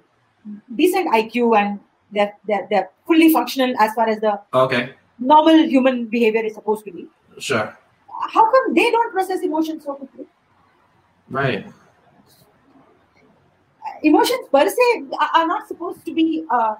decent 0.76 1.14
IQ 1.14 1.58
and 1.60 1.80
they're, 2.12 2.34
they're, 2.48 2.68
they're 2.70 2.90
fully 3.08 3.32
functional 3.32 3.74
as 3.80 3.94
far 3.94 4.08
as 4.10 4.20
the 4.20 4.40
Okay, 4.54 4.94
normal 5.20 5.58
human 5.74 6.06
behavior 6.06 6.44
is 6.44 6.56
supposed 6.56 6.86
to 6.86 6.92
be. 6.92 7.08
sure. 7.40 7.78
How 8.34 8.44
come 8.52 8.74
they 8.74 8.90
don't 8.92 9.12
process 9.14 9.42
emotions 9.42 9.86
so 9.86 9.96
quickly? 9.96 10.26
Right. 11.30 11.66
Emotions 14.04 14.48
per 14.52 14.68
se 14.68 15.04
are 15.20 15.30
are 15.36 15.48
not 15.48 15.68
supposed 15.68 16.06
to 16.06 16.14
be 16.14 16.44
uh, 16.50 16.76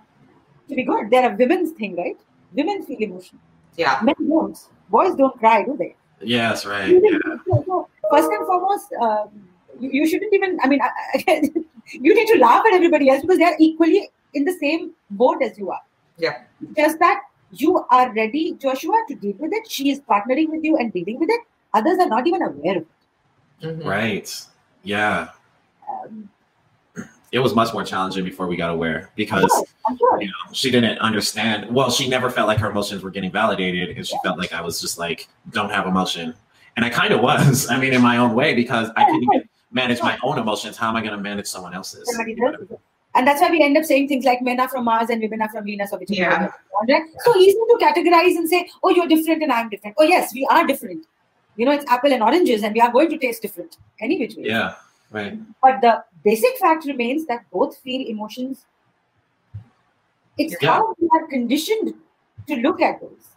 to 0.70 0.76
be 0.76 0.84
good. 0.84 1.10
They're 1.10 1.32
a 1.32 1.36
women's 1.36 1.72
thing, 1.72 1.96
right? 1.96 2.20
Women 2.54 2.84
feel 2.84 3.00
emotion. 3.00 3.40
Yeah. 3.78 4.00
Men 4.04 4.16
don't. 4.28 4.58
Boys 4.90 5.16
don't 5.16 5.38
cry, 5.40 5.64
do 5.64 5.76
they? 5.78 5.96
Yes, 6.22 6.66
right. 6.66 6.90
Yeah. 6.90 7.18
So, 7.48 7.64
so 7.66 7.90
first 8.10 8.30
and 8.32 8.46
foremost, 8.46 8.94
um, 9.02 9.30
you, 9.80 9.90
you 9.92 10.08
shouldn't 10.08 10.34
even. 10.34 10.60
I 10.62 10.68
mean, 10.68 10.80
you 11.92 12.16
need 12.16 12.28
to 12.28 12.40
laugh 12.40 12.66
at 12.66 12.74
everybody 12.74 13.10
else 13.10 13.22
because 13.22 13.38
they 13.38 13.46
are 13.46 13.56
equally 13.60 14.10
in 14.34 14.46
the 14.46 14.54
same 14.54 14.92
boat 15.12 15.42
as 15.42 15.58
you 15.58 15.72
are. 15.72 15.82
Yeah. 16.18 16.42
Just 16.76 17.00
that 17.00 17.22
you 17.52 17.86
are 17.90 18.14
ready, 18.14 18.54
Joshua, 18.54 19.04
to 19.08 19.16
deal 19.16 19.36
with 19.40 19.52
it. 19.54 19.70
She 19.70 19.90
is 19.90 20.02
partnering 20.02 20.50
with 20.50 20.64
you 20.64 20.78
and 20.78 20.94
dealing 20.94 21.20
with 21.20 21.30
it. 21.30 21.42
Others 21.74 22.00
are 22.00 22.08
not 22.08 22.28
even 22.28 22.42
aware 22.42 22.78
of 22.78 22.84
it. 22.84 23.68
Mhm. 23.68 23.86
Right. 23.86 24.46
Yeah. 24.84 25.30
Um, 25.90 26.30
it 27.32 27.40
was 27.40 27.56
much 27.56 27.74
more 27.74 27.84
challenging 27.84 28.24
before 28.26 28.48
we 28.48 28.56
got 28.58 28.72
aware 28.72 29.10
because 29.16 29.50
Sure, 29.52 29.98
sure. 29.98 30.22
you 30.22 30.28
know 30.28 30.54
she 30.54 30.70
didn't 30.72 30.98
understand. 31.00 31.74
Well, 31.74 31.90
she 31.90 32.08
never 32.10 32.30
felt 32.30 32.48
like 32.48 32.60
her 32.60 32.70
emotions 32.70 33.02
were 33.04 33.10
getting 33.12 33.32
validated, 33.32 33.96
and 33.98 34.06
she 34.06 34.18
felt 34.24 34.38
like 34.38 34.54
I 34.54 34.62
was 34.62 34.82
just 34.82 34.98
like 35.00 35.28
don't 35.52 35.72
have 35.72 35.88
emotion, 35.88 36.34
and 36.76 36.86
I 36.86 36.90
kind 36.90 37.14
of 37.14 37.22
was. 37.22 37.70
I 37.72 37.80
mean, 37.80 37.94
in 37.94 38.02
my 38.02 38.18
own 38.18 38.34
way 38.36 38.54
because 38.54 38.90
I 38.96 39.06
couldn't 39.06 39.24
even 39.24 39.50
manage 39.72 40.02
my 40.02 40.18
own 40.24 40.38
emotions. 40.38 40.76
How 40.78 40.90
am 40.90 40.96
I 40.98 41.02
going 41.02 41.14
to 41.14 41.20
manage 41.22 41.48
someone 41.48 41.74
else's? 41.74 42.08
And 43.14 43.28
that's 43.28 43.42
why 43.42 43.50
we 43.50 43.62
end 43.62 43.78
up 43.78 43.84
saying 43.84 44.08
things 44.08 44.24
like 44.24 44.42
men 44.42 44.60
are 44.60 44.70
from 44.70 44.86
Mars 44.86 45.10
and 45.10 45.22
women 45.22 45.42
are 45.42 45.50
from 45.50 45.66
Venus 45.66 45.92
or 45.92 46.00
between 46.00 46.20
Yeah. 46.20 46.50
right? 46.90 47.04
So 47.26 47.36
easy 47.36 47.58
to 47.58 47.78
categorize 47.82 48.38
and 48.38 48.48
say, 48.48 48.70
oh, 48.84 48.90
you're 48.90 49.08
different 49.08 49.44
and 49.44 49.52
I'm 49.52 49.68
different. 49.70 49.96
Oh, 50.00 50.04
yes, 50.04 50.34
we 50.34 50.48
are 50.50 50.66
different. 50.66 51.06
You 51.58 51.66
know, 51.66 51.72
it's 51.72 51.84
apple 51.92 52.14
and 52.14 52.24
oranges 52.24 52.64
and 52.64 52.74
we 52.74 52.80
are 52.80 52.90
going 52.92 53.10
to 53.10 53.18
taste 53.18 53.42
different 53.42 53.76
any 54.00 54.18
which 54.18 54.36
way. 54.38 54.44
Yeah, 54.46 54.76
right. 55.12 55.38
But 55.62 55.82
the 55.82 56.04
basic 56.24 56.58
fact 56.58 56.86
remains 56.86 57.26
that 57.28 57.46
both 57.52 57.78
feel 57.78 58.08
emotions. 58.08 58.66
It's 60.38 60.56
Yeah. 60.62 60.72
how 60.72 60.96
we 61.00 61.08
are 61.14 61.28
conditioned 61.28 61.94
to 62.48 62.56
look 62.58 62.82
at 62.82 63.02
those. 63.02 63.36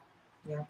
Yeah. 0.49 0.65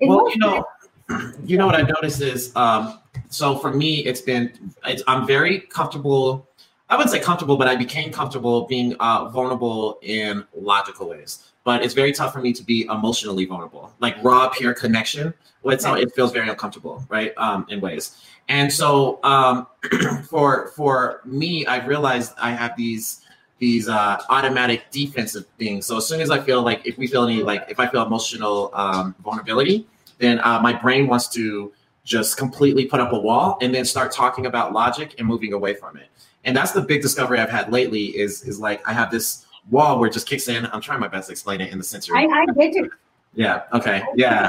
well, 0.00 0.30
you 0.30 0.38
know, 0.38 0.64
you 1.44 1.58
know 1.58 1.66
what 1.66 1.74
I 1.74 1.82
notice 1.82 2.20
is, 2.20 2.54
um, 2.56 3.00
so 3.28 3.56
for 3.58 3.72
me, 3.72 4.00
it's 4.06 4.20
been, 4.20 4.72
it's, 4.86 5.02
I'm 5.06 5.26
very 5.26 5.60
comfortable. 5.60 6.46
I 6.88 6.96
wouldn't 6.96 7.10
say 7.10 7.20
comfortable, 7.20 7.56
but 7.56 7.68
I 7.68 7.76
became 7.76 8.12
comfortable 8.12 8.66
being 8.66 8.94
uh, 9.00 9.28
vulnerable 9.30 9.98
in 10.02 10.44
logical 10.54 11.08
ways. 11.08 11.51
But 11.64 11.84
it's 11.84 11.94
very 11.94 12.12
tough 12.12 12.32
for 12.32 12.40
me 12.40 12.52
to 12.52 12.62
be 12.62 12.82
emotionally 12.84 13.44
vulnerable, 13.44 13.92
like 14.00 14.16
raw, 14.22 14.48
pure 14.48 14.74
connection. 14.74 15.32
Well, 15.62 15.74
it's, 15.74 15.84
it 15.86 16.12
feels 16.12 16.32
very 16.32 16.48
uncomfortable, 16.48 17.04
right? 17.08 17.32
Um, 17.36 17.66
in 17.68 17.80
ways. 17.80 18.20
And 18.48 18.72
so, 18.72 19.20
um, 19.22 19.68
for 20.28 20.68
for 20.68 21.20
me, 21.24 21.64
I've 21.66 21.86
realized 21.86 22.32
I 22.40 22.50
have 22.50 22.76
these 22.76 23.22
these 23.62 23.88
uh, 23.88 24.20
automatic 24.28 24.90
defensive 24.90 25.46
things. 25.56 25.86
So 25.86 25.96
as 25.98 26.06
soon 26.08 26.20
as 26.20 26.32
I 26.32 26.40
feel 26.40 26.62
like 26.62 26.84
if 26.84 26.98
we 26.98 27.06
feel 27.06 27.22
any 27.22 27.44
like 27.44 27.64
if 27.68 27.78
I 27.78 27.86
feel 27.86 28.02
emotional 28.02 28.72
um, 28.74 29.14
vulnerability, 29.22 29.86
then 30.18 30.40
uh, 30.40 30.60
my 30.60 30.72
brain 30.72 31.06
wants 31.06 31.28
to 31.28 31.72
just 32.04 32.36
completely 32.36 32.86
put 32.86 32.98
up 32.98 33.12
a 33.12 33.18
wall 33.18 33.58
and 33.60 33.72
then 33.72 33.84
start 33.84 34.10
talking 34.10 34.46
about 34.46 34.72
logic 34.72 35.14
and 35.18 35.28
moving 35.28 35.52
away 35.52 35.74
from 35.74 35.96
it. 35.96 36.08
And 36.44 36.56
that's 36.56 36.72
the 36.72 36.80
big 36.80 37.02
discovery 37.02 37.38
I've 37.38 37.50
had 37.50 37.70
lately. 37.70 38.06
Is 38.18 38.42
is 38.42 38.58
like 38.58 38.86
I 38.88 38.92
have 38.92 39.12
this 39.12 39.46
wall 39.70 39.98
where 39.98 40.08
it 40.08 40.12
just 40.12 40.26
kicks 40.26 40.48
in. 40.48 40.66
I'm 40.66 40.80
trying 40.80 41.00
my 41.00 41.08
best 41.08 41.26
to 41.28 41.32
explain 41.32 41.60
it 41.60 41.72
in 41.72 41.78
the 41.78 41.84
sensory. 41.84 42.18
I, 42.18 42.22
I 42.24 42.46
get 42.54 42.74
it. 42.76 42.90
yeah. 43.34 43.62
Okay. 43.72 44.02
Yeah. 44.16 44.48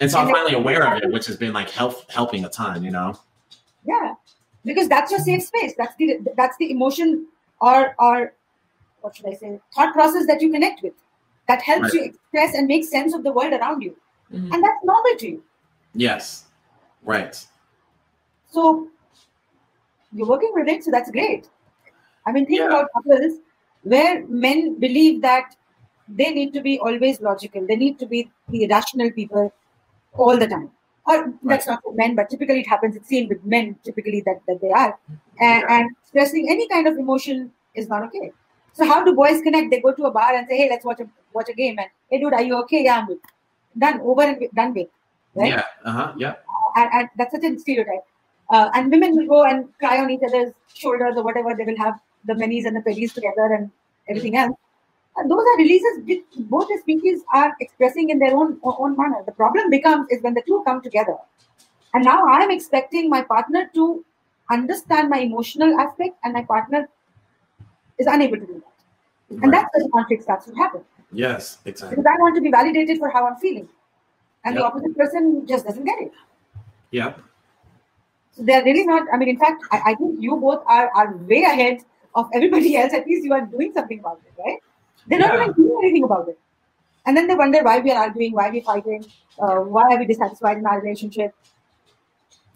And 0.00 0.10
so 0.10 0.18
I'm 0.18 0.28
finally 0.30 0.54
aware 0.54 0.86
of 0.86 1.02
it, 1.02 1.10
which 1.12 1.26
has 1.26 1.36
been 1.36 1.52
like 1.52 1.70
help 1.70 2.10
helping 2.10 2.44
a 2.44 2.48
ton. 2.48 2.82
You 2.84 2.90
know. 2.90 3.18
Yeah, 3.86 4.14
because 4.64 4.88
that's 4.88 5.10
your 5.10 5.20
safe 5.20 5.42
space. 5.44 5.74
That's 5.78 5.94
the 5.96 6.18
that's 6.36 6.56
the 6.58 6.70
emotion 6.70 7.26
or 7.60 7.94
or 7.98 8.32
what 9.00 9.16
should 9.16 9.26
I 9.26 9.32
say 9.34 9.60
thought 9.74 9.94
process 9.94 10.26
that 10.26 10.42
you 10.42 10.50
connect 10.52 10.82
with 10.82 10.92
that 11.48 11.62
helps 11.62 11.84
Right. 11.84 11.92
you 11.94 12.02
express 12.04 12.54
and 12.54 12.66
make 12.66 12.84
sense 12.84 13.14
of 13.14 13.22
the 13.22 13.32
world 13.32 13.52
around 13.54 13.80
you, 13.82 13.96
Mhm. 14.32 14.52
and 14.52 14.62
that's 14.64 14.84
normal 14.84 15.16
to 15.18 15.28
you. 15.28 15.42
Yes. 15.94 16.44
Right. 17.04 17.42
So 18.50 18.88
you're 20.12 20.26
working 20.26 20.50
with 20.54 20.68
it, 20.68 20.82
so 20.84 20.90
that's 20.90 21.10
great. 21.10 21.48
I 22.26 22.32
mean, 22.32 22.44
think 22.46 22.58
Yeah. 22.58 22.66
about 22.66 22.88
couples 22.92 23.38
where 23.92 24.26
men 24.26 24.78
believe 24.80 25.22
that 25.22 25.54
they 26.08 26.30
need 26.30 26.52
to 26.54 26.60
be 26.60 26.78
always 26.78 27.20
logical, 27.20 27.66
they 27.66 27.76
need 27.76 27.98
to 28.00 28.06
be 28.06 28.30
the 28.48 28.66
rational 28.68 29.10
people 29.10 29.52
all 30.14 30.36
the 30.36 30.46
time. 30.46 30.70
Or 31.06 31.32
that's 31.44 31.68
not 31.68 31.82
for 31.84 31.92
men, 31.94 32.16
but 32.16 32.28
typically 32.30 32.60
it 32.60 32.66
happens. 32.66 32.96
It's 32.96 33.08
seen 33.08 33.28
with 33.28 33.44
men 33.44 33.76
typically 33.84 34.22
that, 34.26 34.40
that 34.48 34.60
they 34.60 34.70
are. 34.70 34.98
And, 35.08 35.62
Yeah. 35.62 35.76
and 35.76 35.90
expressing 36.02 36.48
any 36.50 36.66
kind 36.68 36.88
of 36.88 36.98
emotion 36.98 37.52
is 37.76 37.88
not 37.88 38.02
okay. 38.08 38.32
So 38.72 38.84
how 38.84 39.04
do 39.04 39.14
boys 39.14 39.40
connect? 39.42 39.70
They 39.70 39.80
go 39.80 39.92
to 39.92 40.06
a 40.06 40.10
bar 40.10 40.34
and 40.38 40.48
say, 40.48 40.56
"Hey, 40.62 40.68
let's 40.72 40.84
watch 40.84 41.00
a 41.00 41.06
watch 41.32 41.48
a 41.48 41.54
game." 41.60 41.78
And 41.78 41.88
hey, 42.10 42.18
dude, 42.22 42.34
are 42.38 42.42
you 42.48 42.58
okay? 42.62 42.82
Yeah, 42.84 42.98
I'm 42.98 43.06
good. 43.06 43.20
Done, 43.84 44.00
over 44.00 44.22
and 44.22 44.48
done 44.58 44.74
with. 44.74 44.88
Right? 45.34 45.52
Yeah. 45.52 45.62
Uh 45.84 45.92
huh. 46.00 46.12
Yeah. 46.24 46.34
and, 46.76 46.90
and 46.98 47.08
that's 47.16 47.32
such 47.36 47.44
a 47.44 47.58
stereotype. 47.58 48.04
Uh, 48.50 48.70
and 48.74 48.90
women 48.90 49.16
will 49.16 49.26
go 49.26 49.44
and 49.44 49.64
cry 49.78 49.94
on 50.02 50.10
each 50.10 50.26
other's 50.28 50.52
shoulders 50.82 51.14
or 51.16 51.22
whatever. 51.22 51.54
They 51.54 51.64
will 51.70 51.78
have 51.84 52.00
the 52.26 52.34
minis 52.34 52.66
and 52.66 52.76
the 52.76 52.80
pellies 52.80 53.12
together 53.12 53.54
and 53.54 53.70
everything 54.08 54.36
else. 54.36 54.56
And 55.16 55.30
those 55.30 55.40
are 55.40 55.56
releases 55.58 56.04
which 56.04 56.24
both 56.36 56.68
the 56.68 56.78
species 56.80 57.22
are 57.32 57.54
expressing 57.60 58.10
in 58.10 58.18
their 58.18 58.36
own 58.36 58.58
own 58.62 58.96
manner. 58.96 59.22
The 59.24 59.32
problem 59.32 59.70
becomes 59.70 60.08
is 60.10 60.22
when 60.22 60.34
the 60.34 60.42
two 60.46 60.62
come 60.66 60.82
together. 60.82 61.16
And 61.94 62.04
now 62.04 62.26
I 62.26 62.40
am 62.42 62.50
expecting 62.50 63.08
my 63.08 63.22
partner 63.22 63.70
to 63.74 64.04
understand 64.50 65.08
my 65.08 65.18
emotional 65.20 65.80
aspect, 65.80 66.16
and 66.22 66.34
my 66.34 66.42
partner 66.44 66.88
is 67.98 68.06
unable 68.06 68.36
to 68.36 68.46
do 68.46 68.62
that. 68.64 69.42
And 69.42 69.52
that's 69.52 69.68
where 69.72 69.84
the 69.84 69.90
conflict 69.90 70.22
starts 70.22 70.46
to 70.46 70.54
happen. 70.54 70.84
Yes. 71.12 71.58
Exactly. 71.64 71.96
Because 71.96 72.06
I 72.06 72.20
want 72.20 72.34
to 72.36 72.42
be 72.42 72.50
validated 72.50 72.98
for 72.98 73.08
how 73.08 73.26
I'm 73.26 73.36
feeling. 73.36 73.68
And 74.44 74.56
the 74.56 74.64
opposite 74.64 74.96
person 74.96 75.46
just 75.46 75.66
doesn't 75.66 75.84
get 75.84 76.00
it. 76.00 76.12
Yeah. 76.92 77.14
So 78.32 78.42
they're 78.44 78.62
really 78.62 78.86
not. 78.86 79.08
I 79.12 79.16
mean, 79.16 79.30
in 79.30 79.38
fact, 79.38 79.64
I, 79.72 79.80
I 79.86 79.94
think 79.94 80.20
you 80.20 80.36
both 80.36 80.62
are 80.66 80.90
are 80.94 81.16
way 81.16 81.42
ahead 81.42 81.80
of 82.16 82.28
everybody 82.34 82.76
else. 82.80 82.92
At 82.92 83.06
least 83.06 83.24
you 83.24 83.32
are 83.32 83.42
doing 83.46 83.72
something 83.72 84.00
about 84.00 84.20
it, 84.26 84.32
right? 84.42 84.58
They're 85.06 85.20
not 85.20 85.34
Yeah. 85.34 85.42
even 85.44 85.54
doing 85.54 85.78
anything 85.84 86.04
about 86.04 86.28
it, 86.28 86.38
and 87.06 87.16
then 87.16 87.28
they 87.28 87.36
wonder 87.36 87.62
why 87.62 87.78
we 87.78 87.92
are 87.92 88.02
arguing, 88.02 88.32
why 88.32 88.50
we 88.50 88.60
are 88.60 88.64
fighting, 88.64 89.04
uh, 89.38 89.56
why 89.60 89.84
are 89.90 89.98
we 89.98 90.06
dissatisfied 90.06 90.58
in 90.58 90.66
our 90.66 90.80
relationship. 90.80 91.32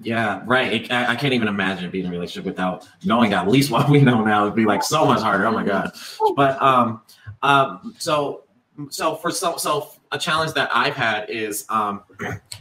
Yeah, 0.03 0.43
right. 0.47 0.73
It, 0.73 0.91
I, 0.91 1.13
I 1.13 1.15
can't 1.15 1.35
even 1.35 1.47
imagine 1.47 1.91
being 1.91 2.07
in 2.07 2.11
a 2.11 2.15
relationship 2.15 2.47
without 2.47 2.89
knowing 3.05 3.35
at 3.35 3.49
least 3.49 3.71
what 3.71 3.89
we 3.91 4.01
know 4.01 4.25
now. 4.25 4.45
It'd 4.45 4.57
be 4.57 4.65
like 4.65 4.83
so 4.83 5.05
much 5.05 5.21
harder. 5.21 5.45
Oh 5.47 5.53
my 5.53 5.63
god. 5.63 5.93
But 6.37 6.61
um, 6.63 7.03
um, 7.43 7.95
so 7.99 8.45
so 8.89 9.15
for 9.17 9.31
so 9.31 9.59
so 9.59 9.91
a 10.11 10.19
challenge 10.19 10.55
that 10.55 10.71
I've 10.75 10.95
had 10.95 11.29
is 11.29 11.67
um, 11.69 12.03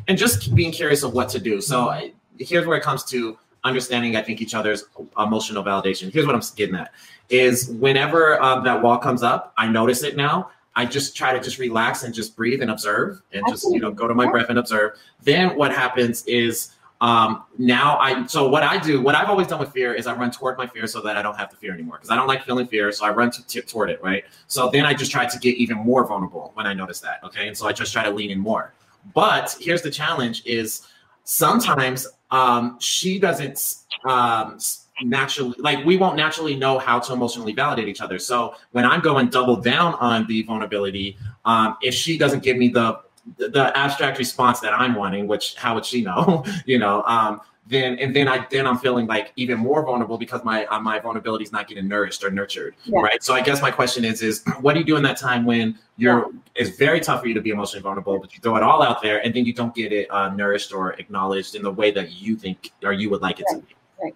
and 0.10 0.18
just 0.18 0.54
being 0.54 0.72
curious 0.72 1.02
of 1.02 1.14
what 1.14 1.30
to 1.30 1.40
do. 1.40 1.62
So 1.62 1.88
I, 1.88 2.12
here's 2.38 2.66
where 2.68 2.78
it 2.78 2.84
comes 2.84 3.06
to 3.06 3.38
understanding. 3.64 4.16
I 4.16 4.22
think 4.22 4.42
each 4.42 4.54
other's 4.54 4.86
emotional 5.18 5.64
validation. 5.64 6.12
Here's 6.12 6.26
what 6.26 6.36
I'm 6.36 6.42
getting 6.56 6.76
at: 6.76 6.92
is 7.30 7.70
whenever 7.70 8.42
um, 8.42 8.64
that 8.64 8.82
wall 8.82 8.98
comes 8.98 9.24
up, 9.24 9.54
I 9.58 9.68
notice 9.68 10.04
it 10.04 10.16
now. 10.16 10.52
I 10.76 10.86
just 10.86 11.16
try 11.16 11.34
to 11.34 11.40
just 11.40 11.58
relax 11.58 12.04
and 12.04 12.14
just 12.14 12.36
breathe 12.36 12.62
and 12.62 12.72
observe 12.72 13.22
and 13.34 13.44
just 13.50 13.66
you 13.72 13.80
know 13.80 13.92
go 13.92 14.08
to 14.08 14.14
my 14.14 14.30
breath 14.30 14.50
and 14.50 14.60
observe. 14.60 14.98
Then 15.24 15.58
what 15.58 15.72
happens 15.72 16.24
is 16.26 16.72
um 17.02 17.44
now 17.58 17.98
i 18.00 18.26
so 18.26 18.50
what 18.50 18.62
i 18.62 18.78
do 18.78 19.02
what 19.02 19.16
i've 19.16 19.30
always 19.30 19.48
done 19.48 19.60
with 19.60 19.72
fear 19.72 19.94
is 19.94 20.06
i 20.06 20.14
run 20.14 20.30
toward 20.30 20.58
my 20.58 20.68
fear 20.68 20.86
so 20.86 21.02
that 21.02 21.16
i 21.16 21.22
don't 21.22 21.38
have 21.38 21.50
to 21.50 21.56
fear 21.56 21.74
anymore 21.74 21.96
because 21.96 22.10
i 22.10 22.16
don't 22.16 22.28
like 22.28 22.44
feeling 22.44 22.68
fear 22.68 22.92
so 22.92 23.06
i 23.06 23.10
run 23.10 23.32
to, 23.32 23.46
to- 23.48 23.62
toward 23.62 23.90
it 23.90 24.04
right 24.04 24.26
so 24.48 24.70
then 24.70 24.86
i 24.86 24.94
just 24.94 25.10
try 25.10 25.26
to 25.26 25.40
get 25.40 25.56
even 25.56 25.78
more 25.78 26.06
vulnerable 26.06 26.52
when 26.56 26.68
i 26.68 26.74
notice 26.74 27.00
that 27.00 27.24
okay 27.24 27.48
and 27.48 27.58
so 27.58 27.68
i 27.68 27.72
just 27.72 27.94
try 27.94 28.04
to 28.04 28.12
lean 28.12 28.32
in 28.32 28.40
more 28.40 28.74
but 29.14 29.56
here's 29.62 29.82
the 29.82 29.90
challenge 29.90 30.44
is 30.46 30.88
sometimes 31.24 32.06
um 32.32 32.78
she 32.80 33.20
doesn't 33.20 33.76
um 34.06 34.58
naturally 35.02 35.56
like 35.60 35.84
we 35.86 35.98
won't 35.98 36.16
naturally 36.16 36.56
know 36.56 36.78
how 36.78 37.00
to 37.00 37.14
emotionally 37.14 37.54
validate 37.54 37.88
each 37.88 38.02
other 38.02 38.20
so 38.20 38.54
when 38.72 38.86
i'm 38.86 39.00
going 39.00 39.30
double 39.30 39.56
down 39.56 39.94
on 39.96 40.28
the 40.28 40.44
vulnerability 40.44 41.18
um 41.46 41.78
if 41.82 41.94
she 41.94 42.18
doesn't 42.18 42.44
give 42.44 42.58
me 42.58 42.68
the 42.68 43.00
the, 43.38 43.78
abstract 43.78 44.18
response 44.18 44.60
that 44.62 44.74
I'm 44.74 44.96
wanting, 44.96 45.28
which 45.28 45.56
how 45.56 45.76
would 45.76 45.86
she 45.86 46.02
know? 46.02 46.44
you 46.66 46.80
know, 46.80 47.04
um, 47.04 47.42
then 47.70 48.00
and 48.00 48.16
then 48.16 48.28
I 48.28 48.46
then 48.50 48.66
I'm 48.66 48.78
feeling 48.80 49.06
like 49.06 49.32
even 49.36 49.60
more 49.60 49.86
vulnerable 49.86 50.18
because 50.18 50.44
my 50.44 50.66
uh, 50.66 50.80
my 50.80 51.00
vulnerability 51.00 51.44
is 51.44 51.52
not 51.52 51.68
getting 51.68 51.88
nourished 51.88 52.24
or 52.24 52.32
nurtured, 52.32 52.76
Yeah. 52.86 53.02
right? 53.02 53.24
So 53.24 53.34
I 53.36 53.42
guess 53.42 53.62
my 53.62 53.70
question 53.72 54.04
is 54.04 54.22
is 54.22 54.44
what 54.62 54.74
do 54.74 54.80
you 54.80 54.86
do 54.86 54.96
in 54.96 55.04
that 55.04 55.18
time 55.18 55.46
when 55.46 55.78
you're 55.98 56.32
it's 56.56 56.76
very 56.78 57.00
tough 57.00 57.22
for 57.22 57.28
you 57.28 57.34
to 57.36 57.42
be 57.42 57.52
emotionally 57.52 57.84
vulnerable, 57.84 58.20
but 58.20 58.34
you 58.34 58.42
throw 58.42 58.56
it 58.56 58.64
all 58.64 58.82
out 58.82 59.02
there 59.02 59.24
and 59.24 59.34
then 59.34 59.46
you 59.46 59.54
don't 59.54 59.74
get 59.76 59.94
it 59.94 60.10
uh, 60.12 60.30
nourished 60.30 60.74
or 60.74 60.94
acknowledged 60.94 61.56
in 61.56 61.62
the 61.62 61.72
way 61.72 61.92
that 61.92 62.12
you 62.12 62.36
think 62.36 62.72
or 62.84 62.92
you 62.92 63.10
would 63.12 63.22
like 63.22 63.40
it 63.40 63.46
to 63.52 63.58
be. 63.60 63.76
Right. 64.04 64.16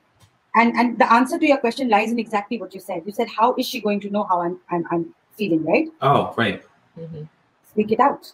And 0.55 0.75
and 0.75 0.97
the 0.97 1.11
answer 1.13 1.37
to 1.37 1.47
your 1.47 1.57
question 1.57 1.89
lies 1.89 2.11
in 2.11 2.17
exactly 2.17 2.59
what 2.59 2.73
you 2.73 2.79
said. 2.79 3.03
You 3.05 3.11
said, 3.11 3.27
"How 3.29 3.53
is 3.55 3.67
she 3.67 3.79
going 3.81 3.99
to 4.01 4.09
know 4.09 4.23
how 4.23 4.41
I'm 4.41 4.59
I'm, 4.71 4.85
I'm 4.89 5.15
feeling?" 5.37 5.63
Right? 5.63 5.89
Oh, 6.01 6.33
right. 6.37 6.63
Mhm. 6.99 7.27
Speak 7.71 7.91
it 7.91 7.99
out. 7.99 8.31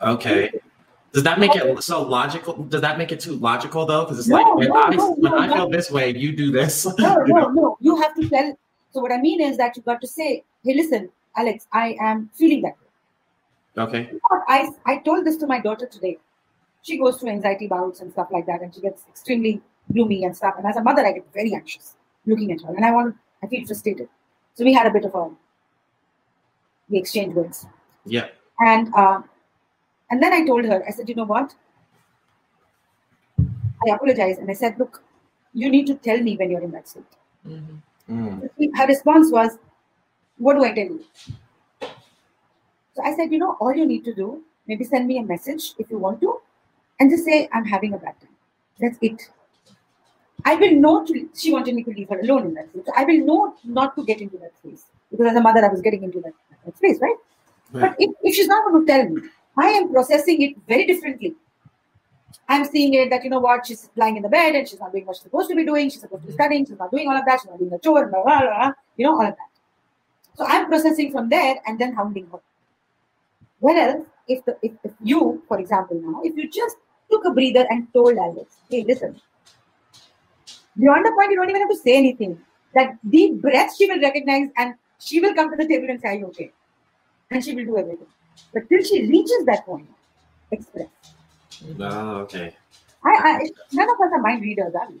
Okay. 0.00 0.50
Does 1.18 1.24
that 1.24 1.40
make 1.40 1.56
it 1.56 1.82
so 1.82 2.02
logical? 2.02 2.54
Does 2.64 2.80
that 2.80 2.96
make 2.96 3.10
it 3.10 3.18
too 3.20 3.32
logical 3.32 3.84
though? 3.86 4.04
Because 4.04 4.20
it's 4.20 4.28
No, 4.28 4.36
like 4.36 4.54
when 4.54 4.68
no, 4.68 4.82
I 4.82 4.90
no, 4.94 5.10
when 5.14 5.32
no, 5.32 5.38
I 5.38 5.48
feel 5.52 5.68
this 5.68 5.90
way, 5.90 6.10
you 6.16 6.30
do 6.34 6.52
this. 6.52 6.86
No, 6.98 7.18
you 7.26 7.34
no, 7.34 7.40
know? 7.40 7.48
no. 7.50 7.76
You 7.80 7.96
have 8.00 8.14
to 8.14 8.28
tell. 8.28 8.56
So 8.92 9.00
what 9.00 9.10
I 9.10 9.18
mean 9.20 9.40
is 9.40 9.56
that 9.56 9.76
you 9.76 9.82
got 9.82 10.00
to 10.00 10.06
say, 10.06 10.44
"Hey, 10.64 10.74
listen, 10.74 11.10
Alex, 11.36 11.66
I 11.72 11.96
am 12.00 12.30
feeling 12.34 12.62
that 12.62 12.76
way." 12.80 13.82
Okay. 13.84 14.10
I, 14.48 14.70
I 14.86 14.98
told 14.98 15.24
this 15.26 15.36
to 15.38 15.46
my 15.48 15.58
daughter 15.60 15.86
today. 15.86 16.18
She 16.82 16.98
goes 16.98 17.18
through 17.18 17.30
anxiety 17.30 17.66
bouts 17.66 18.00
and 18.00 18.12
stuff 18.12 18.28
like 18.30 18.46
that, 18.46 18.62
and 18.62 18.72
she 18.74 18.80
gets 18.80 19.04
extremely 19.08 19.60
gloomy 19.92 20.24
and 20.24 20.36
stuff. 20.36 20.54
And 20.56 20.66
as 20.66 20.76
a 20.76 20.82
mother, 20.82 21.04
I 21.04 21.12
get 21.12 21.26
very 21.34 21.52
anxious 21.54 21.96
looking 22.26 22.52
at 22.52 22.60
her, 22.62 22.74
and 22.74 22.84
I 22.84 22.92
want, 22.92 23.16
I 23.42 23.46
feel 23.48 23.66
frustrated. 23.66 24.08
So 24.54 24.64
we 24.64 24.72
had 24.72 24.86
a 24.86 24.90
bit 24.90 25.04
of 25.04 25.14
a, 25.14 25.30
we 26.88 26.98
exchanged 26.98 27.34
words, 27.36 27.66
Yeah. 28.04 28.28
and 28.60 28.92
uh, 28.94 29.22
and 30.10 30.22
then 30.22 30.32
I 30.32 30.44
told 30.44 30.64
her, 30.64 30.82
I 30.86 30.90
said, 30.90 31.08
you 31.08 31.14
know 31.14 31.24
what? 31.24 31.54
I 33.38 33.94
apologized, 33.94 34.40
and 34.40 34.50
I 34.50 34.54
said, 34.54 34.78
look, 34.78 35.02
you 35.54 35.70
need 35.70 35.86
to 35.86 35.94
tell 35.94 36.20
me 36.20 36.36
when 36.36 36.50
you're 36.50 36.62
in 36.62 36.70
that 36.72 36.88
state. 36.88 37.04
Mhm. 37.46 37.82
Mm. 38.10 38.76
Her 38.76 38.86
response 38.86 39.30
was, 39.30 39.58
What 40.38 40.54
do 40.54 40.64
I 40.64 40.72
tell 40.72 40.84
you? 40.86 41.04
So 42.94 43.02
I 43.04 43.14
said, 43.14 43.32
You 43.32 43.38
know, 43.38 43.56
all 43.60 43.74
you 43.74 43.86
need 43.86 44.04
to 44.04 44.14
do, 44.14 44.42
maybe 44.66 44.84
send 44.84 45.06
me 45.06 45.18
a 45.18 45.22
message 45.22 45.74
if 45.78 45.90
you 45.90 45.98
want 45.98 46.20
to, 46.22 46.40
and 47.00 47.10
just 47.10 47.24
say, 47.24 47.48
I'm 47.52 47.64
having 47.64 47.94
a 47.94 47.98
bad 47.98 48.18
time. 48.20 48.34
That's 48.80 48.98
it. 49.02 49.30
I 50.44 50.54
will 50.54 50.72
know 50.72 51.04
to, 51.04 51.28
she 51.34 51.52
wanted 51.52 51.74
me 51.74 51.82
to 51.82 51.90
leave 51.90 52.08
her 52.08 52.20
alone 52.20 52.46
in 52.46 52.54
that 52.54 52.70
space. 52.70 52.86
So 52.86 52.92
I 52.96 53.04
will 53.04 53.18
know 53.26 53.54
not 53.64 53.96
to 53.96 54.04
get 54.04 54.20
into 54.20 54.38
that 54.38 54.56
space. 54.58 54.84
Because 55.10 55.26
as 55.26 55.36
a 55.36 55.40
mother, 55.40 55.64
I 55.64 55.68
was 55.68 55.80
getting 55.80 56.04
into 56.04 56.20
that, 56.20 56.32
that 56.64 56.76
space, 56.76 56.98
right? 57.00 57.16
But 57.72 57.96
if, 57.98 58.10
if 58.22 58.34
she's 58.34 58.46
not 58.46 58.64
going 58.64 58.86
to 58.86 58.92
tell 58.92 59.08
me, 59.08 59.22
I 59.58 59.68
am 59.70 59.90
processing 59.92 60.42
it 60.42 60.56
very 60.68 60.86
differently. 60.86 61.34
I'm 62.48 62.64
seeing 62.64 62.94
it 62.94 63.10
that, 63.10 63.24
you 63.24 63.30
know 63.30 63.40
what, 63.40 63.66
she's 63.66 63.90
lying 63.96 64.16
in 64.16 64.22
the 64.22 64.28
bed 64.28 64.54
and 64.54 64.68
she's 64.68 64.80
not 64.80 64.92
doing 64.92 65.04
what 65.06 65.16
she's 65.16 65.24
supposed 65.24 65.50
to 65.50 65.56
be 65.56 65.64
doing. 65.64 65.90
She's 65.90 66.00
supposed 66.00 66.22
to 66.22 66.26
be 66.28 66.32
mm-hmm. 66.32 66.42
studying. 66.42 66.66
She's 66.66 66.78
not 66.78 66.90
doing 66.90 67.08
all 67.08 67.16
of 67.16 67.24
that. 67.26 67.40
She's 67.40 67.50
not 67.50 67.58
doing 67.58 67.70
the 67.70 67.78
chore, 67.78 68.06
blah, 68.08 68.22
blah, 68.22 68.40
blah, 68.40 68.72
you 68.96 69.06
know, 69.06 69.14
all 69.14 69.26
of 69.26 69.34
that. 69.36 69.50
So 70.36 70.46
I'm 70.46 70.66
processing 70.66 71.10
from 71.10 71.28
there 71.28 71.56
and 71.66 71.78
then 71.78 71.94
hounding 71.94 72.28
her. 72.30 72.38
Whereas, 73.60 74.02
if, 74.28 74.44
the, 74.44 74.56
if, 74.62 74.72
if 74.84 74.92
you, 75.02 75.42
for 75.48 75.58
example, 75.58 76.00
now, 76.00 76.22
if 76.22 76.36
you 76.36 76.48
just 76.48 76.76
took 77.10 77.24
a 77.24 77.30
breather 77.30 77.66
and 77.68 77.92
told 77.92 78.16
Alex, 78.16 78.56
hey, 78.70 78.84
listen, 78.84 79.20
beyond 80.78 81.04
the 81.04 81.12
point, 81.12 81.32
you 81.32 81.36
don't 81.36 81.50
even 81.50 81.62
have 81.62 81.70
to 81.70 81.76
say 81.76 81.96
anything. 81.96 82.38
That 82.74 82.98
deep 83.10 83.40
breath 83.40 83.74
she 83.76 83.86
will 83.86 84.00
recognize 84.00 84.50
and 84.56 84.74
she 85.00 85.20
will 85.20 85.34
come 85.34 85.50
to 85.50 85.56
the 85.56 85.66
table 85.66 85.88
and 85.88 86.00
say, 86.00 86.08
Are 86.08 86.14
you 86.14 86.26
okay? 86.26 86.52
And 87.30 87.44
she 87.44 87.54
will 87.54 87.64
do 87.64 87.78
everything. 87.78 88.06
But 88.52 88.68
till 88.68 88.82
she 88.82 89.06
reaches 89.06 89.44
that 89.46 89.64
point, 89.66 89.88
express. 90.50 90.88
Oh, 91.80 92.16
okay. 92.18 92.54
I, 93.04 93.10
I 93.10 93.50
none 93.72 93.88
of 93.88 94.00
us 94.00 94.10
are 94.12 94.20
mind 94.20 94.42
readers, 94.42 94.74
are 94.74 94.88
we? 94.88 95.00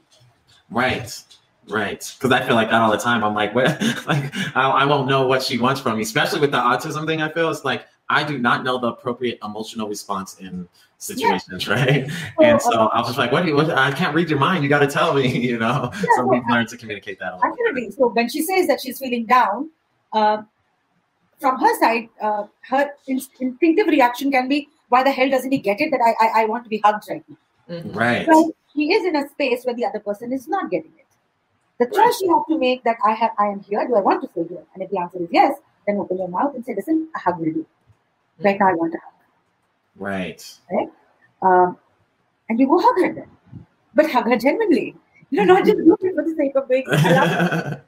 Right. 0.70 1.22
Right. 1.68 2.14
Because 2.18 2.32
I 2.32 2.44
feel 2.46 2.54
like 2.54 2.70
that 2.70 2.80
all 2.80 2.90
the 2.90 2.98
time. 2.98 3.22
I'm 3.22 3.34
like, 3.34 3.54
what? 3.54 3.66
like, 4.06 4.34
I, 4.56 4.70
I 4.70 4.84
won't 4.84 5.08
know 5.08 5.26
what 5.26 5.42
she 5.42 5.58
wants 5.58 5.80
from 5.80 5.96
me, 5.96 6.02
especially 6.02 6.40
with 6.40 6.50
the 6.50 6.58
autism 6.58 7.06
thing. 7.06 7.20
I 7.20 7.30
feel 7.30 7.50
it's 7.50 7.64
like 7.64 7.86
I 8.08 8.24
do 8.24 8.38
not 8.38 8.64
know 8.64 8.78
the 8.78 8.88
appropriate 8.88 9.38
emotional 9.44 9.88
response 9.88 10.38
in 10.38 10.66
situations, 10.96 11.68
right? 11.68 12.10
And 12.42 12.60
so 12.60 12.88
I 12.88 12.98
was 12.98 13.08
just 13.08 13.18
like, 13.18 13.32
what 13.32 13.42
do 13.42 13.50
you, 13.50 13.56
what, 13.56 13.70
I 13.70 13.92
can't 13.92 14.14
read 14.14 14.30
your 14.30 14.38
mind. 14.38 14.62
You 14.62 14.70
got 14.70 14.78
to 14.80 14.86
tell 14.86 15.14
me, 15.14 15.28
you 15.46 15.58
know? 15.58 15.90
Yeah, 15.94 16.02
so 16.16 16.26
we've 16.26 16.42
learned 16.48 16.68
to 16.70 16.76
communicate 16.76 17.18
that 17.18 17.32
a 17.32 17.36
little 17.36 17.50
bit. 17.50 17.60
Absolutely. 17.60 17.90
So 17.92 18.08
when 18.08 18.28
she 18.28 18.42
says 18.42 18.66
that 18.68 18.80
she's 18.80 18.98
feeling 18.98 19.26
down, 19.26 19.70
uh, 20.12 20.42
from 21.40 21.58
her 21.58 21.78
side, 21.80 22.08
uh, 22.20 22.46
her 22.68 22.90
instinctive 23.06 23.86
reaction 23.86 24.30
can 24.30 24.48
be, 24.48 24.68
why 24.88 25.02
the 25.02 25.10
hell 25.10 25.30
doesn't 25.30 25.52
he 25.52 25.58
get 25.58 25.80
it 25.80 25.90
that 25.90 26.00
I, 26.00 26.26
I, 26.26 26.42
I 26.42 26.44
want 26.46 26.64
to 26.64 26.70
be 26.70 26.80
hugged 26.84 27.04
right 27.08 27.24
now? 27.28 27.36
Mhm. 27.70 27.94
Right. 27.94 28.26
Well, 28.26 28.50
she 28.74 28.92
is 28.92 29.04
in 29.04 29.16
a 29.16 29.28
space 29.28 29.64
where 29.64 29.74
the 29.74 29.84
other 29.84 30.00
person 30.00 30.32
is 30.32 30.48
not 30.48 30.70
getting 30.70 30.92
it. 30.98 31.04
The 31.78 31.86
choice 31.86 32.20
you 32.20 32.34
have 32.34 32.46
to 32.48 32.58
make 32.58 32.82
that 32.84 32.96
I 33.04 33.12
have, 33.12 33.32
I 33.38 33.46
am 33.46 33.60
here. 33.60 33.86
Do 33.86 33.94
I 33.94 34.00
want 34.00 34.22
to 34.22 34.28
stay 34.28 34.44
here? 34.48 34.64
And 34.74 34.82
if 34.82 34.90
the 34.90 34.98
answer 34.98 35.18
is 35.22 35.28
yes, 35.30 35.56
then 35.86 35.98
open 35.98 36.18
your 36.18 36.28
mouth 36.28 36.54
and 36.54 36.64
say, 36.64 36.74
"Listen, 36.74 37.08
a 37.14 37.18
hug 37.18 37.38
will 37.38 37.52
do. 37.52 37.66
Right 38.40 38.58
now, 38.58 38.68
I 38.68 38.74
want 38.74 38.94
a 38.94 38.98
hug." 38.98 39.12
Right. 40.72 40.90
Um, 41.42 41.76
and 42.48 42.58
you 42.58 42.66
go 42.66 42.80
hug 42.80 42.98
her 43.04 43.12
then, 43.14 43.30
but 43.94 44.10
hug 44.10 44.24
her 44.26 44.36
genuinely. 44.36 44.96
You 45.30 45.44
know, 45.44 45.54
not 45.54 45.66
just 45.66 45.78
do 45.84 45.96
it 46.00 46.14
for 46.14 46.24
the 46.24 46.34
sake 46.36 46.56
of 46.56 46.68
doing. 46.68 47.80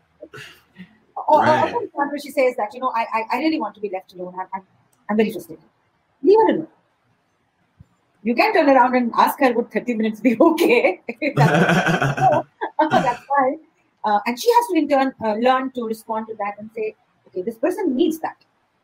I 1.36 1.60
love 1.60 1.68
it. 1.68 1.74
Or, 1.74 1.78
or, 1.78 1.84
example, 1.84 2.18
she 2.22 2.30
says 2.30 2.56
that 2.56 2.74
you 2.74 2.80
know, 2.80 2.92
I, 2.94 3.06
I, 3.12 3.22
I 3.32 3.38
really 3.38 3.60
want 3.60 3.74
to 3.76 3.80
be 3.80 3.90
left 3.90 4.12
alone. 4.14 4.34
I'm, 4.38 4.46
I'm, 4.54 4.62
I'm 5.08 5.16
very 5.16 5.32
frustrated. 5.32 5.64
Leave 6.22 6.38
her 6.46 6.54
alone. 6.54 6.68
You 8.22 8.34
can 8.34 8.52
turn 8.52 8.68
around 8.68 8.94
and 8.96 9.12
ask 9.14 9.40
her, 9.40 9.52
would 9.52 9.70
30 9.70 9.94
minutes 9.94 10.20
be 10.20 10.36
okay? 10.40 11.00
That's, 11.36 12.46
that's 12.90 13.24
fine. 13.24 13.58
Uh, 14.04 14.18
and 14.26 14.40
she 14.40 14.50
has 14.50 14.66
to 14.68 14.78
in 14.78 14.88
turn 14.88 15.12
uh, 15.22 15.34
learn 15.34 15.70
to 15.72 15.84
respond 15.84 16.26
to 16.28 16.34
that 16.36 16.54
and 16.58 16.70
say, 16.74 16.94
okay, 17.26 17.42
this 17.42 17.56
person 17.56 17.94
needs 17.94 18.18
that. 18.20 18.36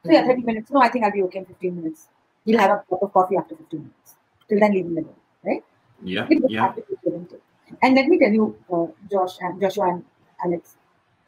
So 0.04 0.12
yeah, 0.12 0.26
30 0.26 0.42
minutes. 0.42 0.70
No, 0.70 0.80
I 0.80 0.88
think 0.88 1.04
I'll 1.04 1.12
be 1.12 1.22
okay 1.24 1.40
in 1.40 1.46
15 1.46 1.76
minutes. 1.76 2.08
You'll 2.44 2.60
have 2.60 2.70
a 2.70 2.84
cup 2.88 3.02
of 3.02 3.12
coffee 3.12 3.36
after 3.36 3.56
15 3.56 3.80
minutes. 3.80 4.14
Till 4.48 4.60
then, 4.60 4.72
leave 4.72 4.86
him 4.86 4.98
alone. 4.98 5.14
Right? 5.44 5.64
yeah. 6.02 6.26
Yeah. 6.48 6.66
have 6.66 6.76
to 6.76 6.82
be 6.82 6.96
given 7.04 7.26
to. 7.28 7.40
And 7.82 7.94
let 7.94 8.06
me 8.06 8.18
tell 8.18 8.30
you, 8.30 8.56
uh, 8.72 8.86
Josh 9.10 9.38
and 9.40 9.60
Joshua 9.60 9.88
and 9.90 10.04
Alex, 10.44 10.75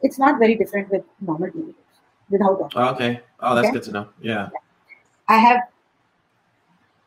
it's 0.02 0.18
not 0.18 0.38
very 0.38 0.54
different 0.54 0.90
with 0.90 1.04
normal 1.20 1.50
teenagers. 1.50 1.74
Without 2.30 2.58
that, 2.58 2.72
Oh, 2.76 2.88
okay. 2.94 3.20
Oh, 3.40 3.54
that's 3.54 3.68
Okay. 3.68 3.74
good 3.74 3.82
to 3.84 3.92
know. 3.92 4.08
Yeah. 4.20 4.48
I 5.28 5.36
have. 5.38 5.60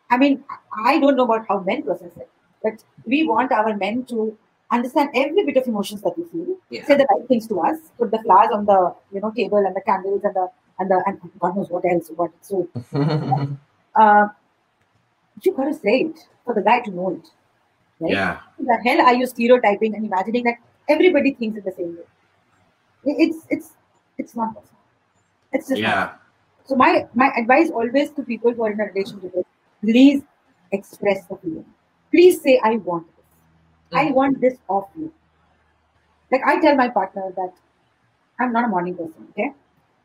I 0.09 0.17
mean, 0.17 0.43
I 0.85 0.99
don't 0.99 1.15
know 1.15 1.23
about 1.23 1.47
how 1.47 1.59
men 1.59 1.83
process 1.83 2.11
it, 2.17 2.29
but 2.63 2.83
we 3.05 3.23
want 3.27 3.51
our 3.51 3.75
men 3.77 4.03
to 4.05 4.37
understand 4.71 5.09
every 5.15 5.45
bit 5.45 5.57
of 5.57 5.67
emotions 5.67 6.01
that 6.01 6.17
we 6.17 6.23
feel, 6.25 6.57
Yeah. 6.69 6.85
say 6.85 6.95
the 6.95 7.07
right 7.11 7.27
things 7.27 7.47
to 7.47 7.59
us, 7.61 7.77
put 7.97 8.11
the 8.11 8.19
flowers 8.23 8.49
on 8.53 8.65
the 8.65 8.93
you 9.11 9.21
know 9.21 9.31
table 9.31 9.57
and 9.57 9.75
the 9.75 9.81
candles 9.81 10.23
and 10.23 10.35
the 10.35 10.49
and 10.79 10.89
the 10.89 11.03
and 11.05 11.19
God 11.39 11.55
knows 11.55 11.69
what 11.69 11.85
else. 11.85 12.09
What 12.15 12.31
so 12.41 12.67
uh, 13.95 14.27
you 15.43 15.53
got 15.55 15.65
to 15.65 15.73
say 15.73 16.01
it 16.01 16.19
for 16.45 16.53
the 16.53 16.61
guy 16.61 16.79
to 16.81 16.91
know 16.91 17.11
it. 17.11 17.27
Right? 17.99 18.11
yeah. 18.13 18.39
the 18.59 18.77
hell 18.83 19.01
are 19.01 19.13
you 19.13 19.27
stereotyping 19.27 19.93
and 19.95 20.03
imagining 20.05 20.43
that 20.45 20.55
everybody 20.89 21.33
thinks 21.35 21.57
in 21.59 21.63
the 21.63 21.71
same 21.71 21.95
way? 21.97 22.03
It's 23.03 23.45
it's 23.49 23.73
it's 24.17 24.35
not 24.35 24.53
possible. 24.53 24.77
It's 25.53 25.67
just 25.69 25.81
not. 25.81 25.89
Yeah. 25.89 26.13
So 26.65 26.75
my 26.75 27.07
my 27.13 27.31
advice 27.37 27.69
always 27.71 28.11
to 28.11 28.23
people 28.23 28.53
who 28.53 28.63
are 28.63 28.71
in 28.71 28.79
a 28.79 28.85
relationship 28.85 29.33
is 29.35 29.45
please 29.81 30.21
express 30.71 31.25
the 31.25 31.37
feeling. 31.37 31.65
Please 32.11 32.41
say 32.41 32.59
I 32.63 32.77
want 32.77 33.07
this. 33.15 33.25
I 33.93 34.05
Mhm. 34.05 34.13
want 34.13 34.41
this 34.41 34.57
of 34.69 34.85
you. 34.95 35.11
Like 36.31 36.41
I 36.45 36.59
tell 36.61 36.75
my 36.75 36.89
partner 36.89 37.31
that 37.35 37.53
I'm 38.39 38.53
not 38.53 38.65
a 38.65 38.67
morning 38.67 38.95
person. 38.95 39.27
Okay, 39.31 39.53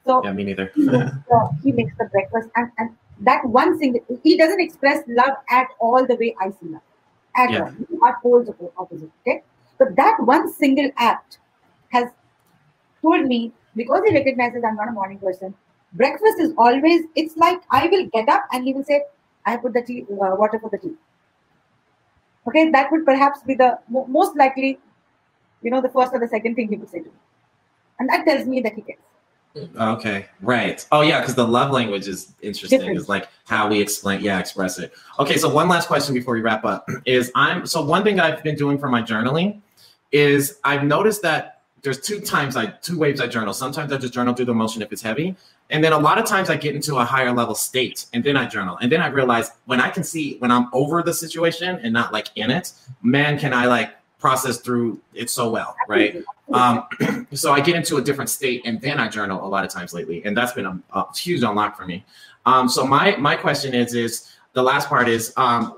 so 0.04 0.22
Yeah, 0.24 0.32
me 0.32 0.44
neither. 0.44 0.66
he 0.74 0.84
makes 0.86 1.12
the, 1.30 1.50
he 1.62 1.72
makes 1.72 1.92
the 1.98 2.06
breakfast 2.06 2.48
and, 2.56 2.70
and 2.78 2.96
that 3.20 3.44
one 3.44 3.78
thing 3.78 3.98
he 4.22 4.36
doesn't 4.36 4.60
express 4.60 5.02
love 5.06 5.36
at 5.50 5.68
all 5.78 6.06
the 6.06 6.16
way 6.16 6.34
I 6.40 6.50
see 6.50 6.68
love. 6.68 6.82
At 7.36 7.50
Yeah. 7.50 7.60
all. 7.64 7.72
We 7.90 7.98
are 8.02 8.18
poles 8.22 8.48
opposite. 8.78 9.10
Okay. 9.20 9.42
But 9.78 9.94
that 9.96 10.16
one 10.20 10.50
single 10.52 10.90
act 10.96 11.38
told 13.06 13.26
me 13.32 13.40
because 13.74 14.02
he 14.06 14.14
recognizes 14.14 14.64
I'm 14.64 14.76
not 14.76 14.88
a 14.88 14.92
morning 14.92 15.18
person, 15.18 15.54
breakfast 15.92 16.40
is 16.46 16.52
always 16.58 17.02
it's 17.14 17.36
like 17.36 17.60
I 17.70 17.86
will 17.86 18.06
get 18.18 18.28
up 18.28 18.44
and 18.52 18.64
he 18.64 18.74
will 18.74 18.84
say, 18.84 19.02
I 19.44 19.56
put 19.56 19.74
the 19.74 19.82
tea 19.82 20.04
uh, 20.10 20.34
water 20.42 20.58
for 20.58 20.70
the 20.70 20.78
tea. 20.78 20.94
Okay, 22.48 22.70
that 22.70 22.92
would 22.92 23.04
perhaps 23.04 23.42
be 23.42 23.54
the 23.54 23.78
mo- 23.88 24.06
most 24.06 24.36
likely, 24.36 24.78
you 25.62 25.70
know, 25.70 25.80
the 25.80 25.88
first 25.88 26.12
or 26.12 26.20
the 26.20 26.28
second 26.28 26.54
thing 26.54 26.68
he 26.68 26.76
would 26.76 26.90
say 26.90 27.00
to 27.00 27.04
me. 27.04 27.20
And 27.98 28.08
that 28.08 28.24
tells 28.24 28.46
me 28.46 28.60
that 28.60 28.74
he 28.74 28.82
cares. 28.82 29.00
Okay, 29.80 30.26
right. 30.42 30.86
Oh 30.92 31.00
yeah, 31.00 31.20
because 31.20 31.34
the 31.34 31.46
love 31.46 31.70
language 31.70 32.08
is 32.08 32.34
interesting. 32.42 32.78
Different. 32.78 32.98
Is 32.98 33.08
like 33.08 33.28
how 33.46 33.68
we 33.68 33.80
explain, 33.80 34.20
yeah, 34.20 34.38
express 34.38 34.78
it. 34.78 34.92
Okay, 35.18 35.38
so 35.38 35.48
one 35.48 35.68
last 35.68 35.88
question 35.88 36.14
before 36.14 36.34
we 36.34 36.42
wrap 36.42 36.64
up 36.64 36.86
is 37.06 37.32
I'm 37.34 37.64
so 37.66 37.84
one 37.84 38.04
thing 38.04 38.20
I've 38.20 38.42
been 38.42 38.56
doing 38.56 38.78
for 38.78 38.88
my 38.88 39.02
journaling 39.02 39.62
is 40.12 40.58
I've 40.64 40.84
noticed 40.84 41.22
that 41.22 41.55
there's 41.82 42.00
two 42.00 42.20
times 42.20 42.56
I 42.56 42.66
two 42.66 42.98
waves 42.98 43.20
I 43.20 43.26
journal. 43.26 43.54
Sometimes 43.54 43.92
I 43.92 43.98
just 43.98 44.12
journal 44.12 44.34
through 44.34 44.46
the 44.46 44.52
emotion 44.52 44.82
if 44.82 44.92
it's 44.92 45.02
heavy, 45.02 45.36
and 45.70 45.82
then 45.82 45.92
a 45.92 45.98
lot 45.98 46.18
of 46.18 46.24
times 46.24 46.50
I 46.50 46.56
get 46.56 46.74
into 46.74 46.96
a 46.96 47.04
higher 47.04 47.32
level 47.32 47.54
state 47.54 48.06
and 48.12 48.24
then 48.24 48.36
I 48.36 48.46
journal, 48.46 48.78
and 48.80 48.90
then 48.90 49.00
I 49.00 49.08
realize 49.08 49.50
when 49.66 49.80
I 49.80 49.90
can 49.90 50.02
see 50.02 50.36
when 50.38 50.50
I'm 50.50 50.68
over 50.72 51.02
the 51.02 51.14
situation 51.14 51.78
and 51.82 51.92
not 51.92 52.12
like 52.12 52.28
in 52.36 52.50
it, 52.50 52.72
man, 53.02 53.38
can 53.38 53.52
I 53.52 53.66
like 53.66 53.90
process 54.18 54.58
through 54.58 55.00
it 55.14 55.30
so 55.30 55.50
well, 55.50 55.76
right? 55.88 56.24
Um, 56.52 56.84
so 57.32 57.52
I 57.52 57.60
get 57.60 57.76
into 57.76 57.96
a 57.96 58.02
different 58.02 58.30
state 58.30 58.62
and 58.64 58.80
then 58.80 58.98
I 58.98 59.08
journal 59.08 59.46
a 59.46 59.48
lot 59.48 59.64
of 59.64 59.70
times 59.70 59.92
lately, 59.92 60.24
and 60.24 60.36
that's 60.36 60.52
been 60.52 60.66
a, 60.66 60.80
a 60.92 61.16
huge 61.16 61.42
unlock 61.42 61.76
for 61.76 61.86
me. 61.86 62.04
Um, 62.46 62.68
so 62.68 62.86
my 62.86 63.16
my 63.16 63.36
question 63.36 63.74
is 63.74 63.94
is 63.94 64.32
the 64.54 64.62
last 64.62 64.88
part 64.88 65.08
is 65.08 65.32
um, 65.36 65.76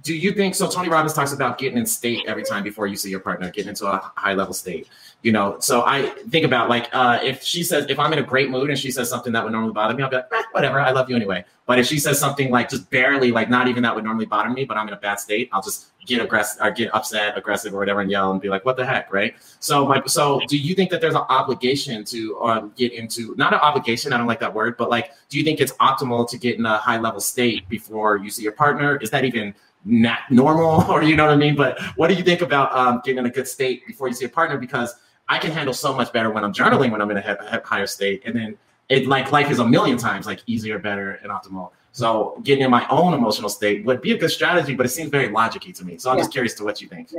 do 0.00 0.16
you 0.16 0.32
think 0.32 0.54
so? 0.54 0.68
Tony 0.68 0.88
Robbins 0.88 1.12
talks 1.12 1.32
about 1.32 1.58
getting 1.58 1.76
in 1.76 1.84
state 1.84 2.24
every 2.26 2.44
time 2.44 2.62
before 2.62 2.86
you 2.86 2.96
see 2.96 3.10
your 3.10 3.20
partner, 3.20 3.50
getting 3.50 3.68
into 3.68 3.86
a 3.86 3.98
high 4.16 4.32
level 4.32 4.54
state. 4.54 4.88
You 5.22 5.32
know, 5.32 5.56
so 5.60 5.84
I 5.84 6.08
think 6.30 6.44
about 6.44 6.68
like 6.68 6.88
uh, 6.92 7.20
if 7.22 7.42
she 7.42 7.62
says 7.62 7.86
if 7.88 7.98
I'm 7.98 8.12
in 8.12 8.18
a 8.18 8.22
great 8.22 8.50
mood 8.50 8.70
and 8.70 8.78
she 8.78 8.90
says 8.90 9.08
something 9.08 9.32
that 9.34 9.44
would 9.44 9.52
normally 9.52 9.72
bother 9.72 9.94
me, 9.94 10.02
I'll 10.02 10.10
be 10.10 10.16
like, 10.16 10.26
eh, 10.32 10.42
whatever, 10.52 10.80
I 10.80 10.90
love 10.90 11.10
you 11.10 11.14
anyway. 11.14 11.44
But 11.66 11.78
if 11.78 11.86
she 11.86 11.98
says 11.98 12.18
something 12.18 12.50
like 12.50 12.68
just 12.68 12.90
barely, 12.90 13.30
like 13.30 13.48
not 13.48 13.68
even 13.68 13.82
that 13.84 13.94
would 13.94 14.02
normally 14.02 14.26
bother 14.26 14.50
me, 14.50 14.64
but 14.64 14.76
I'm 14.76 14.88
in 14.88 14.94
a 14.94 14.98
bad 14.98 15.20
state, 15.20 15.48
I'll 15.52 15.62
just 15.62 15.86
get 16.06 16.20
aggressive 16.20 16.60
or 16.60 16.72
get 16.72 16.92
upset, 16.92 17.38
aggressive 17.38 17.72
or 17.72 17.78
whatever, 17.78 18.00
and 18.00 18.10
yell 18.10 18.32
and 18.32 18.40
be 18.40 18.48
like, 18.48 18.64
what 18.64 18.76
the 18.76 18.84
heck, 18.84 19.12
right? 19.12 19.34
So 19.60 19.86
my 19.86 20.02
so 20.06 20.40
do 20.48 20.58
you 20.58 20.74
think 20.74 20.90
that 20.90 21.00
there's 21.00 21.14
an 21.14 21.22
obligation 21.28 22.04
to 22.06 22.34
or 22.36 22.68
get 22.76 22.92
into 22.92 23.34
not 23.36 23.52
an 23.52 23.60
obligation, 23.60 24.12
I 24.12 24.18
don't 24.18 24.26
like 24.26 24.40
that 24.40 24.52
word, 24.52 24.76
but 24.76 24.90
like 24.90 25.12
do 25.28 25.38
you 25.38 25.44
think 25.44 25.60
it's 25.60 25.72
optimal 25.74 26.28
to 26.30 26.38
get 26.38 26.58
in 26.58 26.66
a 26.66 26.78
high 26.78 26.98
level 26.98 27.20
state 27.20 27.68
before 27.68 28.16
you 28.16 28.30
see 28.30 28.42
your 28.42 28.52
partner? 28.52 28.96
Is 28.96 29.10
that 29.10 29.24
even 29.24 29.54
not 29.84 30.18
normal 30.30 30.82
or 30.90 31.02
you 31.02 31.16
know 31.16 31.24
what 31.26 31.32
I 31.32 31.36
mean? 31.36 31.56
But 31.56 31.80
what 31.96 32.08
do 32.08 32.14
you 32.14 32.22
think 32.22 32.40
about 32.42 32.74
um, 32.76 33.00
getting 33.04 33.18
in 33.18 33.26
a 33.26 33.30
good 33.30 33.48
state 33.48 33.86
before 33.86 34.08
you 34.08 34.14
see 34.14 34.24
a 34.24 34.28
partner? 34.28 34.56
Because 34.58 34.94
I 35.28 35.38
can 35.38 35.50
handle 35.50 35.74
so 35.74 35.94
much 35.94 36.12
better 36.12 36.30
when 36.30 36.44
I'm 36.44 36.52
journaling 36.52 36.90
when 36.90 37.00
I'm 37.00 37.10
in 37.10 37.16
a 37.16 37.20
he- 37.20 37.50
he- 37.50 37.58
higher 37.64 37.86
state, 37.86 38.22
and 38.24 38.34
then 38.34 38.56
it 38.88 39.06
like 39.06 39.32
life 39.32 39.50
is 39.50 39.58
a 39.60 39.66
million 39.66 39.96
times 39.96 40.26
like 40.26 40.40
easier, 40.46 40.78
better, 40.78 41.12
and 41.22 41.30
optimal. 41.30 41.70
So 41.92 42.40
getting 42.42 42.64
in 42.64 42.70
my 42.70 42.86
own 42.88 43.14
emotional 43.14 43.48
state 43.48 43.84
would 43.84 44.00
be 44.00 44.12
a 44.12 44.18
good 44.18 44.30
strategy, 44.30 44.74
but 44.74 44.86
it 44.86 44.90
seems 44.90 45.10
very 45.10 45.28
logicy 45.28 45.74
to 45.76 45.84
me. 45.84 45.98
So 45.98 46.10
I'm 46.10 46.18
just 46.18 46.32
curious 46.32 46.54
to 46.54 46.64
what 46.64 46.80
you 46.80 46.88
think. 46.88 47.10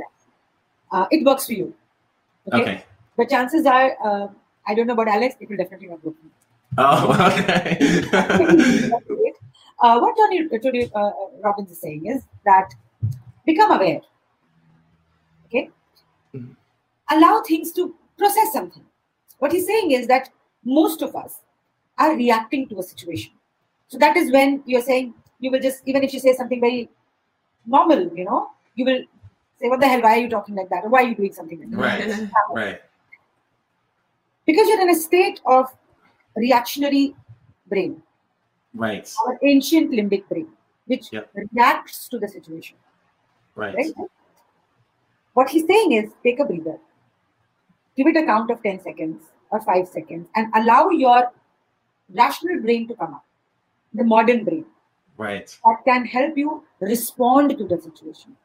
uh, 0.92 1.06
it 1.10 1.24
works 1.24 1.46
for 1.46 1.52
you. 1.52 1.74
Okay. 2.52 2.84
but 3.16 3.28
chances 3.30 3.64
are, 3.66 3.96
uh, 4.04 4.28
I 4.66 4.74
don't 4.74 4.86
know 4.86 4.92
about 4.92 5.08
Alex, 5.08 5.36
it 5.40 5.48
will 5.48 5.56
definitely 5.56 5.88
not 5.88 6.04
work. 6.04 6.14
Oh, 6.76 7.12
okay. 7.38 8.90
uh, 9.80 9.98
what 10.00 10.16
Tony, 10.16 10.48
Tony 10.58 10.90
uh, 10.94 11.10
Robbins 11.42 11.70
is 11.70 11.80
saying 11.80 12.06
is 12.06 12.22
that 12.44 12.70
become 13.46 13.72
aware. 13.72 14.00
Okay? 15.46 15.70
Mhm. 16.34 16.56
Allow 17.10 17.42
things 17.42 17.72
to 17.72 17.94
process 18.16 18.52
something. 18.52 18.84
What 19.38 19.52
he's 19.52 19.66
saying 19.66 19.90
is 19.90 20.06
that 20.06 20.30
most 20.64 21.02
of 21.02 21.14
us 21.14 21.40
are 21.98 22.16
reacting 22.16 22.68
to 22.68 22.78
a 22.78 22.82
situation. 22.82 23.32
So 23.88 23.98
that 23.98 24.16
is 24.16 24.32
when 24.32 24.62
you're 24.66 24.82
saying, 24.82 25.14
you 25.38 25.50
will 25.50 25.60
just, 25.60 25.82
even 25.86 26.02
if 26.02 26.14
you 26.14 26.20
say 26.20 26.32
something 26.32 26.60
very 26.60 26.88
normal, 27.66 28.10
you 28.16 28.24
know, 28.24 28.50
you 28.74 28.84
will 28.84 29.02
say, 29.60 29.68
What 29.68 29.80
the 29.80 29.88
hell? 29.88 30.00
Why 30.00 30.14
are 30.14 30.22
you 30.22 30.28
talking 30.30 30.54
like 30.54 30.68
that? 30.70 30.84
Or 30.84 30.88
why 30.88 31.02
are 31.04 31.08
you 31.08 31.14
doing 31.14 31.32
something 31.32 31.60
like 31.60 31.70
that? 31.70 31.76
right, 31.76 32.30
right, 32.54 32.80
Because 34.46 34.68
you're 34.68 34.80
in 34.80 34.90
a 34.90 34.94
state 34.94 35.40
of 35.46 35.66
reactionary 36.36 37.14
brain, 37.66 38.02
right, 38.74 39.12
our 39.26 39.38
ancient 39.42 39.90
limbic 39.92 40.28
brain, 40.28 40.48
which 40.86 41.12
Yep. 41.12 41.30
reacts 41.34 42.08
to 42.08 42.18
the 42.18 42.28
situation. 42.28 42.76
right. 43.54 43.74
Right? 43.74 43.94
What 45.34 45.50
he's 45.50 45.66
saying 45.66 45.92
is 45.92 46.10
take 46.22 46.38
a 46.40 46.44
breather, 46.44 46.78
give 47.96 48.06
it 48.06 48.16
a 48.16 48.24
count 48.24 48.50
of 48.50 48.62
10 48.62 48.80
seconds 48.82 49.24
or 49.50 49.60
5 49.60 49.88
seconds, 49.88 50.28
and 50.34 50.52
allow 50.54 50.90
your 50.90 51.32
rational 52.12 52.60
brain 52.60 52.86
to 52.88 52.94
come 52.94 53.14
up, 53.14 53.24
the 53.92 54.04
modern 54.04 54.44
brain 54.44 54.66
Right. 55.16 55.56
that 55.64 55.84
can 55.84 56.04
help 56.04 56.36
you 56.36 56.64
respond 56.80 57.56
to 57.58 57.64
the 57.64 57.80
situation. 57.80 58.36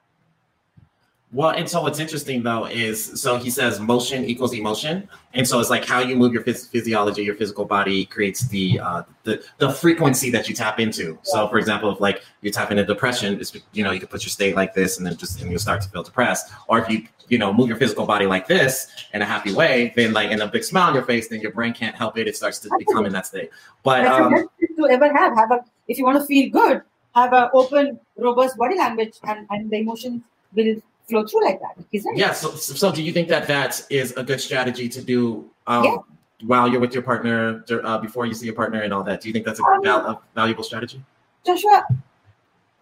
Well, 1.31 1.51
and 1.51 1.69
so 1.69 1.83
what's 1.83 1.99
interesting 1.99 2.41
though 2.41 2.65
is 2.65 3.21
so 3.21 3.37
he 3.37 3.51
says 3.51 3.79
motion 3.79 4.25
equals 4.25 4.53
emotion, 4.53 5.07
and 5.35 5.47
so 5.47 5.59
it's 5.59 5.69
like 5.69 5.85
how 5.85 5.99
you 5.99 6.15
move 6.15 6.33
your 6.33 6.43
phys- 6.43 6.67
physiology, 6.67 7.23
your 7.23 7.35
physical 7.35 7.65
body 7.65 8.05
creates 8.05 8.47
the 8.47 8.79
uh, 8.79 9.03
the 9.23 9.43
the 9.59 9.69
frequency 9.69 10.31
that 10.31 10.49
you 10.49 10.55
tap 10.55 10.79
into. 10.79 11.19
So, 11.21 11.47
for 11.47 11.59
example, 11.59 11.91
if 11.91 11.99
like 11.99 12.23
you 12.41 12.49
tap 12.49 12.71
into 12.71 12.83
depression, 12.83 13.39
it's 13.39 13.55
you 13.73 13.83
know 13.83 13.91
you 13.91 13.99
can 13.99 14.09
put 14.09 14.23
your 14.23 14.31
state 14.31 14.55
like 14.55 14.73
this, 14.73 14.97
and 14.97 15.05
then 15.05 15.17
just 15.17 15.39
and 15.39 15.51
you'll 15.51 15.59
start 15.59 15.81
to 15.81 15.89
feel 15.89 16.01
depressed. 16.01 16.51
Or 16.67 16.79
if 16.79 16.89
you 16.89 17.07
you 17.27 17.37
know 17.37 17.53
move 17.53 17.67
your 17.67 17.77
physical 17.77 18.07
body 18.07 18.25
like 18.25 18.47
this 18.47 18.87
in 19.13 19.21
a 19.21 19.25
happy 19.25 19.53
way, 19.53 19.93
then 19.95 20.13
like 20.13 20.31
in 20.31 20.41
a 20.41 20.47
big 20.47 20.63
smile 20.63 20.87
on 20.87 20.95
your 20.95 21.05
face, 21.05 21.27
then 21.27 21.41
your 21.41 21.51
brain 21.51 21.73
can't 21.73 21.95
help 21.95 22.17
it; 22.17 22.27
it 22.27 22.37
starts 22.37 22.57
to 22.59 22.71
become 22.79 23.05
in 23.05 23.13
that 23.13 23.27
state. 23.27 23.51
But 23.83 24.07
um, 24.07 24.49
to 24.79 24.87
ever 24.89 25.13
have. 25.15 25.35
Have 25.35 25.51
a 25.51 25.63
if 25.87 25.99
you 25.99 26.05
want 26.05 26.19
to 26.19 26.25
feel 26.25 26.49
good, 26.49 26.81
have 27.13 27.33
an 27.33 27.49
open, 27.53 27.99
robust 28.17 28.57
body 28.57 28.77
language, 28.77 29.13
and, 29.23 29.45
and 29.49 29.69
the 29.69 29.77
emotions 29.77 30.23
will 30.53 30.81
flow 31.09 31.25
through 31.25 31.43
like 31.45 31.59
that. 31.61 31.75
Is 31.91 32.05
it? 32.05 32.15
Yeah. 32.17 32.33
So, 32.33 32.51
so 32.55 32.91
do 32.91 33.01
you 33.03 33.11
think 33.11 33.27
that 33.29 33.47
that 33.47 33.85
is 33.89 34.11
a 34.17 34.23
good 34.23 34.39
strategy 34.41 34.87
to 34.89 35.01
do 35.01 35.49
um, 35.67 35.83
Yeah. 35.83 35.97
while 36.45 36.67
you're 36.69 36.79
with 36.79 36.93
your 36.93 37.03
partner, 37.03 37.63
uh, 37.83 37.97
before 37.97 38.25
you 38.25 38.33
see 38.33 38.45
your 38.45 38.55
partner 38.55 38.81
and 38.81 38.93
all 38.93 39.03
that? 39.03 39.21
Do 39.21 39.27
you 39.29 39.33
think 39.33 39.45
that's 39.45 39.59
a, 39.59 39.63
Um, 39.63 39.83
val- 39.83 40.05
a 40.11 40.21
valuable 40.35 40.63
strategy? 40.63 41.01
Joshua, 41.45 41.83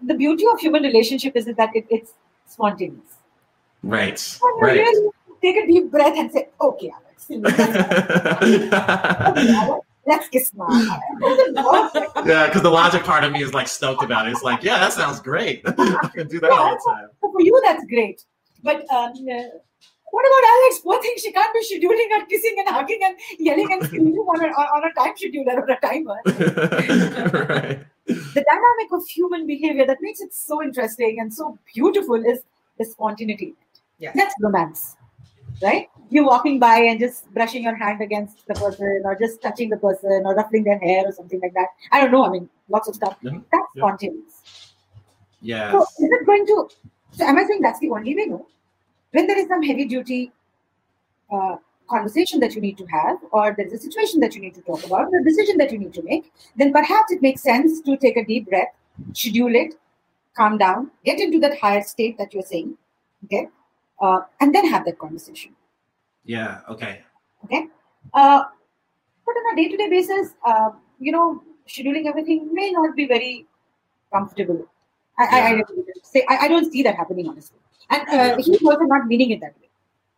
the 0.02 0.14
beauty 0.14 0.46
of 0.54 0.60
human 0.60 0.84
relationship 0.84 1.36
is 1.36 1.46
that 1.46 1.70
it, 1.76 1.86
it's 1.90 2.14
spontaneous. 2.48 3.14
Right. 3.84 4.40
Right. 4.62 4.80
really 4.80 5.10
take 5.42 5.56
a 5.58 5.68
deep 5.68 5.92
breath 5.92 6.18
and 6.18 6.32
say, 6.32 6.50
"Okay, 6.60 6.92
Alex, 6.98 7.28
okay, 7.30 8.70
Alex, 8.72 9.86
let's 10.08 10.28
kiss 10.30 10.52
now." 10.56 10.66
It 10.70 11.54
doesn't 11.54 11.56
work 11.56 11.94
like 11.94 12.14
that. 12.14 12.26
yeah, 12.26 12.48
because 12.48 12.64
the 12.64 12.72
logic 12.72 13.04
part 13.04 13.24
of 13.24 13.32
me 13.32 13.44
is 13.44 13.54
like 13.54 13.68
stoked 13.68 14.04
about 14.04 14.28
it. 14.28 14.32
It's 14.32 14.44
like, 14.44 14.64
yeah, 14.64 14.80
that 14.80 14.94
sounds 14.94 15.20
great. 15.20 15.62
I 15.68 16.10
can 16.14 16.28
do 16.28 16.40
that 16.40 16.52
all 16.52 16.72
the 16.72 16.92
time. 16.92 17.10
For 17.22 17.42
you, 17.42 17.60
that's 17.64 17.86
great. 17.86 18.24
But 18.64 18.90
um, 18.92 19.12
uh, 19.12 19.44
what 20.12 20.26
about 20.26 20.50
Alex? 20.50 20.80
Poor 20.80 21.02
thing, 21.02 21.14
she 21.18 21.32
can't 21.32 21.54
be 21.54 21.60
scheduling 21.60 22.18
and 22.18 22.28
kissing 22.30 22.56
and 22.60 22.70
hugging 22.70 23.00
and 23.04 23.16
yelling 23.38 23.72
and 23.72 23.84
screaming 23.84 24.14
on 24.16 24.44
a, 24.44 24.48
on 24.48 24.84
a 24.90 24.94
time 24.94 25.14
scheduler 25.16 25.58
or 25.58 25.70
a 25.70 25.80
timer. 25.80 26.20
right. 27.50 27.86
the 28.08 28.46
dynamic 28.50 28.92
of 28.94 29.08
human 29.08 29.46
behavior 29.46 29.86
that 29.86 29.98
makes 30.02 30.22
it 30.22 30.34
so 30.34 30.64
interesting 30.64 31.20
and 31.20 31.34
so 31.34 31.58
beautiful 31.74 32.16
is 32.16 32.40
the 32.78 32.86
spontaneity. 32.86 33.54
Yes. 34.00 34.16
That's 34.16 34.34
romance, 34.40 34.96
right? 35.62 35.90
You're 36.10 36.26
walking 36.26 36.60
by 36.60 36.78
and 36.80 37.00
just 37.00 37.32
brushing 37.34 37.64
your 37.64 37.76
hand 37.76 38.02
against 38.02 38.48
the 38.48 38.54
person 38.54 39.02
or 39.04 39.16
just 39.16 39.42
touching 39.42 39.70
the 39.70 39.78
person 39.78 40.24
or 40.26 40.36
ruffling 40.36 40.64
their 40.64 40.80
hair 40.80 41.04
or 41.06 41.12
something 41.12 41.40
like 41.42 41.54
that. 41.54 41.68
I 41.92 42.02
don't 42.02 42.12
know. 42.12 42.26
I 42.26 42.30
mean, 42.30 42.50
lots 42.70 42.88
of 42.88 42.96
stuff. 42.96 43.18
Mhm. 43.22 43.44
That's 43.52 43.68
Yeah. 43.76 43.82
spontaneous. 43.82 44.42
Yes. 45.42 45.72
So 45.72 45.82
is 45.82 46.12
it 46.12 46.26
going 46.26 46.46
to, 46.48 46.70
so 47.12 47.26
am 47.26 47.38
I 47.38 47.46
saying 47.46 47.62
that's 47.62 47.80
the 47.80 47.90
only 47.90 48.16
way? 48.16 48.26
No. 48.26 48.46
When 49.12 49.28
there 49.28 49.38
is 49.38 49.48
some 49.48 49.62
heavy 49.62 49.86
duty 49.86 50.32
uh, 51.32 51.58
conversation 51.90 52.40
that 52.40 52.56
you 52.56 52.62
need 52.62 52.78
to 52.78 52.86
have, 52.86 53.18
or 53.32 53.54
there 53.56 53.66
is 53.66 53.74
a 53.74 53.78
situation 53.80 54.20
that 54.22 54.34
you 54.36 54.42
need 54.42 54.56
to 54.56 54.62
talk 54.62 54.84
about, 54.86 55.12
the 55.12 55.22
decision 55.24 55.58
that 55.58 55.72
you 55.72 55.78
need 55.78 55.94
to 55.94 56.02
make, 56.04 56.32
then 56.56 56.72
perhaps 56.72 57.12
it 57.12 57.22
makes 57.22 57.42
sense 57.42 57.82
to 57.82 57.98
take 57.98 58.18
a 58.18 58.26
deep 58.26 58.50
breath, 58.50 58.74
schedule 59.14 59.56
it, 59.56 59.76
calm 60.36 60.58
down, 60.58 60.92
get 61.04 61.20
into 61.20 61.40
that 61.40 61.58
higher 61.60 61.82
state 61.82 62.18
that 62.18 62.34
you're 62.34 62.44
saying, 62.44 62.78
okay, 63.26 63.48
uh, 64.02 64.22
and 64.40 64.54
then 64.54 64.68
have 64.68 64.86
that 64.86 65.00
conversation. 65.00 65.54
Yeah. 66.28 66.60
Okay. 66.70 67.02
Uh, 68.14 68.44
but 69.26 69.32
on 69.32 69.54
a 69.54 69.56
day-to-day 69.56 69.90
basis, 69.90 70.34
uh, 70.46 70.70
you 71.00 71.12
know, 71.12 71.42
scheduling 71.68 72.06
everything 72.06 72.54
may 72.54 72.72
not 72.72 72.96
be 72.96 73.08
very 73.08 73.48
comfortable. 74.14 74.68
I, 75.20 75.24
I, 75.24 75.48
I, 75.48 75.52
don't 75.56 76.06
say 76.06 76.24
I, 76.30 76.38
I 76.46 76.48
don't 76.48 76.72
see 76.72 76.84
that 76.84 76.96
happening 76.96 77.28
honestly, 77.28 77.58
and 77.90 78.08
uh, 78.08 78.38
he's 78.38 78.62
also 78.64 78.84
not 78.84 79.08
meaning 79.08 79.32
it 79.32 79.42
that 79.42 79.56
way. 79.60 79.70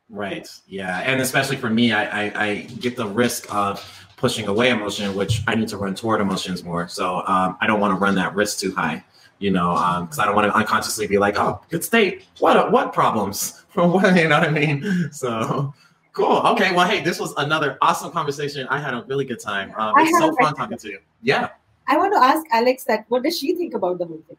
Right. 0.10 0.50
Yeah. 0.68 1.00
And 1.00 1.22
especially 1.22 1.56
for 1.56 1.70
me, 1.70 1.94
I, 1.94 2.26
I, 2.26 2.46
I 2.46 2.56
get 2.80 2.98
the 2.98 3.08
risk 3.08 3.54
of 3.54 3.80
pushing 4.18 4.48
away 4.48 4.72
emotion, 4.72 5.16
which 5.16 5.44
I 5.48 5.56
need 5.56 5.70
to 5.70 5.78
run 5.78 5.96
toward 5.96 6.20
emotions 6.20 6.64
more. 6.64 6.88
So 6.88 7.24
um, 7.28 7.58
I 7.62 7.68
don't 7.68 7.80
want 7.80 7.92
to 7.92 8.00
run 8.00 8.16
that 8.16 8.36
risk 8.36 8.60
too 8.60 8.74
high, 8.74 9.04
you 9.38 9.52
know, 9.52 9.74
because 10.02 10.20
I 10.20 10.26
don't 10.26 10.36
want 10.36 10.52
to 10.52 10.58
unconsciously 10.58 11.08
be 11.08 11.20
like, 11.20 11.38
oh, 11.38 11.62
good 11.70 11.84
state. 11.84 12.26
What 12.40 12.72
what 12.72 12.92
problems? 12.92 13.64
what, 13.76 14.16
you 14.16 14.28
know 14.28 14.40
what 14.40 14.48
I 14.48 14.52
mean? 14.52 15.10
So 15.12 15.74
cool. 16.20 16.38
Okay. 16.54 16.76
Well, 16.76 16.88
hey, 16.88 17.02
this 17.02 17.20
was 17.20 17.34
another 17.38 17.78
awesome 17.82 18.12
conversation. 18.12 18.68
I 18.70 18.80
had 18.80 18.94
a 18.94 19.04
really 19.08 19.26
good 19.26 19.40
time. 19.40 19.70
Um, 19.72 19.94
I 19.96 20.04
it's 20.04 20.18
so 20.20 20.36
fun 20.36 20.54
talking 20.56 20.78
to 20.78 20.90
you. 20.90 21.00
Yeah. 21.22 21.50
I 21.88 21.98
want 21.98 22.14
to 22.14 22.20
ask 22.20 22.46
Alex 22.52 22.84
that 22.84 23.06
what 23.10 23.24
does 23.24 23.40
she 23.40 23.56
think 23.56 23.74
about 23.74 23.98
the 23.98 24.06
whole 24.06 24.22
thing? 24.28 24.38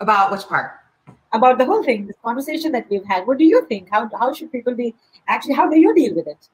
About 0.00 0.30
which 0.30 0.42
part? 0.42 0.78
About 1.32 1.58
the 1.58 1.64
whole 1.64 1.82
thing, 1.82 2.06
this 2.06 2.16
conversation 2.22 2.72
that 2.72 2.88
we've 2.90 3.04
had. 3.04 3.26
What 3.26 3.38
do 3.38 3.44
you 3.44 3.64
think? 3.66 3.88
How 3.90 4.08
how 4.18 4.32
should 4.32 4.52
people 4.52 4.74
be 4.74 4.94
actually? 5.26 5.54
How 5.54 5.68
do 5.68 5.78
you 5.78 5.94
deal 5.94 6.14
with 6.14 6.26
it? 6.26 6.48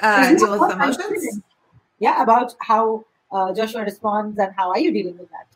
Uh, 0.00 0.34
deal 0.34 0.52
with 0.52 0.60
about 0.60 0.72
emotions? 0.72 1.40
Yeah, 1.98 2.22
about 2.22 2.54
how 2.60 3.04
uh, 3.30 3.52
Joshua 3.52 3.82
responds 3.82 4.38
and 4.38 4.54
how 4.56 4.70
are 4.70 4.78
you 4.78 4.92
dealing 4.92 5.18
with 5.18 5.30
that? 5.30 5.46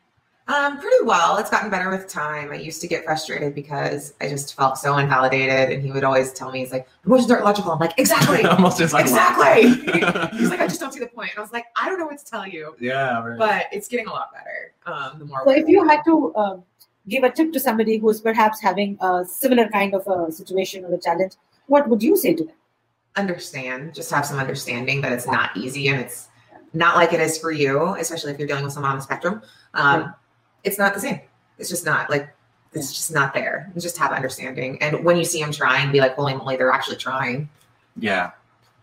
Um, 0.49 0.79
pretty 0.79 1.05
well. 1.05 1.39
It's 1.39 1.51
gotten 1.51 1.71
better 1.71 1.91
with 1.91 2.07
time. 2.07 2.53
I 2.53 2.57
used 2.57 2.81
to 2.83 2.87
get 2.87 3.05
frustrated 3.05 3.55
because 3.55 4.15
I 4.21 4.29
just 4.29 4.55
felt 4.55 4.79
so 4.79 4.97
invalidated, 4.99 5.71
and 5.75 5.83
he 5.83 5.91
would 5.91 6.05
always 6.05 6.33
tell 6.33 6.53
me, 6.53 6.61
"He's 6.61 6.71
like 6.71 6.87
emotions 7.05 7.31
aren't 7.31 7.45
logical." 7.45 7.73
I'm 7.73 7.81
like, 7.81 7.99
"Exactly, 7.99 8.45
Almost 8.45 8.79
just 8.79 8.95
like 8.95 9.07
exactly." 9.07 9.71
He's 10.39 10.51
like, 10.51 10.61
"I 10.61 10.69
just 10.69 10.79
don't 10.79 10.93
see 10.93 11.01
the 11.01 11.09
point." 11.09 11.31
And 11.31 11.39
I 11.39 11.43
was 11.43 11.53
like, 11.53 11.67
"I 11.75 11.89
don't 11.89 11.99
know 11.99 12.07
what 12.07 12.19
to 12.19 12.25
tell 12.25 12.47
you," 12.47 12.77
yeah. 12.79 13.21
Right. 13.25 13.39
but 13.39 13.67
it's 13.73 13.89
getting 13.89 14.07
a 14.07 14.13
lot 14.13 14.31
better. 14.33 14.73
Um, 14.87 15.19
the 15.19 15.25
more. 15.25 15.43
So, 15.45 15.51
if 15.51 15.67
you 15.69 15.87
had 15.87 16.03
to 16.05 16.35
um, 16.37 16.63
give 17.09 17.25
a 17.25 17.31
tip 17.31 17.53
to 17.53 17.59
somebody 17.61 17.97
who's 17.97 18.21
perhaps 18.21 18.61
having 18.61 18.99
a 19.01 19.25
similar 19.25 19.69
kind 19.69 19.95
of 19.95 20.07
a 20.07 20.31
situation 20.31 20.85
or 20.85 20.95
a 20.95 20.99
challenge, 20.99 21.33
what 21.67 21.89
would 21.89 22.03
you 22.03 22.17
say 22.17 22.35
to 22.35 22.45
them? 22.45 22.55
understand, 23.17 23.95
just 23.95 24.11
have 24.11 24.27
some 24.27 24.39
understanding 24.39 25.01
that 25.01 25.13
it's 25.13 25.27
not 25.27 25.57
easy 25.57 25.89
and 25.89 26.01
it's 26.01 26.29
not 26.73 26.97
like 26.97 27.13
it 27.13 27.21
is 27.21 27.39
for 27.39 27.51
you, 27.51 27.95
especially 27.95 28.33
if 28.33 28.39
you're 28.39 28.47
dealing 28.49 28.65
with 28.65 28.73
someone 28.73 28.93
on 28.93 28.99
the 28.99 29.03
spectrum. 29.03 29.43
Um, 29.75 30.15
It's 30.67 30.79
not 30.79 30.93
the 30.95 31.01
same. 31.01 31.21
It's 31.59 31.71
just 31.71 31.87
not 31.87 32.11
like 32.11 32.29
it's 32.75 32.93
just 32.93 33.11
not 33.13 33.33
there. 33.33 33.71
You 33.75 33.81
just 33.81 33.97
have 33.97 34.13
understanding, 34.13 34.77
and 34.83 35.03
when 35.05 35.17
you 35.17 35.25
see 35.25 35.41
them 35.41 35.53
trying, 35.53 35.91
be 35.93 36.01
like, 36.01 36.15
"Holy 36.17 36.35
moly, 36.35 36.57
they're 36.57 36.73
actually 36.73 36.97
trying." 36.97 37.49
Yeah, 37.97 38.33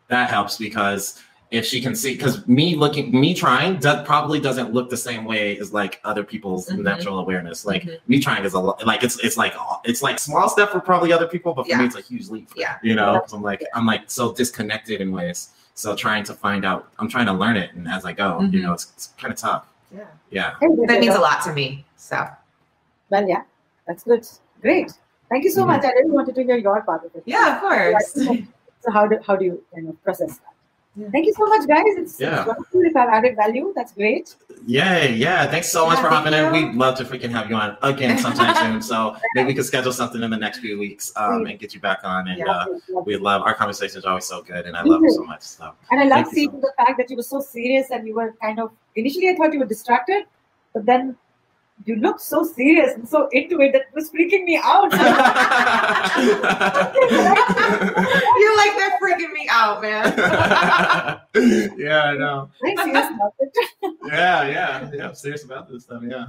that 0.08 0.30
helps 0.32 0.58
because 0.58 1.22
if 1.52 1.66
she 1.66 1.80
can 1.82 1.94
see, 1.94 2.16
because 2.16 2.48
me 2.48 2.76
looking, 2.76 3.12
me 3.12 3.36
trying, 3.36 3.78
does, 3.78 4.04
probably 4.08 4.40
doesn't 4.40 4.74
look 4.74 4.90
the 4.90 4.98
same 4.98 5.24
way 5.24 5.56
as 5.60 5.72
like 5.72 6.00
other 6.04 6.24
people's 6.24 6.68
Mhm. 6.68 6.80
natural 6.82 7.20
awareness. 7.20 7.64
Like 7.66 7.84
Mhm. 7.84 8.00
me 8.08 8.20
trying 8.20 8.44
is 8.44 8.54
a 8.54 8.60
lot, 8.60 8.84
like 8.88 9.04
it's 9.04 9.20
it's 9.20 9.38
like 9.38 9.54
it's 9.84 10.02
like 10.02 10.18
small 10.18 10.50
step 10.50 10.72
for 10.72 10.80
probably 10.80 11.12
other 11.14 11.28
people, 11.28 11.54
but 11.54 11.64
for 11.66 11.70
Yeah. 11.70 11.80
me 11.80 11.86
it's 11.86 11.96
a 11.96 12.02
huge 12.02 12.30
leap. 12.30 12.50
Yeah. 12.56 12.78
you 12.82 12.96
know, 12.96 13.20
'cause 13.20 13.34
I'm 13.34 13.44
like 13.44 13.64
I'm 13.76 13.86
like 13.86 14.04
so 14.08 14.32
disconnected 14.32 15.00
in 15.02 15.12
ways. 15.12 15.50
So 15.76 15.96
trying 15.96 16.24
to 16.26 16.34
find 16.34 16.66
out, 16.66 16.88
I'm 16.98 17.10
trying 17.10 17.26
to 17.28 17.34
learn 17.34 17.58
it, 17.58 17.70
and 17.76 17.88
as 17.88 18.04
I 18.06 18.14
go, 18.14 18.40
you 18.42 18.60
Mhm. 18.60 18.64
know, 18.64 18.74
it's, 18.74 18.88
it's 18.96 19.10
kind 19.20 19.32
of 19.34 19.38
tough. 19.40 19.66
Yeah, 19.94 20.06
Yeah. 20.32 20.56
that 20.88 21.00
means 21.00 21.16
a 21.16 21.20
lot 21.20 21.42
to 21.44 21.54
me. 21.54 21.86
So 21.96 22.28
Well, 23.10 23.28
yeah, 23.28 23.44
that's 23.88 24.04
good. 24.04 24.28
Great. 24.62 24.92
Thank 25.30 25.44
you 25.44 25.52
so 25.52 25.64
Mhm. 25.64 25.68
much. 25.68 25.86
I 25.86 25.92
really 25.92 26.12
wanted 26.12 26.36
to 26.36 26.44
hear 26.44 26.58
your 26.58 26.82
part 26.82 27.06
of 27.06 27.16
it. 27.16 27.24
yeah, 27.26 27.56
of 27.56 27.62
course. 27.62 28.14
So, 28.84 28.92
how 28.92 29.08
do 29.08 29.18
how 29.26 29.36
do 29.38 29.46
you 29.46 29.64
kind 29.74 29.88
of 29.90 30.04
process 30.04 30.38
that? 30.40 30.53
Thank 31.12 31.26
you 31.26 31.34
so 31.34 31.48
much, 31.48 31.68
guys. 31.68 31.84
It's, 31.98 32.20
Yeah. 32.20 32.40
it's 32.42 32.48
wonderful 32.48 32.82
if 32.82 32.96
I've 32.96 33.10
added 33.10 33.36
value. 33.36 33.74
That's 33.76 33.94
great. 33.94 34.36
Yay, 34.68 35.14
yeah. 35.16 35.48
Thanks 35.50 35.70
so 35.70 35.88
much 35.88 35.98
Yeah, 35.98 36.04
for 36.04 36.10
thank 36.10 36.26
hopping 36.28 36.34
in. 36.34 36.52
We'd 36.70 36.76
love 36.76 36.96
to 37.00 37.04
freaking 37.04 37.32
have 37.32 37.50
you 37.50 37.56
on 37.56 37.76
again 37.82 38.18
sometime 38.20 38.56
soon. 38.56 38.82
So 38.94 39.16
maybe 39.34 39.48
we 39.48 39.54
could 39.56 39.66
schedule 39.66 39.92
something 39.92 40.22
in 40.22 40.30
the 40.30 40.38
next 40.38 40.60
few 40.60 40.78
weeks 40.78 41.12
um, 41.16 41.48
and 41.48 41.58
get 41.58 41.74
you 41.74 41.80
back 41.80 42.02
on. 42.04 42.28
And 42.28 42.38
Yeah. 42.38 42.52
uh, 42.52 42.66
we 43.06 43.18
love 43.18 43.42
our 43.42 43.56
conversations 43.56 44.06
are 44.06 44.10
always 44.10 44.26
so 44.26 44.44
good, 44.44 44.66
and 44.68 44.78
I 44.78 44.84
love 44.84 45.02
you 45.02 45.10
so 45.10 45.24
much. 45.24 45.42
So 45.42 45.74
and 45.90 46.00
I 46.00 46.04
love 46.04 46.28
seeing 46.28 46.52
so 46.52 46.58
the 46.60 46.74
fact 46.78 46.98
that 47.00 47.10
you 47.10 47.16
were 47.18 47.24
so 47.24 47.40
serious 47.42 47.90
and 47.90 48.08
you 48.08 48.14
were 48.16 48.36
kind 48.40 48.60
of 48.60 48.72
initially 48.96 49.30
I 49.30 49.36
thought 49.36 49.52
you 49.52 49.60
were 49.60 49.66
distracted, 49.66 50.26
but 50.74 50.86
then 50.86 51.16
you 51.86 51.96
looked 51.98 52.22
so 52.22 52.44
serious 52.44 52.94
and 52.94 53.08
so 53.08 53.28
into 53.34 53.60
it 53.62 53.72
that 53.74 53.82
it 53.82 53.94
was 53.94 54.10
freaking 54.12 54.44
me 54.46 54.60
out. 54.64 54.92
You're 58.40 58.58
like 58.58 58.74
they're 58.78 58.98
freaking 59.02 59.32
me 59.34 59.48
out, 59.50 59.82
man. 59.82 60.14
yeah, 61.78 62.04
I 62.04 62.16
know. 62.18 62.50
I'm 62.66 62.78
serious 62.78 63.08
about 63.16 63.34
it. 63.40 63.54
Yeah, 64.06 64.44
yeah, 64.48 64.90
yeah. 64.94 65.08
I'm 65.08 65.16
serious 65.16 65.44
about 65.46 65.70
this 65.70 65.84
stuff. 65.84 66.04
Yeah, 66.06 66.26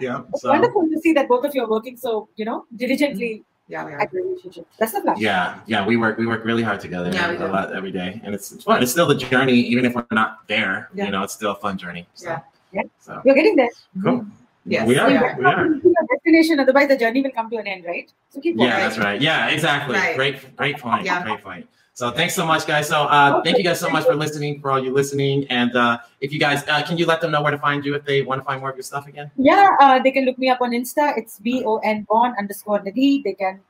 yeah. 0.00 0.22
It's 0.30 0.42
So 0.42 0.50
wonderful 0.50 0.82
to 0.88 1.00
see 1.00 1.12
that 1.14 1.28
both 1.28 1.44
of 1.44 1.54
you 1.54 1.62
are 1.64 1.68
working 1.70 1.96
so, 1.96 2.28
you 2.36 2.44
know, 2.44 2.66
diligently 2.76 3.44
yeah, 3.68 3.84
we 3.86 3.92
are. 3.92 4.00
at 4.00 4.10
the 4.10 4.18
relationship. 4.20 4.66
That's 4.78 4.92
the 4.92 5.00
plan. 5.00 5.16
yeah, 5.18 5.60
yeah. 5.66 5.86
We 5.86 5.96
work 5.96 6.18
we 6.18 6.26
work 6.26 6.44
really 6.44 6.62
hard 6.62 6.80
together. 6.80 7.10
Yeah, 7.12 7.30
we 7.30 7.36
a 7.36 7.38
do. 7.38 7.46
lot 7.46 7.72
every 7.74 7.92
day, 7.92 8.20
and 8.24 8.34
it's, 8.34 8.50
it's 8.52 8.64
fun. 8.64 8.82
It's 8.82 8.90
still 8.92 9.06
the 9.06 9.14
journey, 9.14 9.54
even 9.54 9.84
if 9.84 9.94
we're 9.94 10.04
not 10.10 10.46
there. 10.48 10.90
Yeah. 10.94 11.06
You 11.06 11.10
know, 11.12 11.22
it's 11.22 11.32
still 11.34 11.52
a 11.52 11.56
fun 11.56 11.78
journey. 11.78 12.06
So, 12.14 12.28
Yeah. 12.28 12.40
Yeah. 12.72 12.82
So 13.00 13.22
You're 13.24 13.34
getting 13.34 13.56
there. 13.56 13.70
cool. 14.02 14.20
Mm-hmm. 14.20 14.30
Yes. 14.64 14.86
We 14.86 14.96
are. 14.96 15.08
we 15.08 15.14
You 15.14 15.18
are. 15.20 15.28
have 15.28 15.38
We 15.38 15.44
are. 15.44 16.06
destination, 16.14 16.60
otherwise 16.60 16.88
the 16.88 16.96
journey 16.96 17.22
will 17.22 17.32
come 17.32 17.50
to 17.50 17.56
an 17.56 17.66
end, 17.66 17.84
right? 17.84 18.10
So 18.30 18.40
keep 18.40 18.56
going. 18.56 18.68
Yeah, 18.68 18.80
that's 18.80 18.98
right. 18.98 19.20
Yeah, 19.20 19.48
exactly. 19.48 19.96
Right. 19.96 20.16
Great, 20.16 20.56
great 20.56 20.78
point. 20.78 21.04
Yeah. 21.04 21.22
Great 21.24 21.42
point. 21.42 21.66
So 21.94 22.10
thanks 22.10 22.34
so 22.34 22.46
much, 22.46 22.66
guys. 22.66 22.88
So 22.88 23.02
uh, 23.02 23.42
thank 23.42 23.58
you 23.58 23.64
guys 23.64 23.78
so 23.78 23.90
much 23.90 24.04
for 24.06 24.14
listening, 24.14 24.60
for 24.60 24.70
all 24.70 24.82
you 24.82 24.92
listening. 24.92 25.46
And 25.50 25.76
uh, 25.76 25.98
if 26.20 26.32
you 26.32 26.38
guys, 26.38 26.66
uh, 26.66 26.82
can 26.84 26.96
you 26.96 27.04
let 27.04 27.20
them 27.20 27.32
know 27.32 27.42
where 27.42 27.50
to 27.50 27.58
find 27.58 27.84
you 27.84 27.94
if 27.94 28.04
they 28.06 28.22
want 28.22 28.40
to 28.40 28.44
find 28.44 28.60
more 28.60 28.70
of 28.70 28.76
your 28.76 28.82
stuff 28.82 29.06
again? 29.08 29.30
Yeah, 29.36 29.68
uh, 29.80 29.98
they 30.02 30.10
can 30.10 30.24
look 30.24 30.38
me 30.38 30.48
up 30.48 30.62
on 30.62 30.70
Insta. 30.70 31.18
It's 31.18 31.38
B 31.40 31.62
O 31.66 31.78
N 31.78 32.06
Bon 32.08 32.34
underscore 32.38 32.80
Nidhi. 32.80 33.22
They 33.24 33.34
can 33.34 33.60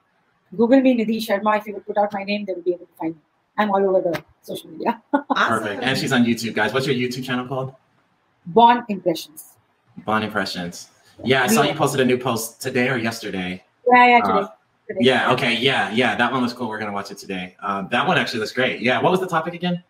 Google 0.57 0.80
me 0.80 0.95
Nidhi 0.97 1.16
Sharma. 1.26 1.59
If 1.59 1.66
you 1.66 1.74
would 1.74 1.86
put 1.86 1.99
out 1.99 2.12
my 2.12 2.22
name, 2.22 2.45
they 2.45 2.53
will 2.53 2.62
be 2.62 2.74
able 2.74 2.86
to 2.86 2.93
find 3.01 3.14
me. 3.16 3.20
I'm 3.59 3.70
all 3.70 3.84
over 3.84 4.01
the 4.01 4.22
social 4.43 4.70
media. 4.70 5.03
Awesome. 5.12 5.24
Perfect. 5.59 5.82
And 5.82 5.99
she's 5.99 6.12
on 6.12 6.24
YouTube, 6.24 6.55
guys. 6.55 6.72
What's 6.72 6.86
your 6.86 6.95
YouTube 6.95 7.24
channel 7.24 7.47
called? 7.49 7.74
Bon 8.47 8.84
Impressions. 8.88 9.51
Bon 9.99 10.22
Impressions. 10.22 10.90
Yeah, 11.24 11.45
I 11.45 11.47
saw 11.47 11.62
you 11.62 11.74
posted 11.74 12.01
a 12.01 12.05
new 12.05 12.18
post 12.18 12.61
today 12.61 12.88
or 12.88 12.97
yesterday. 12.97 13.62
Yeah, 13.93 14.07
yeah, 14.09 14.20
today. 14.20 14.32
Uh, 14.32 14.49
today. 14.88 15.01
Yeah. 15.01 15.32
Okay. 15.32 15.57
Yeah. 15.57 15.90
Yeah. 15.93 16.16
That 16.16 16.32
one 16.32 16.43
was 16.43 16.53
cool. 16.53 16.68
We're 16.68 16.78
gonna 16.78 16.93
watch 16.93 17.11
it 17.11 17.18
today. 17.18 17.57
Um, 17.62 17.88
that 17.90 18.07
one 18.07 18.18
actually 18.18 18.40
looks 18.40 18.53
great. 18.53 18.80
Yeah. 18.80 19.01
What 19.01 19.12
was 19.12 19.20
the 19.20 19.28
topic 19.28 19.55
again? 19.55 19.82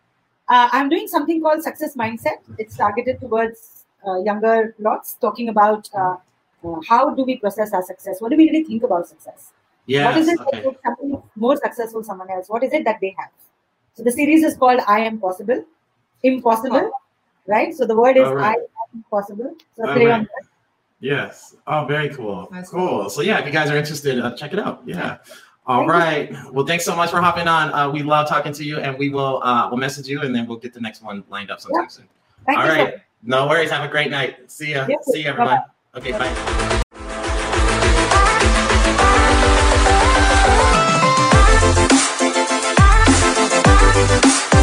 Uh, 0.49 0.69
I'm 0.71 0.89
doing 0.89 1.07
something 1.07 1.41
called 1.41 1.63
Success 1.63 1.95
Mindset. 1.95 2.39
It's 2.57 2.75
targeted 2.75 3.19
towards 3.21 3.85
uh, 4.05 4.21
younger 4.21 4.75
lots, 4.79 5.13
talking 5.15 5.49
about 5.49 5.89
uh, 5.97 6.17
uh, 6.65 6.79
how 6.87 7.13
do 7.15 7.23
we 7.23 7.37
process 7.37 7.73
our 7.73 7.83
success? 7.83 8.21
What 8.21 8.31
do 8.31 8.37
we 8.37 8.49
really 8.49 8.63
think 8.63 8.83
about 8.83 9.07
success? 9.07 9.51
Yeah. 9.85 10.05
What 10.09 10.17
is 10.17 10.27
it 10.27 10.37
that 10.37 10.47
Okay. 10.47 10.65
makes 10.65 10.79
somebody 10.83 11.23
more 11.35 11.57
successful 11.57 12.01
than 12.01 12.05
someone 12.05 12.29
else? 12.29 12.49
What 12.49 12.63
is 12.63 12.73
it 12.73 12.83
that 12.85 12.99
they 13.01 13.15
have? 13.17 13.29
So 13.95 14.03
the 14.03 14.11
series 14.11 14.43
is 14.43 14.57
called 14.57 14.81
I 14.87 15.01
Am 15.01 15.19
Possible, 15.19 15.63
Impossible, 16.23 16.91
right? 17.47 17.73
So 17.73 17.85
the 17.85 17.95
word 17.95 18.17
is 18.17 18.27
right. 18.27 18.57
I 18.57 18.65
Possible. 19.09 19.55
So 19.75 19.87
All 19.87 19.93
play 19.93 20.05
right. 20.05 20.13
on 20.13 20.23
that. 20.23 20.49
Yes. 20.99 21.55
Oh, 21.67 21.85
very 21.85 22.09
cool. 22.09 22.47
That's 22.51 22.69
cool. 22.69 23.09
So 23.09 23.21
yeah, 23.21 23.39
if 23.39 23.45
you 23.45 23.51
guys 23.51 23.69
are 23.69 23.77
interested, 23.77 24.19
uh, 24.19 24.35
check 24.35 24.53
it 24.53 24.59
out. 24.59 24.83
Yeah. 24.85 25.17
All 25.65 25.87
Thank 25.87 26.31
you. 26.31 26.51
Well, 26.51 26.65
thanks 26.65 26.85
so 26.85 26.95
much 26.95 27.09
for 27.09 27.21
hopping 27.21 27.47
on. 27.47 27.73
Uh, 27.73 27.89
we 27.89 28.03
love 28.03 28.27
talking 28.27 28.53
to 28.53 28.63
you, 28.63 28.79
and 28.79 28.97
we 28.97 29.09
will 29.09 29.41
uh, 29.43 29.69
we'll 29.69 29.79
message 29.79 30.07
you, 30.07 30.21
and 30.21 30.35
then 30.35 30.45
we'll 30.45 30.57
get 30.57 30.73
the 30.73 30.81
next 30.81 31.01
one 31.01 31.23
lined 31.29 31.51
up 31.51 31.61
sometime 31.61 31.89
soon. 31.89 32.07
Thank 32.45 32.59
All 32.59 32.65
you 32.65 32.71
so 32.71 32.77
right. 32.77 32.95
No 33.23 33.47
worries. 33.47 33.71
Have 33.71 33.83
a 33.83 33.91
great 33.91 34.11
night. 34.11 34.51
See 34.51 34.71
ya. 34.71 34.85
Yep. 34.87 35.03
See 35.03 35.23
you, 35.23 35.29
everyone. 35.29 35.61
Okay. 35.95 36.11
Bye-bye. 36.11 36.33
Bye. 36.33 36.79